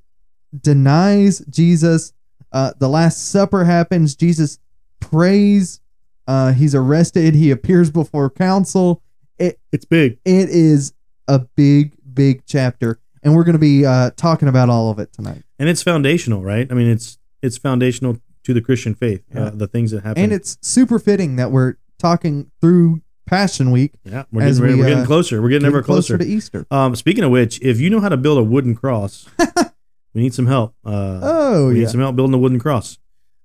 denies 0.59 1.41
Jesus. 1.51 2.13
Uh, 2.53 2.73
the 2.79 2.89
Last 2.89 3.31
Supper 3.31 3.65
happens. 3.65 4.15
Jesus 4.15 4.59
prays. 5.01 5.81
Uh, 6.29 6.53
he's 6.53 6.75
arrested. 6.75 7.35
He 7.35 7.51
appears 7.51 7.91
before 7.91 8.29
council. 8.31 9.03
it's 9.39 9.85
big. 9.87 10.19
It 10.25 10.49
is 10.51 10.93
a 11.27 11.41
big, 11.57 11.95
big 12.15 12.43
chapter, 12.47 13.01
and 13.23 13.35
we're 13.35 13.45
going 13.45 13.55
to 13.55 13.59
be 13.59 13.85
uh, 13.87 14.11
talking 14.17 14.47
about 14.49 14.69
all 14.69 14.91
of 14.91 14.99
it 14.99 15.13
tonight. 15.13 15.43
And 15.59 15.69
it's 15.69 15.83
foundational, 15.83 16.43
right? 16.43 16.71
I 16.71 16.75
mean, 16.75 16.89
it's 16.89 17.19
it's 17.43 17.57
foundational 17.57 18.19
to 18.45 18.55
the 18.55 18.61
Christian 18.61 18.95
faith, 18.95 19.23
Yeah. 19.35 19.45
uh, 19.45 19.51
the 19.51 19.67
things 19.67 19.91
that 19.91 20.05
happen. 20.05 20.23
And 20.23 20.33
it's 20.33 20.59
super 20.61 20.99
fitting 20.99 21.37
that 21.37 21.51
we're 21.51 21.75
talking 21.99 22.51
through 22.61 23.03
Passion 23.27 23.71
Week 23.71 23.93
yeah, 24.05 24.25
we're 24.33 24.47
getting, 24.47 24.63
we, 24.63 24.75
we're 24.75 24.85
getting 24.89 25.03
uh, 25.03 25.07
closer. 25.07 25.43
We're 25.43 25.51
getting 25.51 25.67
ever 25.67 25.81
getting 25.81 25.87
closer. 25.95 26.17
to 26.19 26.25
Easter. 26.25 26.67
Um, 26.71 26.97
speaking 26.97 27.25
of 27.25 27.31
which, 27.31 27.61
if 27.61 27.79
you 27.81 27.91
know 27.91 28.01
how 28.01 28.09
to 28.09 28.17
build 28.17 28.39
a 28.39 28.43
wooden 28.43 28.75
cross, 28.75 29.27
we 30.15 30.23
need 30.23 30.33
some 30.35 30.47
help. 30.47 30.75
Uh, 30.85 31.21
Oh 31.23 31.69
we 31.69 31.75
yeah, 31.75 31.81
need 31.81 31.91
some 31.91 32.01
help 32.01 32.17
building 32.17 32.35
a 32.35 32.39
wooden 32.39 32.59
cross. 32.59 32.99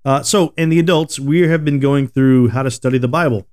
Uh, 0.05 0.21
so, 0.21 0.53
and 0.57 0.71
the 0.71 0.79
adults, 0.79 1.19
we 1.19 1.41
have 1.47 1.63
been 1.63 1.79
going 1.79 2.07
through 2.07 2.49
how 2.49 2.63
to 2.63 2.71
study 2.71 2.97
the 2.97 3.07
Bible. 3.07 3.47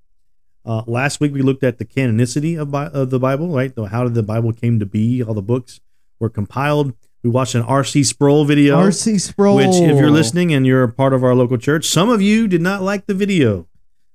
Uh, 0.64 0.82
last 0.86 1.20
week 1.20 1.32
we 1.32 1.42
looked 1.42 1.62
at 1.62 1.78
the 1.78 1.84
canonicity 1.84 2.61
of, 2.61 2.70
Bi- 2.70 2.88
of 2.88 3.11
the 3.11 3.18
Bible, 3.18 3.48
right? 3.48 3.74
The, 3.74 3.86
how 3.86 4.05
did 4.05 4.14
the 4.14 4.22
Bible 4.22 4.53
came 4.53 4.78
to 4.80 4.86
be? 4.86 5.22
All 5.22 5.34
the 5.34 5.42
books 5.42 5.80
were 6.18 6.28
compiled. 6.28 6.94
We 7.22 7.30
watched 7.30 7.55
an 7.55 7.62
R.C. 7.62 8.05
Sproul 8.05 8.44
video, 8.44 8.76
R.C. 8.76 9.18
Sproul. 9.18 9.57
which, 9.57 9.74
if 9.74 9.98
you're 9.98 10.11
listening 10.11 10.53
and 10.53 10.66
you're 10.66 10.82
a 10.82 10.92
part 10.92 11.12
of 11.12 11.22
our 11.22 11.34
local 11.34 11.59
church, 11.59 11.86
some 11.86 12.09
of 12.09 12.22
you 12.22 12.48
did 12.48 12.62
not 12.62 12.82
like 12.82 13.07
the 13.07 13.14
video. 13.14 13.66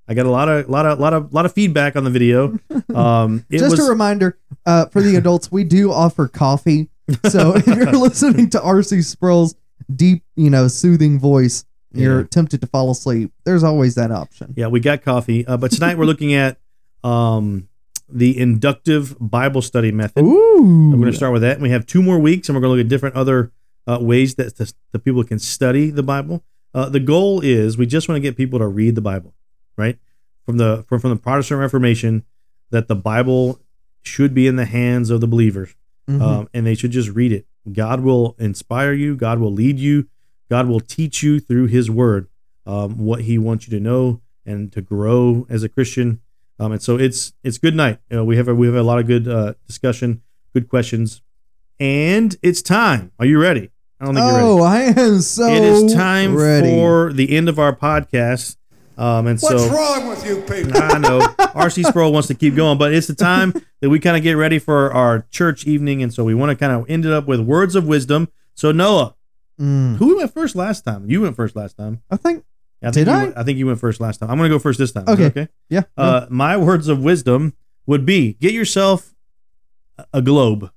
I 0.07 0.13
got 0.13 0.25
a 0.25 0.31
lot 0.31 0.49
of, 0.49 0.69
lot 0.69 0.85
of, 0.85 0.99
lot 0.99 1.13
of, 1.13 1.33
lot 1.33 1.45
of 1.45 1.53
feedback 1.53 1.95
on 1.95 2.03
the 2.03 2.09
video. 2.09 2.59
Um, 2.93 3.45
it 3.49 3.57
Just 3.59 3.71
was, 3.71 3.87
a 3.87 3.89
reminder 3.89 4.37
uh, 4.65 4.85
for 4.85 5.01
the 5.01 5.17
adults, 5.17 5.51
we 5.51 5.65
do 5.65 5.91
offer 5.91 6.29
coffee. 6.29 6.89
So 7.27 7.55
if 7.57 7.67
you're 7.67 7.91
listening 7.91 8.49
to 8.51 8.61
R.C. 8.61 9.01
Sproul's 9.01 9.55
deep, 9.93 10.23
you 10.37 10.49
know, 10.49 10.69
soothing 10.69 11.19
voice, 11.19 11.65
you're 11.95 12.21
Yeah. 12.21 12.27
tempted 12.29 12.61
to 12.61 12.67
fall 12.67 12.91
asleep. 12.91 13.31
There's 13.45 13.63
always 13.63 13.95
that 13.95 14.11
option. 14.11 14.53
Yeah, 14.55 14.67
we 14.67 14.79
got 14.79 15.01
coffee. 15.03 15.45
Uh, 15.45 15.57
but 15.57 15.71
tonight 15.71 15.97
we're 15.97 16.05
looking 16.05 16.33
at 16.33 16.57
um, 17.03 17.67
the 18.09 18.37
inductive 18.37 19.15
Bible 19.19 19.61
study 19.61 19.91
method. 19.91 20.23
Ooh. 20.23 20.89
We're 20.91 20.97
going 20.97 21.11
to 21.11 21.13
start 21.17 21.33
with 21.33 21.41
that. 21.43 21.53
And 21.53 21.61
we 21.63 21.69
have 21.69 21.85
two 21.85 22.01
more 22.01 22.19
weeks, 22.19 22.49
and 22.49 22.55
we're 22.55 22.61
going 22.61 22.73
to 22.73 22.77
look 22.77 22.85
at 22.85 22.89
different 22.89 23.15
other 23.15 23.51
uh, 23.87 23.99
ways 24.01 24.35
that 24.35 24.57
the, 24.57 24.71
the 24.91 24.99
people 24.99 25.23
can 25.23 25.39
study 25.39 25.89
the 25.91 26.03
Bible. 26.03 26.43
Uh, 26.73 26.89
the 26.89 26.99
goal 26.99 27.39
is 27.41 27.77
we 27.77 27.85
just 27.85 28.09
want 28.09 28.17
to 28.17 28.21
get 28.21 28.35
people 28.35 28.59
to 28.59 28.67
read 28.67 28.95
the 28.95 29.01
Bible, 29.01 29.33
right? 29.77 29.97
From 30.45 30.57
the 30.57 30.83
from, 30.89 30.99
from 30.99 31.09
the 31.11 31.15
Protestant 31.15 31.59
Reformation, 31.59 32.23
that 32.71 32.87
the 32.87 32.95
Bible 32.95 33.59
should 34.01 34.33
be 34.33 34.45
in 34.47 34.55
the 34.55 34.65
hands 34.65 35.09
of 35.09 35.21
the 35.21 35.27
believers, 35.27 35.73
Mhm. 36.09 36.21
um, 36.21 36.49
and 36.53 36.65
they 36.67 36.75
should 36.75 36.91
just 36.91 37.09
read 37.09 37.31
it. 37.31 37.45
God 37.71 38.01
will 38.01 38.35
inspire 38.39 38.93
you. 38.93 39.15
God 39.15 39.39
will 39.39 39.51
lead 39.53 39.79
you. 39.79 40.07
God 40.49 40.67
will 40.67 40.79
teach 40.79 41.23
you 41.23 41.39
through 41.39 41.67
His 41.67 41.89
Word 41.89 42.27
um, 42.65 42.97
what 42.97 43.21
He 43.21 43.37
wants 43.37 43.67
you 43.67 43.77
to 43.77 43.83
know 43.83 44.21
and 44.45 44.71
to 44.73 44.81
grow 44.81 45.45
as 45.49 45.63
a 45.63 45.69
Christian. 45.69 46.21
Um, 46.59 46.71
and 46.71 46.81
so 46.81 46.97
it's 46.97 47.33
it's 47.43 47.57
good 47.57 47.75
night. 47.75 47.99
You 48.09 48.17
know, 48.17 48.25
we 48.25 48.37
have 48.37 48.47
a, 48.47 48.55
we 48.55 48.67
have 48.67 48.75
a 48.75 48.83
lot 48.83 48.99
of 48.99 49.07
good 49.07 49.27
uh, 49.27 49.53
discussion, 49.67 50.21
good 50.53 50.69
questions, 50.69 51.21
and 51.79 52.35
it's 52.41 52.61
time. 52.61 53.11
Are 53.19 53.25
you 53.25 53.39
ready? 53.41 53.71
I 53.99 54.05
don't 54.05 54.15
think 54.15 54.25
you're 54.25 54.35
ready. 54.35 54.47
oh, 54.47 54.61
I 54.61 54.81
am 54.81 55.21
so 55.21 55.47
it 55.47 55.63
is 55.63 55.93
time 55.93 56.35
ready. 56.35 56.69
for 56.69 57.13
the 57.13 57.35
end 57.35 57.49
of 57.49 57.59
our 57.59 57.75
podcast. 57.75 58.57
Um, 58.97 59.27
and 59.27 59.39
What's 59.41 59.63
so 59.63 59.69
wrong 59.75 60.07
with 60.07 60.25
you 60.25 60.41
people? 60.41 60.81
I 60.81 60.97
know 60.99 61.19
RC 61.19 61.85
Sproul 61.85 62.13
wants 62.13 62.29
to 62.29 62.33
keep 62.33 62.55
going, 62.55 62.77
but 62.77 62.93
it's 62.93 63.07
the 63.07 63.15
time 63.15 63.53
that 63.81 63.89
we 63.89 63.99
kind 63.99 64.15
of 64.15 64.23
get 64.23 64.33
ready 64.33 64.57
for 64.57 64.93
our 64.93 65.25
church 65.31 65.65
evening, 65.65 66.01
and 66.01 66.13
so 66.13 66.23
we 66.23 66.33
want 66.33 66.51
to 66.51 66.55
kind 66.55 66.71
of 66.71 66.89
end 66.89 67.05
it 67.05 67.11
up 67.11 67.27
with 67.27 67.41
words 67.41 67.75
of 67.75 67.85
wisdom. 67.85 68.29
So 68.53 68.71
Noah, 68.71 69.14
Mm, 69.59 69.95
who 69.97 70.17
went 70.17 70.33
first 70.33 70.55
last 70.55 70.81
time? 70.81 71.09
You 71.09 71.21
went 71.21 71.35
first 71.35 71.55
last 71.55 71.77
time. 71.77 72.01
I 72.11 72.17
think. 72.17 72.43
I 72.83 72.91
think 72.91 73.05
Did 73.05 73.07
you 73.07 73.13
I? 73.13 73.23
Went, 73.23 73.37
I 73.37 73.43
think 73.43 73.57
you 73.57 73.67
went 73.67 73.79
first 73.79 73.99
last 74.01 74.17
time. 74.17 74.29
I'm 74.29 74.37
going 74.37 74.49
to 74.49 74.53
go 74.55 74.59
first 74.59 74.77
this 74.79 74.91
time. 74.91 75.05
Okay. 75.07 75.25
okay. 75.27 75.47
Yeah. 75.69 75.83
Uh, 75.97 76.25
my 76.29 76.57
words 76.57 76.87
of 76.87 77.01
wisdom 77.01 77.53
would 77.85 78.05
be: 78.05 78.33
get 78.33 78.53
yourself 78.53 79.15
a- 79.97 80.05
a 80.15 80.21
globe. 80.21 80.69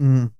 Mm. 0.00 0.32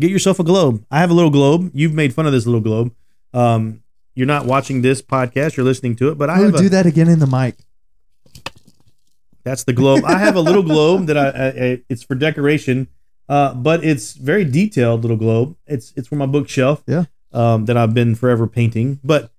Get 0.00 0.10
yourself 0.10 0.40
a 0.40 0.44
globe. 0.44 0.84
I 0.90 0.98
have 0.98 1.10
a 1.10 1.14
little 1.14 1.30
globe. 1.30 1.70
You've 1.74 1.92
made 1.94 2.14
fun 2.14 2.26
of 2.26 2.32
this 2.32 2.46
little 2.46 2.60
globe. 2.62 2.92
Um, 3.32 3.82
you're 4.14 4.26
not 4.26 4.46
watching 4.46 4.82
this 4.82 5.02
podcast. 5.02 5.56
You're 5.56 5.64
listening 5.64 5.94
to 5.96 6.08
it, 6.08 6.16
but 6.18 6.30
I 6.30 6.40
Oh, 6.40 6.44
have 6.46 6.54
a, 6.54 6.58
do 6.58 6.68
that 6.70 6.86
again 6.86 7.08
in 7.08 7.18
the 7.20 7.26
mic. 7.26 7.56
That's 9.44 9.64
the 9.64 9.72
globe. 9.72 10.04
I 10.04 10.18
have 10.18 10.36
a 10.36 10.40
little 10.40 10.62
globe 10.72 11.06
that 11.06 11.18
I, 11.18 11.28
I, 11.28 11.46
I 11.72 11.82
it's 11.88 12.02
for 12.02 12.14
decoration, 12.14 12.88
uh, 13.28 13.54
but 13.54 13.84
it's 13.84 14.12
very 14.14 14.44
detailed 14.44 15.02
little 15.02 15.16
globe. 15.16 15.56
It's 15.66 15.92
it's 15.96 16.08
for 16.08 16.16
my 16.16 16.26
bookshelf. 16.26 16.82
Yeah. 16.86 17.04
Um, 17.32 17.64
that 17.64 17.76
I've 17.76 17.94
been 17.94 18.14
forever 18.14 18.46
painting, 18.46 19.00
but 19.02 19.32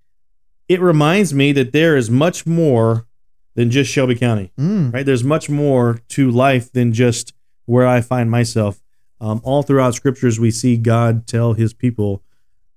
it 0.68 0.82
reminds 0.82 1.34
me 1.34 1.54
that 1.54 1.72
there 1.72 1.96
is 1.96 2.10
much 2.10 2.46
more 2.46 3.06
than 3.54 3.72
just 3.72 3.90
Shelby 3.90 4.16
County. 4.16 4.52
Mm. 4.60 4.94
Right? 4.94 5.06
There's 5.06 5.24
much 5.24 5.50
more 5.50 6.02
to 6.10 6.30
life 6.30 6.74
than 6.74 6.92
just 6.92 7.34
where 7.66 7.88
I 7.88 8.02
find 8.02 8.30
myself. 8.30 8.82
Um, 9.22 9.40
all 9.46 9.64
throughout 9.64 9.96
scriptures, 9.96 10.38
we 10.42 10.52
see 10.52 10.76
God 10.76 11.26
tell 11.26 11.54
His 11.54 11.74
people 11.74 12.22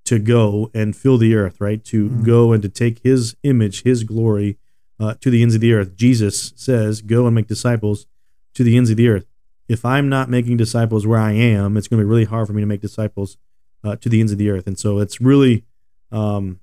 to 0.04 0.20
go 0.20 0.70
and 0.72 0.94
fill 0.94 1.18
the 1.18 1.34
earth. 1.34 1.60
Right? 1.60 1.82
To 1.86 2.08
Mm. 2.08 2.24
go 2.24 2.52
and 2.52 2.62
to 2.62 2.68
take 2.68 3.00
His 3.00 3.34
image, 3.42 3.82
His 3.82 4.04
glory, 4.04 4.56
uh, 5.00 5.14
to 5.20 5.30
the 5.30 5.42
ends 5.42 5.56
of 5.56 5.60
the 5.60 5.72
earth. 5.72 5.96
Jesus 5.96 6.52
says, 6.54 7.00
"Go 7.00 7.26
and 7.26 7.34
make 7.34 7.48
disciples 7.48 8.06
to 8.54 8.62
the 8.62 8.76
ends 8.76 8.88
of 8.90 8.96
the 8.98 9.08
earth." 9.08 9.26
If 9.68 9.84
I'm 9.84 10.08
not 10.08 10.28
making 10.30 10.56
disciples 10.56 11.06
where 11.06 11.18
I 11.18 11.32
am, 11.32 11.76
it's 11.76 11.88
going 11.88 12.00
to 12.00 12.04
be 12.04 12.08
really 12.08 12.24
hard 12.24 12.46
for 12.46 12.52
me 12.52 12.62
to 12.62 12.66
make 12.66 12.80
disciples 12.80 13.36
uh, 13.84 13.96
to 13.96 14.08
the 14.08 14.20
ends 14.20 14.32
of 14.32 14.38
the 14.38 14.50
earth. 14.50 14.66
And 14.66 14.78
so 14.78 14.98
it's 14.98 15.20
really, 15.20 15.64
um, 16.10 16.60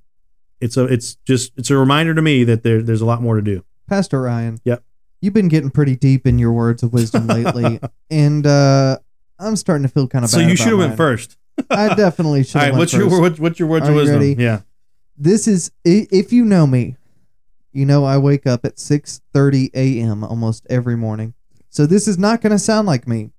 it's 0.59 0.75
a, 0.75 0.85
it's 0.85 1.15
just, 1.25 1.51
it's 1.55 1.69
a 1.69 1.77
reminder 1.77 2.13
to 2.15 2.21
me 2.21 2.43
that 2.45 2.63
there, 2.63 2.81
there's 2.81 3.01
a 3.01 3.05
lot 3.05 3.21
more 3.21 3.35
to 3.35 3.41
do. 3.41 3.63
Pastor 3.87 4.21
Ryan. 4.21 4.59
Yep. 4.63 4.83
You've 5.21 5.33
been 5.33 5.47
getting 5.47 5.69
pretty 5.69 5.95
deep 5.95 6.25
in 6.25 6.39
your 6.39 6.51
words 6.51 6.83
of 6.83 6.93
wisdom 6.93 7.27
lately, 7.27 7.79
and 8.11 8.45
uh, 8.45 8.99
I'm 9.39 9.55
starting 9.55 9.83
to 9.83 9.89
feel 9.89 10.07
kind 10.07 10.25
of. 10.25 10.31
Bad. 10.31 10.35
So 10.35 10.39
you 10.41 10.55
should 10.55 10.67
have 10.67 10.77
went 10.79 10.97
first. 10.97 11.37
I 11.69 11.95
definitely 11.95 12.43
should. 12.45 12.57
All 12.57 12.61
have 12.61 12.73
right, 12.73 12.77
what's 12.77 12.91
first. 12.91 13.09
your 13.09 13.21
what, 13.21 13.39
what's 13.39 13.59
your 13.59 13.67
words 13.67 13.87
Are 13.87 13.91
of 13.91 13.95
wisdom? 13.95 14.19
ready? 14.19 14.35
Yeah, 14.37 14.61
this 15.17 15.47
is 15.47 15.71
if 15.83 16.33
you 16.33 16.43
know 16.45 16.67
me 16.67 16.97
you 17.71 17.85
know 17.85 18.03
i 18.03 18.17
wake 18.17 18.45
up 18.47 18.65
at 18.65 18.75
6.30 18.75 19.69
a.m 19.73 20.23
almost 20.23 20.65
every 20.69 20.95
morning 20.95 21.33
so 21.75 21.85
this 21.85 22.07
is 22.07 22.17
not 22.17 22.41
going 22.41 22.51
to 22.51 22.59
sound 22.59 22.87
like 22.87 23.05
me 23.05 23.31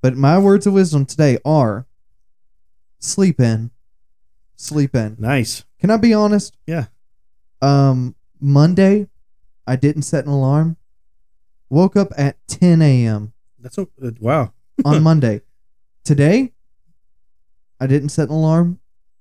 but 0.00 0.16
my 0.16 0.38
words 0.38 0.66
of 0.66 0.72
wisdom 0.72 1.04
today 1.04 1.36
are 1.44 1.86
sleep 3.00 3.40
in 3.40 3.70
sleep 4.54 4.94
in. 4.94 5.16
Nice. 5.18 5.64
can 5.80 5.90
i 5.90 5.96
be 5.96 6.14
honest? 6.14 6.56
Yeah. 6.66 6.86
um 7.60 8.14
monday 8.40 9.08
i 9.66 9.74
didn't 9.76 10.02
set 10.02 10.26
an 10.26 10.30
alarm. 10.30 10.76
Woke 11.70 11.96
up 11.96 12.12
at 12.16 12.36
10 12.46 12.80
a.m 12.82 13.32
That's 13.58 13.74
so 13.74 13.88
uh, 14.02 14.12
wow. 14.20 14.52
on 14.84 15.02
monday. 15.02 15.40
Today 16.04 16.52
i 17.80 17.88
didn't 17.88 18.10
set 18.10 18.28
an 18.28 18.34
alarm. 18.36 18.78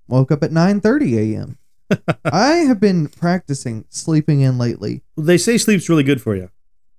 Woke 0.07 0.31
up 0.31 0.43
at 0.43 0.51
9.30 0.51 1.17
a.m 1.33 1.57
i 2.25 2.57
have 2.57 2.79
been 2.79 3.07
practicing 3.07 3.85
sleeping 3.89 4.41
in 4.41 4.59
lately. 4.59 5.01
They 5.17 5.39
say 5.39 5.57
sleep's 5.57 5.89
really 5.89 6.03
good 6.03 6.21
for 6.21 6.35
you, 6.35 6.51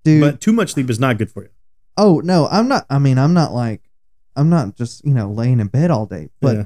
dude 0.05 0.21
but 0.21 0.41
too 0.41 0.53
much 0.53 0.73
sleep 0.75 0.89
is 0.91 1.01
not 1.01 1.19
good 1.19 1.31
for 1.31 1.43
you. 1.43 1.49
oh 1.97 2.21
no 2.25 2.47
i'm 2.51 2.69
not 2.69 2.87
i 2.91 2.99
mean 2.99 3.19
i'm 3.19 3.35
not 3.35 3.53
like 3.53 3.83
i'm 4.37 4.49
not 4.51 4.77
just 4.77 5.05
you 5.05 5.13
know 5.15 5.31
laying 5.31 5.61
in 5.61 5.67
bed 5.67 5.91
all 5.91 6.07
day 6.07 6.29
but 6.41 6.57
Yeah. 6.57 6.65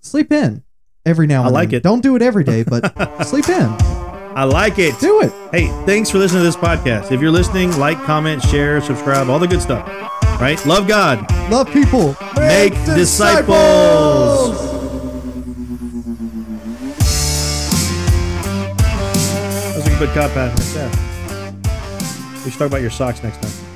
sleep 0.00 0.32
in 0.32 0.62
every 1.06 1.26
now 1.26 1.40
and 1.40 1.48
I 1.48 1.52
like 1.52 1.70
then. 1.70 1.78
it. 1.78 1.82
don't 1.82 2.02
do 2.02 2.16
it 2.16 2.22
every 2.22 2.44
day 2.44 2.62
but 2.64 2.82
sleep 3.26 3.48
in 3.48 3.66
I 4.36 4.44
like 4.44 4.78
it. 4.78 4.98
do 5.00 5.20
it 5.22 5.32
Hey, 5.50 5.66
thanks 5.84 6.10
for 6.10 6.18
listening 6.18 6.42
to 6.42 6.44
this 6.44 6.54
podcast. 6.56 7.10
If 7.10 7.20
you're 7.20 7.30
listening, 7.32 7.76
like, 7.78 7.96
comment, 8.04 8.40
share, 8.42 8.80
subscribe, 8.80 9.28
all 9.30 9.38
the 9.40 9.48
good 9.48 9.62
stuff. 9.62 9.84
Right? 10.40 10.64
Love 10.66 10.86
God. 10.86 11.28
love 11.50 11.66
people 11.72 12.14
Make 12.36 12.74
disciples. 12.84 13.48
That 18.78 19.74
was 19.76 19.86
a 19.86 19.98
good 19.98 20.10
cop 20.14 20.36
out. 20.36 21.07
We 22.48 22.52
should 22.52 22.60
talk 22.60 22.68
about 22.68 22.80
your 22.80 22.88
socks 22.88 23.22
next 23.22 23.42
time. 23.42 23.67